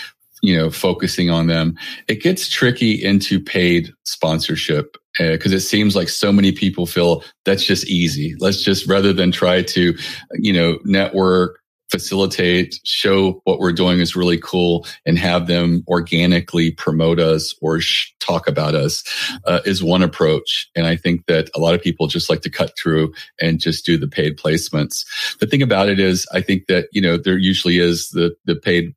you 0.43 0.57
know, 0.57 0.71
focusing 0.71 1.31
on 1.31 1.47
them, 1.47 1.77
it 2.07 2.23
gets 2.23 2.49
tricky 2.49 2.93
into 3.03 3.41
paid 3.41 3.93
sponsorship 4.05 4.97
because 5.19 5.53
uh, 5.53 5.57
it 5.57 5.61
seems 5.61 5.97
like 5.97 6.09
so 6.09 6.33
many 6.33 6.53
people 6.53 6.87
feel 6.87 7.25
that's 7.45 7.65
just 7.65 7.87
easy. 7.87 8.35
Let's 8.39 8.63
just 8.63 8.87
rather 8.87 9.13
than 9.13 9.33
try 9.33 9.63
to, 9.63 9.97
you 10.35 10.53
know, 10.53 10.79
network, 10.85 11.61
facilitate, 11.91 12.79
show 12.85 13.41
what 13.45 13.59
we're 13.59 13.73
doing 13.73 14.01
is 14.01 14.15
really 14.15 14.39
cool, 14.39 14.87
and 15.07 15.19
have 15.19 15.47
them 15.47 15.83
organically 15.89 16.71
promote 16.71 17.19
us 17.19 17.55
or 17.61 17.81
sh- 17.81 18.13
talk 18.21 18.47
about 18.47 18.75
us 18.75 19.03
uh, 19.47 19.61
is 19.65 19.83
one 19.83 20.03
approach. 20.03 20.71
And 20.77 20.87
I 20.87 20.97
think 20.97 21.27
that 21.27 21.51
a 21.55 21.59
lot 21.59 21.75
of 21.75 21.83
people 21.83 22.07
just 22.07 22.29
like 22.29 22.43
to 22.43 22.51
cut 22.51 22.77
through 22.79 23.13
and 23.41 23.59
just 23.59 23.87
do 23.87 23.97
the 23.97 24.09
paid 24.09 24.37
placements. 24.37 25.05
The 25.39 25.47
thing 25.47 25.63
about 25.63 25.89
it 25.89 25.99
is, 25.99 26.27
I 26.33 26.43
think 26.43 26.67
that 26.67 26.89
you 26.93 27.01
know 27.01 27.17
there 27.17 27.39
usually 27.39 27.79
is 27.79 28.11
the 28.11 28.37
the 28.45 28.55
paid 28.55 28.95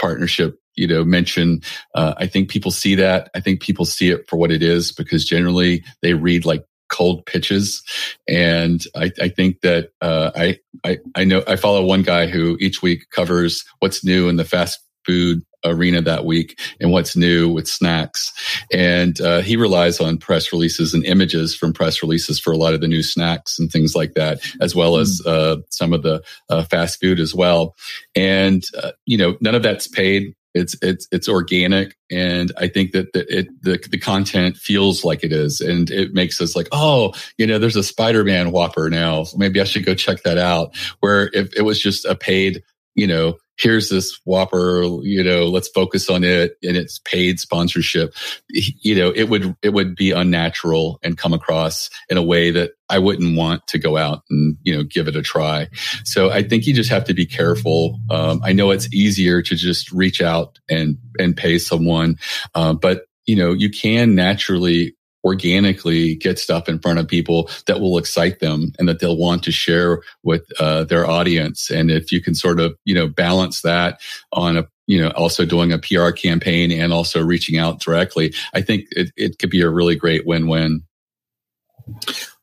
partnership 0.00 0.58
you 0.74 0.86
know 0.86 1.04
mention 1.04 1.60
uh, 1.94 2.14
i 2.18 2.26
think 2.26 2.48
people 2.48 2.70
see 2.70 2.94
that 2.94 3.30
i 3.34 3.40
think 3.40 3.60
people 3.60 3.84
see 3.84 4.10
it 4.10 4.28
for 4.28 4.36
what 4.36 4.50
it 4.50 4.62
is 4.62 4.92
because 4.92 5.24
generally 5.24 5.84
they 6.02 6.14
read 6.14 6.44
like 6.44 6.64
cold 6.88 7.24
pitches 7.24 7.82
and 8.28 8.84
i, 8.96 9.10
I 9.20 9.28
think 9.28 9.60
that 9.62 9.90
uh, 10.00 10.30
I, 10.34 10.58
I 10.84 10.98
i 11.14 11.24
know 11.24 11.42
i 11.46 11.56
follow 11.56 11.84
one 11.84 12.02
guy 12.02 12.26
who 12.26 12.56
each 12.60 12.82
week 12.82 13.08
covers 13.10 13.64
what's 13.80 14.04
new 14.04 14.28
in 14.28 14.36
the 14.36 14.44
fast 14.44 14.80
food 15.04 15.42
arena 15.64 16.02
that 16.02 16.24
week 16.24 16.60
and 16.80 16.90
what's 16.90 17.16
new 17.16 17.48
with 17.48 17.68
snacks. 17.68 18.32
And 18.72 19.20
uh, 19.20 19.40
he 19.40 19.56
relies 19.56 20.00
on 20.00 20.18
press 20.18 20.52
releases 20.52 20.94
and 20.94 21.04
images 21.04 21.54
from 21.54 21.72
press 21.72 22.02
releases 22.02 22.40
for 22.40 22.52
a 22.52 22.56
lot 22.56 22.74
of 22.74 22.80
the 22.80 22.88
new 22.88 23.02
snacks 23.02 23.58
and 23.58 23.70
things 23.70 23.94
like 23.94 24.14
that, 24.14 24.40
as 24.60 24.74
well 24.74 24.96
as 24.96 25.20
hmm. 25.24 25.30
uh, 25.30 25.56
some 25.70 25.92
of 25.92 26.02
the 26.02 26.22
uh, 26.48 26.64
fast 26.64 27.00
food 27.00 27.20
as 27.20 27.34
well. 27.34 27.74
And, 28.14 28.64
uh, 28.82 28.92
you 29.06 29.16
know, 29.16 29.36
none 29.40 29.54
of 29.54 29.62
that's 29.62 29.88
paid. 29.88 30.34
It's 30.54 30.76
it's 30.82 31.08
it's 31.10 31.28
organic, 31.28 31.96
and 32.10 32.52
I 32.58 32.68
think 32.68 32.92
that 32.92 33.12
the, 33.14 33.38
it 33.38 33.62
the 33.62 33.82
the 33.90 33.98
content 33.98 34.56
feels 34.56 35.02
like 35.02 35.24
it 35.24 35.32
is, 35.32 35.60
and 35.62 35.90
it 35.90 36.12
makes 36.12 36.40
us 36.40 36.54
like, 36.54 36.68
oh, 36.72 37.14
you 37.38 37.46
know, 37.46 37.58
there's 37.58 37.76
a 37.76 37.82
Spider-Man 37.82 38.50
Whopper 38.52 38.90
now. 38.90 39.24
Maybe 39.36 39.60
I 39.60 39.64
should 39.64 39.86
go 39.86 39.94
check 39.94 40.22
that 40.24 40.36
out. 40.36 40.76
Where 41.00 41.30
if 41.32 41.54
it 41.56 41.62
was 41.62 41.80
just 41.80 42.04
a 42.04 42.14
paid, 42.14 42.62
you 42.94 43.06
know, 43.06 43.36
here's 43.58 43.88
this 43.88 44.18
Whopper, 44.24 44.82
you 45.02 45.22
know, 45.22 45.46
let's 45.46 45.68
focus 45.68 46.10
on 46.10 46.24
it 46.24 46.56
and 46.62 46.76
it's 46.76 46.98
paid 46.98 47.38
sponsorship. 47.38 48.14
You 48.48 48.94
know, 48.94 49.10
it 49.14 49.24
would 49.24 49.54
it 49.62 49.70
would 49.70 49.94
be 49.94 50.10
unnatural 50.10 50.98
and 51.02 51.16
come 51.16 51.32
across 51.32 51.90
in 52.08 52.16
a 52.16 52.22
way 52.22 52.50
that 52.50 52.72
I 52.88 52.98
wouldn't 52.98 53.36
want 53.36 53.66
to 53.68 53.78
go 53.78 53.96
out 53.96 54.22
and 54.30 54.56
you 54.62 54.76
know 54.76 54.82
give 54.82 55.08
it 55.08 55.16
a 55.16 55.22
try. 55.22 55.68
So 56.04 56.30
I 56.30 56.42
think 56.42 56.66
you 56.66 56.74
just 56.74 56.90
have 56.90 57.04
to 57.04 57.14
be 57.14 57.26
careful. 57.26 58.00
Um, 58.10 58.40
I 58.44 58.52
know 58.52 58.70
it's 58.70 58.92
easier 58.92 59.42
to 59.42 59.54
just 59.54 59.92
reach 59.92 60.20
out 60.20 60.58
and 60.68 60.98
and 61.18 61.36
pay 61.36 61.58
someone, 61.58 62.18
uh, 62.54 62.74
but 62.74 63.06
you 63.26 63.36
know 63.36 63.52
you 63.52 63.70
can 63.70 64.14
naturally 64.14 64.96
organically 65.24 66.14
get 66.14 66.38
stuff 66.38 66.68
in 66.68 66.78
front 66.78 66.98
of 66.98 67.08
people 67.08 67.48
that 67.66 67.80
will 67.80 67.98
excite 67.98 68.40
them 68.40 68.72
and 68.78 68.88
that 68.88 69.00
they'll 69.00 69.16
want 69.16 69.42
to 69.44 69.52
share 69.52 70.02
with 70.22 70.44
uh, 70.60 70.84
their 70.84 71.08
audience. 71.08 71.70
And 71.70 71.90
if 71.90 72.10
you 72.10 72.20
can 72.20 72.34
sort 72.34 72.60
of, 72.60 72.76
you 72.84 72.94
know, 72.94 73.08
balance 73.08 73.62
that 73.62 74.00
on 74.32 74.56
a, 74.56 74.66
you 74.86 75.00
know, 75.00 75.10
also 75.10 75.44
doing 75.44 75.72
a 75.72 75.78
PR 75.78 76.10
campaign 76.10 76.72
and 76.72 76.92
also 76.92 77.22
reaching 77.24 77.58
out 77.58 77.80
directly, 77.80 78.34
I 78.52 78.62
think 78.62 78.86
it, 78.90 79.12
it 79.16 79.38
could 79.38 79.50
be 79.50 79.62
a 79.62 79.70
really 79.70 79.96
great 79.96 80.26
win-win. 80.26 80.82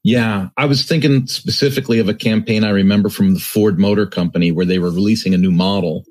Yeah, 0.03 0.47
I 0.55 0.65
was 0.65 0.83
thinking 0.83 1.27
specifically 1.27 1.99
of 1.99 2.07
a 2.07 2.13
campaign 2.13 2.63
I 2.63 2.69
remember 2.69 3.09
from 3.09 3.33
the 3.33 3.39
Ford 3.39 3.77
Motor 3.77 4.05
Company 4.05 4.49
where 4.49 4.65
they 4.65 4.79
were 4.79 4.91
releasing 4.91 5.33
a 5.33 5.37
new 5.37 5.51
model 5.51 6.05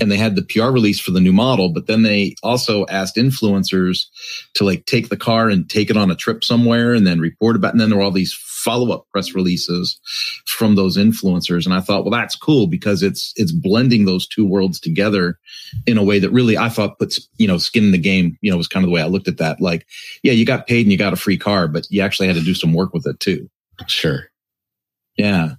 and 0.00 0.12
they 0.12 0.16
had 0.16 0.36
the 0.36 0.44
PR 0.44 0.70
release 0.70 1.00
for 1.00 1.10
the 1.10 1.20
new 1.20 1.32
model, 1.32 1.72
but 1.72 1.88
then 1.88 2.02
they 2.02 2.36
also 2.44 2.86
asked 2.86 3.16
influencers 3.16 4.06
to 4.54 4.64
like 4.64 4.86
take 4.86 5.08
the 5.08 5.16
car 5.16 5.48
and 5.48 5.68
take 5.68 5.90
it 5.90 5.96
on 5.96 6.08
a 6.10 6.14
trip 6.14 6.44
somewhere 6.44 6.94
and 6.94 7.04
then 7.04 7.18
report 7.18 7.56
about. 7.56 7.72
And 7.72 7.80
then 7.80 7.88
there 7.88 7.98
were 7.98 8.04
all 8.04 8.12
these 8.12 8.32
follow 8.62 8.92
up 8.92 9.06
press 9.10 9.34
releases 9.34 9.98
from 10.46 10.74
those 10.74 10.96
influencers. 10.96 11.64
And 11.64 11.74
I 11.74 11.80
thought, 11.80 12.04
well, 12.04 12.10
that's 12.10 12.36
cool 12.36 12.66
because 12.66 13.02
it's, 13.02 13.32
it's 13.36 13.52
blending 13.52 14.04
those 14.04 14.26
two 14.26 14.46
worlds 14.46 14.78
together 14.78 15.38
in 15.86 15.98
a 15.98 16.04
way 16.04 16.18
that 16.18 16.30
really 16.30 16.56
I 16.56 16.68
thought 16.68 16.98
puts, 16.98 17.28
you 17.38 17.48
know, 17.48 17.58
skin 17.58 17.84
in 17.84 17.92
the 17.92 17.98
game, 17.98 18.38
you 18.40 18.50
know, 18.50 18.56
was 18.56 18.68
kind 18.68 18.84
of 18.84 18.88
the 18.88 18.94
way 18.94 19.02
I 19.02 19.06
looked 19.06 19.28
at 19.28 19.38
that. 19.38 19.60
Like, 19.60 19.86
yeah, 20.22 20.32
you 20.32 20.46
got 20.46 20.66
paid 20.66 20.86
and 20.86 20.92
you 20.92 20.98
got 20.98 21.12
a 21.12 21.16
free 21.16 21.38
car, 21.38 21.68
but 21.68 21.86
you 21.90 22.02
actually 22.02 22.28
had 22.28 22.36
to 22.36 22.42
do 22.42 22.54
some 22.54 22.72
work 22.72 22.92
with 22.92 23.06
it 23.06 23.18
too. 23.20 23.48
Sure. 23.86 24.28
Yeah. 25.16 25.54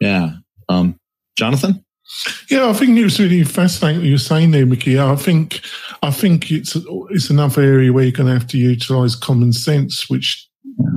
Yeah. 0.00 0.36
Um, 0.68 0.98
Jonathan? 1.36 1.84
Yeah, 2.48 2.68
I 2.68 2.72
think 2.72 2.96
it 2.96 3.02
was 3.02 3.18
really 3.18 3.42
fascinating 3.42 4.00
what 4.00 4.06
you 4.06 4.12
were 4.12 4.18
saying 4.18 4.52
there, 4.52 4.64
Mickie. 4.64 4.98
I 4.98 5.16
think 5.16 5.60
I 6.02 6.12
think 6.12 6.52
it's 6.52 6.76
it's 7.10 7.30
another 7.30 7.62
area 7.62 7.92
where 7.92 8.04
you're 8.04 8.12
going 8.12 8.28
to 8.28 8.38
have 8.38 8.46
to 8.48 8.58
utilise 8.58 9.16
common 9.16 9.52
sense, 9.52 10.08
which 10.08 10.48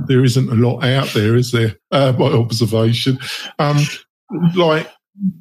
there 0.06 0.24
isn't 0.24 0.50
a 0.50 0.54
lot 0.54 0.84
out 0.84 1.08
there, 1.14 1.36
is 1.36 1.52
there? 1.52 1.76
Uh, 1.92 2.12
by 2.12 2.26
observation, 2.26 3.18
um, 3.58 3.76
like 4.54 4.88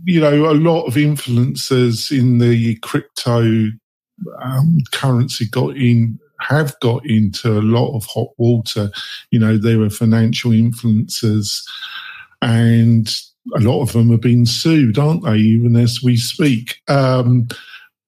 you 0.06 0.20
know, 0.20 0.50
a 0.50 0.54
lot 0.54 0.86
of 0.86 0.96
influencers 0.96 2.12
in 2.18 2.40
the 2.40 2.76
crypto 2.78 3.68
um, 4.42 4.78
currency 4.92 5.48
got 5.48 5.78
in 5.78 6.20
have 6.40 6.74
got 6.80 7.06
into 7.06 7.60
a 7.60 7.62
lot 7.62 7.96
of 7.96 8.06
hot 8.06 8.30
water. 8.38 8.92
You 9.32 9.40
know, 9.40 9.58
there 9.58 9.80
were 9.80 9.90
financial 9.90 10.52
influencers, 10.52 11.62
and 12.42 13.14
a 13.56 13.60
lot 13.60 13.82
of 13.82 13.94
them 13.94 14.12
are 14.12 14.18
being 14.18 14.46
sued, 14.46 14.98
aren't 14.98 15.24
they? 15.24 15.38
Even 15.38 15.76
as 15.76 16.02
we 16.04 16.18
speak. 16.18 16.78
Um, 16.88 17.48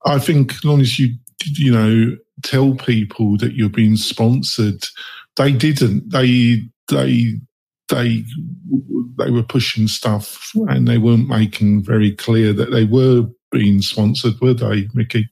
I 0.06 0.20
think 0.20 0.54
as 0.54 0.66
long 0.66 0.82
as 0.82 0.98
you 0.98 1.14
you 1.46 1.72
know 1.72 2.18
tell 2.44 2.76
people 2.76 3.38
that 3.38 3.54
you're 3.54 3.70
being 3.70 3.98
sponsored, 3.98 4.84
they 5.38 5.52
didn't. 5.52 6.12
They 6.12 6.64
they 6.90 7.36
they 7.90 8.24
they 9.18 9.32
were 9.32 9.44
pushing 9.44 9.88
stuff 9.88 10.52
and 10.70 10.88
they 10.88 10.98
weren't 10.98 11.28
making 11.28 11.84
very 11.84 12.12
clear 12.12 12.54
that 12.54 12.72
they 12.72 12.86
were 12.86 13.26
being 13.52 13.82
sponsored, 13.82 14.40
were 14.42 14.54
they, 14.54 14.88
Mickie? 14.94 15.30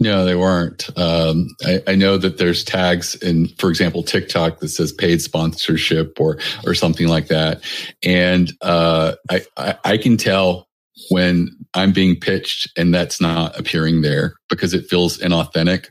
No, 0.00 0.24
they 0.24 0.34
weren't. 0.34 0.88
Um, 0.98 1.48
I, 1.64 1.82
I, 1.88 1.94
know 1.94 2.16
that 2.16 2.38
there's 2.38 2.64
tags 2.64 3.14
in, 3.16 3.48
for 3.58 3.68
example, 3.68 4.02
TikTok 4.02 4.60
that 4.60 4.68
says 4.68 4.92
paid 4.92 5.20
sponsorship 5.20 6.18
or 6.18 6.38
or 6.64 6.74
something 6.74 7.06
like 7.06 7.28
that, 7.28 7.62
and 8.02 8.50
uh, 8.62 9.12
I, 9.30 9.42
I, 9.58 9.74
I 9.84 9.96
can 9.98 10.16
tell 10.16 10.68
when 11.10 11.54
I'm 11.74 11.92
being 11.92 12.18
pitched 12.18 12.68
and 12.76 12.92
that's 12.92 13.20
not 13.20 13.58
appearing 13.58 14.02
there 14.02 14.34
because 14.48 14.74
it 14.74 14.88
feels 14.88 15.18
inauthentic. 15.18 15.90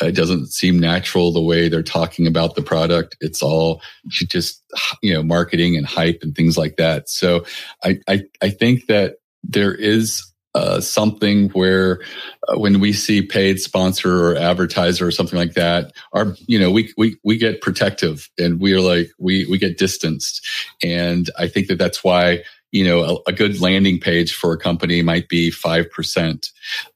It 0.00 0.14
doesn't 0.14 0.52
seem 0.52 0.78
natural 0.78 1.32
the 1.32 1.42
way 1.42 1.68
they're 1.68 1.82
talking 1.82 2.26
about 2.26 2.54
the 2.54 2.62
product. 2.62 3.16
It's 3.20 3.42
all 3.42 3.82
just 4.10 4.62
you 5.02 5.12
know 5.12 5.22
marketing 5.22 5.76
and 5.76 5.86
hype 5.86 6.20
and 6.22 6.34
things 6.34 6.56
like 6.56 6.76
that. 6.76 7.08
So 7.08 7.44
I 7.82 7.98
I, 8.08 8.22
I 8.40 8.50
think 8.50 8.86
that 8.86 9.16
there 9.42 9.74
is 9.74 10.22
uh, 10.56 10.80
something 10.80 11.50
where 11.50 12.00
uh, 12.48 12.58
when 12.58 12.80
we 12.80 12.90
see 12.90 13.20
paid 13.20 13.60
sponsor 13.60 14.30
or 14.30 14.36
advertiser 14.36 15.06
or 15.06 15.10
something 15.10 15.38
like 15.38 15.52
that, 15.52 15.92
our 16.14 16.34
you 16.46 16.58
know 16.58 16.70
we 16.70 16.92
we 16.96 17.16
we 17.22 17.36
get 17.36 17.60
protective 17.60 18.30
and 18.38 18.58
we 18.58 18.72
are 18.72 18.80
like 18.80 19.10
we 19.18 19.44
we 19.50 19.58
get 19.58 19.76
distanced, 19.76 20.46
and 20.82 21.28
I 21.38 21.46
think 21.46 21.66
that 21.66 21.78
that's 21.78 22.02
why 22.02 22.42
you 22.72 22.84
know 22.84 23.22
a, 23.26 23.30
a 23.30 23.32
good 23.32 23.60
landing 23.60 23.98
page 23.98 24.34
for 24.34 24.52
a 24.52 24.58
company 24.58 25.02
might 25.02 25.28
be 25.28 25.50
five 25.50 25.90
percent, 25.90 26.50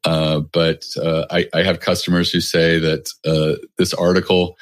uh, 0.05 0.41
but 0.41 0.85
uh, 1.03 1.27
I, 1.31 1.49
I 1.55 1.63
have 1.63 1.81
customers 1.81 2.31
who 2.31 2.41
say 2.41 2.79
that 2.79 3.11
uh, 3.25 3.57
this 3.79 3.95
article 3.95 4.57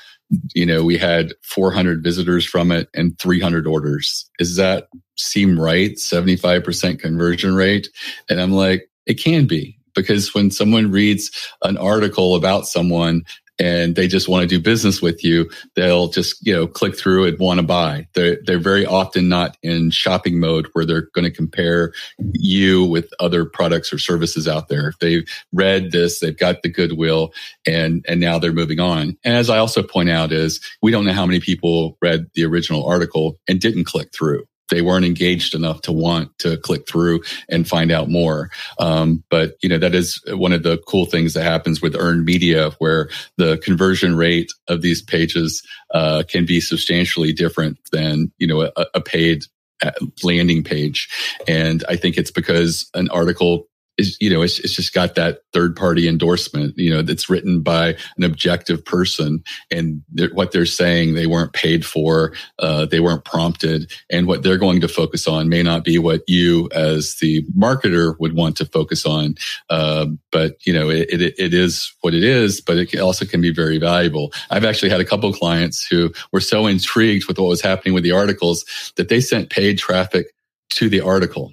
you 0.54 0.66
know, 0.66 0.84
we 0.84 0.98
had 0.98 1.32
400 1.42 2.02
visitors 2.02 2.44
from 2.44 2.70
it 2.70 2.88
and 2.94 3.18
300 3.18 3.66
orders. 3.66 4.28
Does 4.38 4.56
that 4.56 4.88
seem 5.16 5.58
right? 5.58 5.92
75% 5.92 6.98
conversion 6.98 7.54
rate. 7.54 7.88
And 8.28 8.40
I'm 8.40 8.52
like, 8.52 8.90
it 9.06 9.14
can 9.14 9.46
be 9.46 9.78
because 9.94 10.34
when 10.34 10.50
someone 10.50 10.90
reads 10.90 11.30
an 11.62 11.76
article 11.78 12.34
about 12.34 12.66
someone 12.66 13.22
and 13.58 13.96
they 13.96 14.06
just 14.06 14.28
want 14.28 14.42
to 14.42 14.48
do 14.48 14.62
business 14.62 15.02
with 15.02 15.24
you, 15.24 15.50
they'll 15.74 16.08
just, 16.08 16.44
you 16.46 16.54
know, 16.54 16.66
click 16.66 16.96
through 16.96 17.24
and 17.24 17.38
want 17.38 17.58
to 17.58 17.66
buy. 17.66 18.06
They're, 18.14 18.38
they're 18.44 18.58
very 18.58 18.86
often 18.86 19.28
not 19.28 19.56
in 19.62 19.90
shopping 19.90 20.38
mode 20.38 20.68
where 20.72 20.84
they're 20.84 21.08
going 21.14 21.24
to 21.24 21.30
compare 21.30 21.92
you 22.32 22.84
with 22.84 23.12
other 23.20 23.44
products 23.44 23.92
or 23.92 23.98
services 23.98 24.46
out 24.46 24.68
there. 24.68 24.92
They've 25.00 25.28
read 25.52 25.90
this, 25.90 26.20
they've 26.20 26.36
got 26.36 26.62
the 26.62 26.68
goodwill 26.68 27.32
and, 27.66 28.04
and 28.08 28.20
now 28.20 28.38
they're 28.38 28.52
moving 28.52 28.80
on. 28.80 29.16
And 29.24 29.36
as 29.36 29.50
I 29.50 29.58
also 29.58 29.82
point 29.82 30.10
out 30.10 30.32
is 30.32 30.60
we 30.82 30.90
don't 30.90 31.04
know 31.04 31.12
how 31.12 31.26
many 31.26 31.40
people 31.40 31.96
read 32.00 32.26
the 32.34 32.44
original 32.44 32.86
article 32.86 33.36
and 33.48 33.60
didn't 33.60 33.84
click 33.84 34.12
through 34.12 34.46
they 34.70 34.82
weren't 34.82 35.04
engaged 35.04 35.54
enough 35.54 35.82
to 35.82 35.92
want 35.92 36.36
to 36.38 36.56
click 36.58 36.88
through 36.88 37.22
and 37.48 37.68
find 37.68 37.90
out 37.90 38.08
more. 38.08 38.50
Um, 38.78 39.24
but 39.30 39.56
you 39.62 39.68
know 39.68 39.78
that 39.78 39.94
is 39.94 40.22
one 40.28 40.52
of 40.52 40.62
the 40.62 40.78
cool 40.86 41.06
things 41.06 41.34
that 41.34 41.44
happens 41.44 41.80
with 41.80 41.96
earned 41.96 42.24
media, 42.24 42.70
where 42.78 43.08
the 43.36 43.58
conversion 43.58 44.16
rate 44.16 44.52
of 44.68 44.82
these 44.82 45.02
pages 45.02 45.62
uh, 45.94 46.22
can 46.28 46.44
be 46.44 46.60
substantially 46.60 47.32
different 47.32 47.78
than 47.92 48.32
you 48.38 48.46
know 48.46 48.62
a, 48.62 48.86
a 48.94 49.00
paid 49.00 49.44
uh, 49.82 49.92
landing 50.24 50.64
page. 50.64 51.08
And 51.46 51.84
I 51.88 51.96
think 51.96 52.16
it's 52.16 52.32
because 52.32 52.90
an 52.94 53.08
article 53.10 53.67
is 53.98 54.16
you 54.20 54.30
know 54.30 54.42
it's, 54.42 54.58
it's 54.60 54.74
just 54.74 54.94
got 54.94 55.16
that 55.16 55.42
third 55.52 55.76
party 55.76 56.08
endorsement 56.08 56.78
you 56.78 56.88
know 56.88 57.02
that's 57.02 57.28
written 57.28 57.60
by 57.60 57.96
an 58.16 58.24
objective 58.24 58.84
person. 58.84 59.42
And 59.70 60.02
they're, 60.10 60.30
what 60.30 60.52
they're 60.52 60.66
saying 60.66 61.14
they 61.14 61.26
weren't 61.26 61.52
paid 61.52 61.84
for 61.84 62.32
uh, 62.60 62.86
they 62.86 63.00
weren't 63.00 63.24
prompted. 63.24 63.92
And 64.08 64.26
what 64.26 64.42
they're 64.42 64.58
going 64.58 64.80
to 64.80 64.88
focus 64.88 65.26
on 65.26 65.48
may 65.48 65.62
not 65.62 65.84
be 65.84 65.98
what 65.98 66.22
you 66.28 66.68
as 66.72 67.16
the 67.16 67.42
marketer 67.56 68.18
would 68.20 68.34
want 68.34 68.56
to 68.58 68.64
focus 68.64 69.04
on. 69.04 69.34
Uh, 69.68 70.06
but 70.30 70.64
you 70.66 70.72
know 70.72 70.88
it, 70.88 71.08
it, 71.10 71.34
it 71.38 71.54
is 71.54 71.92
what 72.00 72.14
it 72.14 72.22
is 72.22 72.60
but 72.60 72.76
it 72.76 72.94
also 73.00 73.24
can 73.24 73.40
be 73.40 73.52
very 73.52 73.78
valuable. 73.78 74.32
I've 74.50 74.64
actually 74.64 74.90
had 74.90 75.00
a 75.00 75.04
couple 75.04 75.32
clients 75.32 75.86
who 75.86 76.12
were 76.32 76.40
so 76.40 76.66
intrigued 76.66 77.26
with 77.26 77.38
what 77.38 77.48
was 77.48 77.60
happening 77.60 77.94
with 77.94 78.04
the 78.04 78.12
articles 78.12 78.64
that 78.96 79.08
they 79.08 79.20
sent 79.20 79.50
paid 79.50 79.78
traffic 79.78 80.28
to 80.70 80.88
the 80.88 81.00
article 81.00 81.52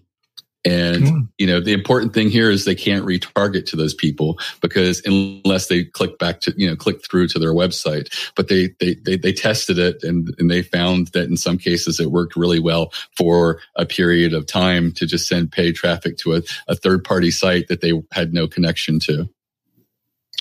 and, 0.65 1.03
mm. 1.03 1.29
you 1.37 1.45
know, 1.45 1.59
the 1.59 1.73
important 1.73 2.13
thing 2.13 2.29
here 2.29 2.49
is 2.49 2.65
they 2.65 2.73
can't 2.73 3.05
retarget 3.05 3.67
to 3.67 3.75
those 3.75 3.93
people 3.93 4.39
because 4.61 4.99
unless 5.05 5.67
they 5.67 5.85
click 5.85 6.17
back 6.17 6.41
to, 6.41 6.53
you 6.57 6.67
know, 6.67 6.75
click 6.75 7.05
through 7.05 7.27
to 7.29 7.39
their 7.39 7.53
website, 7.53 8.11
but 8.35 8.47
they, 8.47 8.69
they, 8.79 8.95
they, 8.95 9.15
they 9.15 9.31
tested 9.31 9.77
it 9.77 10.03
and, 10.03 10.33
and 10.39 10.49
they 10.49 10.63
found 10.63 11.07
that 11.09 11.29
in 11.29 11.37
some 11.37 11.59
cases 11.59 11.99
it 11.99 12.09
worked 12.11 12.35
really 12.35 12.59
well 12.59 12.91
for 13.15 13.61
a 13.75 13.85
period 13.85 14.33
of 14.33 14.47
time 14.47 14.91
to 14.93 15.05
just 15.05 15.27
send 15.27 15.51
paid 15.51 15.75
traffic 15.75 16.17
to 16.17 16.33
a, 16.33 16.41
a 16.67 16.75
third 16.75 17.03
party 17.03 17.29
site 17.29 17.67
that 17.67 17.81
they 17.81 17.93
had 18.11 18.33
no 18.33 18.47
connection 18.47 18.99
to. 18.99 19.29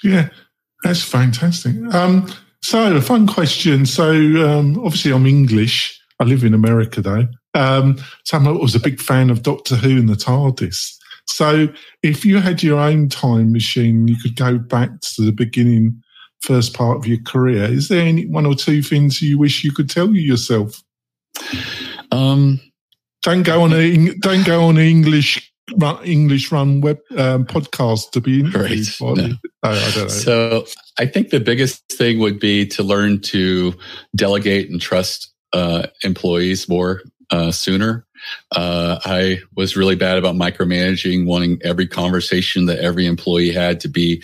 Yeah, 0.02 0.30
that's 0.82 1.02
fantastic. 1.02 1.76
Um, 1.92 2.32
so 2.62 2.96
a 2.96 3.00
fun 3.02 3.26
question. 3.26 3.84
So, 3.84 4.10
um, 4.10 4.78
obviously 4.78 5.12
I'm 5.12 5.26
English. 5.26 6.00
I 6.18 6.24
live 6.24 6.44
in 6.44 6.54
America 6.54 7.02
though. 7.02 7.28
Um, 7.54 7.98
Sam 8.24 8.44
was 8.58 8.74
a 8.74 8.80
big 8.80 9.00
fan 9.00 9.30
of 9.30 9.42
Doctor 9.42 9.76
Who 9.76 9.98
and 9.98 10.08
the 10.08 10.14
TARDIS. 10.14 10.96
So 11.26 11.68
if 12.02 12.24
you 12.24 12.38
had 12.38 12.62
your 12.62 12.78
own 12.78 13.08
time 13.08 13.52
machine, 13.52 14.08
you 14.08 14.16
could 14.16 14.36
go 14.36 14.58
back 14.58 14.90
to 15.00 15.22
the 15.22 15.32
beginning, 15.32 16.02
first 16.42 16.74
part 16.74 16.98
of 16.98 17.06
your 17.06 17.22
career. 17.22 17.64
Is 17.64 17.88
there 17.88 18.04
any 18.04 18.26
one 18.26 18.46
or 18.46 18.54
two 18.54 18.82
things 18.82 19.22
you 19.22 19.38
wish 19.38 19.64
you 19.64 19.72
could 19.72 19.88
tell 19.88 20.10
you 20.10 20.20
yourself? 20.20 20.82
Um, 22.10 22.60
don't 23.22 23.42
go 23.42 23.62
on 23.62 23.72
a 23.72 24.14
don't 24.20 24.44
go 24.44 24.64
on 24.64 24.76
an 24.76 24.84
English 24.84 25.50
English 26.04 26.52
run 26.52 26.82
web 26.82 26.98
um, 27.16 27.46
podcast 27.46 28.10
to 28.10 28.20
be 28.20 28.40
interviewed. 28.40 28.88
Right. 29.00 29.16
No. 29.16 29.36
I 29.62 29.74
don't 29.74 29.96
know. 29.96 30.08
So 30.08 30.66
I 30.98 31.06
think 31.06 31.30
the 31.30 31.40
biggest 31.40 31.82
thing 31.90 32.18
would 32.18 32.38
be 32.38 32.66
to 32.66 32.82
learn 32.82 33.20
to 33.22 33.74
delegate 34.14 34.70
and 34.70 34.80
trust 34.80 35.32
uh, 35.54 35.86
employees 36.02 36.68
more 36.68 37.02
uh, 37.30 37.50
sooner. 37.50 38.06
Uh, 38.52 38.98
I 39.04 39.40
was 39.56 39.76
really 39.76 39.96
bad 39.96 40.18
about 40.18 40.34
micromanaging, 40.34 41.26
wanting 41.26 41.60
every 41.62 41.86
conversation 41.86 42.66
that 42.66 42.78
every 42.78 43.06
employee 43.06 43.52
had 43.52 43.80
to 43.80 43.88
be 43.88 44.22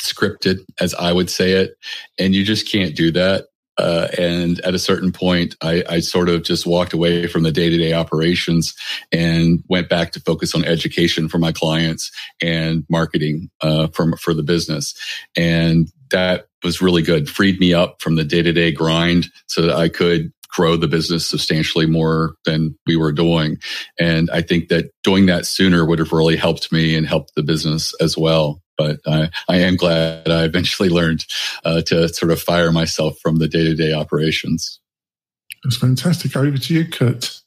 scripted, 0.00 0.58
as 0.80 0.94
I 0.94 1.12
would 1.12 1.30
say 1.30 1.52
it. 1.52 1.76
And 2.18 2.34
you 2.34 2.44
just 2.44 2.70
can't 2.70 2.96
do 2.96 3.10
that. 3.12 3.46
Uh, 3.76 4.08
and 4.16 4.60
at 4.60 4.74
a 4.74 4.78
certain 4.78 5.10
point, 5.10 5.56
I, 5.60 5.82
I, 5.88 5.98
sort 5.98 6.28
of 6.28 6.44
just 6.44 6.64
walked 6.64 6.92
away 6.92 7.26
from 7.26 7.42
the 7.42 7.50
day 7.50 7.68
to 7.70 7.76
day 7.76 7.92
operations 7.92 8.72
and 9.10 9.64
went 9.68 9.88
back 9.88 10.12
to 10.12 10.20
focus 10.20 10.54
on 10.54 10.64
education 10.64 11.28
for 11.28 11.38
my 11.38 11.50
clients 11.50 12.12
and 12.40 12.84
marketing 12.88 13.50
uh, 13.62 13.88
for, 13.88 14.16
for 14.16 14.32
the 14.32 14.44
business. 14.44 14.94
And 15.36 15.90
that 16.12 16.46
was 16.62 16.80
really 16.80 17.02
good, 17.02 17.28
freed 17.28 17.58
me 17.58 17.74
up 17.74 18.00
from 18.00 18.14
the 18.14 18.22
day 18.22 18.42
to 18.42 18.52
day 18.52 18.70
grind 18.70 19.26
so 19.46 19.62
that 19.62 19.74
I 19.74 19.88
could 19.88 20.32
grow 20.54 20.76
the 20.76 20.88
business 20.88 21.26
substantially 21.26 21.86
more 21.86 22.36
than 22.44 22.78
we 22.86 22.96
were 22.96 23.12
doing. 23.12 23.58
And 23.98 24.30
I 24.30 24.40
think 24.40 24.68
that 24.68 24.90
doing 25.02 25.26
that 25.26 25.46
sooner 25.46 25.84
would 25.84 25.98
have 25.98 26.12
really 26.12 26.36
helped 26.36 26.72
me 26.72 26.96
and 26.96 27.06
helped 27.06 27.34
the 27.34 27.42
business 27.42 27.92
as 28.00 28.16
well. 28.16 28.62
But 28.78 29.00
I, 29.06 29.30
I 29.48 29.58
am 29.58 29.76
glad 29.76 30.28
I 30.28 30.44
eventually 30.44 30.88
learned 31.00 31.24
uh, 31.64 31.82
to 31.82 32.08
sort 32.08 32.32
of 32.32 32.40
fire 32.40 32.72
myself 32.72 33.18
from 33.20 33.36
the 33.36 33.48
day 33.48 33.64
to 33.64 33.74
day 33.74 33.92
operations. 33.92 34.80
That's 35.62 35.76
fantastic. 35.76 36.36
Over 36.36 36.56
to 36.56 36.74
you, 36.74 36.88
Kurt. 36.88 37.40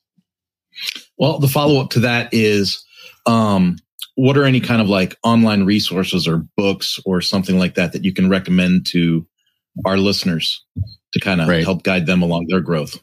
Well, 1.18 1.39
the 1.39 1.47
follow 1.47 1.82
up 1.82 1.91
to 1.91 2.01
that 2.01 2.34
is 2.34 2.84
um, 3.26 3.78
what 4.16 4.38
are 4.38 4.45
any 4.45 4.60
kind 4.60 4.82
of 4.82 4.89
like 4.89 5.16
online 5.24 5.64
resources 5.64 6.28
or 6.28 6.45
books 6.55 6.99
or 7.05 7.22
something 7.22 7.58
like 7.58 7.76
that 7.76 7.93
that 7.93 8.03
you 8.03 8.14
can 8.14 8.30
recommend 8.30 8.86
to 8.88 9.28
our 9.86 9.97
listeners 9.97 10.66
to 11.18 11.24
kind 11.24 11.41
of 11.41 11.47
right. 11.47 11.63
help 11.63 11.84
guide 11.84 12.05
them 12.05 12.22
along 12.22 12.47
their 12.47 12.61
growth? 12.61 13.01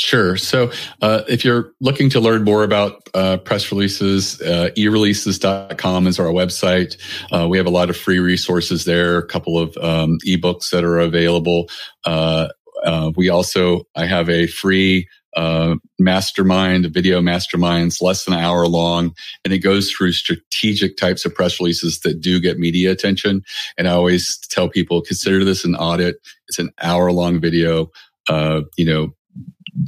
Sure. 0.00 0.34
So 0.38 0.72
uh, 1.02 1.22
if 1.28 1.44
you're 1.44 1.72
looking 1.80 2.08
to 2.10 2.20
learn 2.20 2.42
more 2.42 2.64
about 2.64 3.06
uh, 3.12 3.36
press 3.36 3.70
releases, 3.70 4.40
uh, 4.40 4.70
ereleases.com 4.74 6.06
is 6.06 6.18
our 6.18 6.28
website. 6.28 6.96
Uh, 7.30 7.46
we 7.46 7.58
have 7.58 7.66
a 7.66 7.70
lot 7.70 7.90
of 7.90 7.98
free 7.98 8.18
resources 8.18 8.86
there, 8.86 9.18
a 9.18 9.26
couple 9.26 9.58
of 9.58 9.76
um, 9.76 10.18
ebooks 10.26 10.70
that 10.70 10.84
are 10.84 10.98
available. 10.98 11.68
Uh, 12.06 12.48
uh, 12.82 13.12
we 13.14 13.28
also, 13.28 13.82
I 13.94 14.06
have 14.06 14.30
a 14.30 14.46
free 14.46 15.06
uh, 15.36 15.76
mastermind, 15.98 16.86
video 16.86 17.20
masterminds, 17.20 18.02
less 18.02 18.24
than 18.24 18.34
an 18.34 18.40
hour 18.40 18.66
long, 18.66 19.14
and 19.44 19.52
it 19.54 19.58
goes 19.58 19.90
through 19.90 20.12
strategic 20.12 20.96
types 20.96 21.24
of 21.24 21.34
press 21.34 21.60
releases 21.60 22.00
that 22.00 22.20
do 22.20 22.40
get 22.40 22.58
media 22.58 22.90
attention. 22.90 23.42
And 23.78 23.88
I 23.88 23.92
always 23.92 24.38
tell 24.50 24.68
people 24.68 25.02
consider 25.02 25.44
this 25.44 25.64
an 25.64 25.76
audit. 25.76 26.16
It's 26.48 26.58
an 26.58 26.70
hour 26.82 27.12
long 27.12 27.40
video. 27.40 27.90
Uh, 28.28 28.62
you 28.76 28.84
know, 28.84 29.14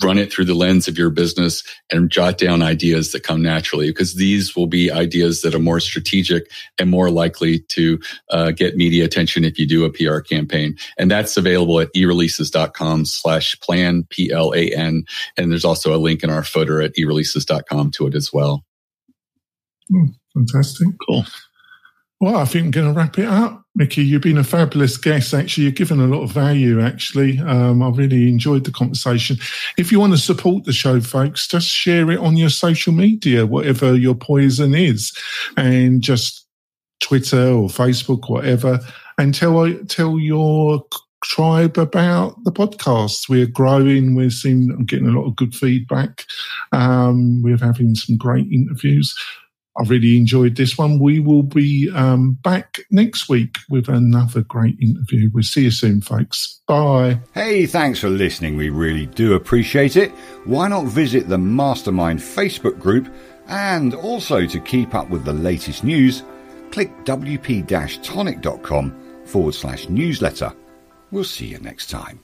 run 0.03 0.19
it 0.19 0.33
through 0.33 0.45
the 0.45 0.55
lens 0.55 0.89
of 0.89 0.99
your 0.99 1.11
business 1.11 1.63
and 1.91 2.11
jot 2.11 2.39
down 2.39 2.63
ideas 2.63 3.13
that 3.13 3.23
come 3.23 3.43
naturally 3.43 3.89
because 3.89 4.15
these 4.15 4.57
will 4.57 4.67
be 4.67 4.91
ideas 4.91 5.43
that 5.43 5.55
are 5.55 5.61
more 5.61 5.81
strategic 5.81 6.51
and 6.79 6.91
more 6.91 7.11
likely 7.11 7.61
to 7.69 7.99
uh, 8.31 8.51
get 8.51 8.77
media 8.77 9.05
attention 9.05 9.45
if 9.45 9.59
you 9.59 9.67
do 9.67 9.85
a 9.85 9.91
PR 9.91 10.21
campaign. 10.21 10.77
And 10.99 11.11
that's 11.11 11.37
available 11.37 11.81
at 11.81 11.93
ereleases.com 11.95 13.05
slash 13.05 13.59
plan, 13.61 14.07
P-L-A-N. 14.11 15.05
And 15.37 15.51
there's 15.51 15.65
also 15.65 15.95
a 15.95 15.99
link 15.99 16.23
in 16.23 16.31
our 16.31 16.45
footer 16.45 16.81
at 16.81 16.95
ereleases.com 16.95 17.91
to 17.93 18.07
it 18.07 18.15
as 18.15 18.33
well. 18.33 18.65
Oh, 19.95 20.09
fantastic. 20.35 20.89
Cool. 21.07 21.25
Well, 22.21 22.37
I 22.37 22.45
think 22.45 22.67
I'm 22.67 22.71
going 22.71 22.87
to 22.87 22.99
wrap 22.99 23.19
it 23.19 23.27
up. 23.27 23.62
Mickie, 23.75 24.05
you've 24.05 24.23
been 24.23 24.37
a 24.37 24.45
fabulous 24.45 24.99
guest. 24.99 25.33
Actually, 25.33 25.65
you've 25.65 25.77
given 25.77 25.99
a 25.99 26.07
lot 26.07 26.23
of 26.23 26.31
value. 26.31 26.81
Actually, 26.81 27.39
um, 27.39 27.83
I 27.83 27.89
really 27.89 28.29
enjoyed 28.29 28.65
the 28.65 28.71
conversation. 28.71 29.39
If 29.79 29.91
you 29.91 29.99
want 29.99 30.13
to 30.13 30.19
support 30.19 30.65
the 30.65 30.75
show, 30.75 31.01
folks, 31.01 31.49
just 31.49 31.69
share 31.69 32.11
it 32.11 32.19
on 32.19 32.37
your 32.37 32.51
social 32.51 32.93
media, 32.93 33.47
whatever 33.47 33.97
your 33.97 34.15
poison 34.15 34.75
is, 34.75 35.17
and 35.57 36.03
just 36.03 36.47
Twitter 37.01 37.49
or 37.49 37.69
Facebook, 37.69 38.29
whatever, 38.29 38.79
and 39.19 39.35
tell 39.35 39.73
tell 39.89 40.19
your 40.19 40.85
tribe 41.23 41.79
about 41.79 42.43
the 42.45 42.53
podcast. 42.53 43.29
We're 43.29 43.47
growing. 43.47 44.15
We're 44.15 44.31
seeing, 44.31 44.71
I'm 44.71 44.85
getting 44.85 45.09
a 45.09 45.19
lot 45.19 45.27
of 45.27 45.37
good 45.37 45.55
feedback. 45.55 46.25
Um, 46.73 47.43
we're 47.43 47.57
having 47.57 47.95
some 47.95 48.17
great 48.17 48.47
interviews. 48.53 49.15
I 49.79 49.85
really 49.85 50.17
enjoyed 50.17 50.57
this 50.57 50.77
one. 50.77 50.99
We 50.99 51.21
will 51.21 51.43
be 51.43 51.91
um, 51.95 52.33
back 52.43 52.81
next 52.91 53.29
week 53.29 53.57
with 53.71 53.89
another 53.89 54.43
great 54.43 54.79
interview. 54.81 55.31
We'll 55.33 55.43
see 55.43 55.65
you 55.65 55.71
soon, 55.71 56.03
folks. 56.03 56.61
Bye. 56.67 57.21
Hey, 57.33 57.67
thanks 57.67 57.99
for 58.01 58.11
listening. 58.11 58.57
We 58.57 58.69
really 58.69 59.07
do 59.07 59.35
appreciate 59.35 59.97
it. 59.97 60.11
Why 60.45 60.69
not 60.69 60.87
visit 60.87 61.29
the 61.29 61.39
Mastermind 61.39 62.21
Facebook 62.21 62.79
group? 62.79 63.13
And 63.49 63.95
also 63.95 64.47
to 64.47 64.61
keep 64.61 64.95
up 64.95 65.09
with 65.09 65.25
the 65.25 65.33
latest 65.33 65.85
news, 65.85 66.23
click 66.71 66.91
wp 67.05 68.03
tonic.com 68.03 69.25
forward 69.25 69.55
slash 69.55 69.89
newsletter. 69.89 70.53
We'll 71.11 71.25
see 71.25 71.47
you 71.47 71.59
next 71.59 71.91
time. 71.91 72.21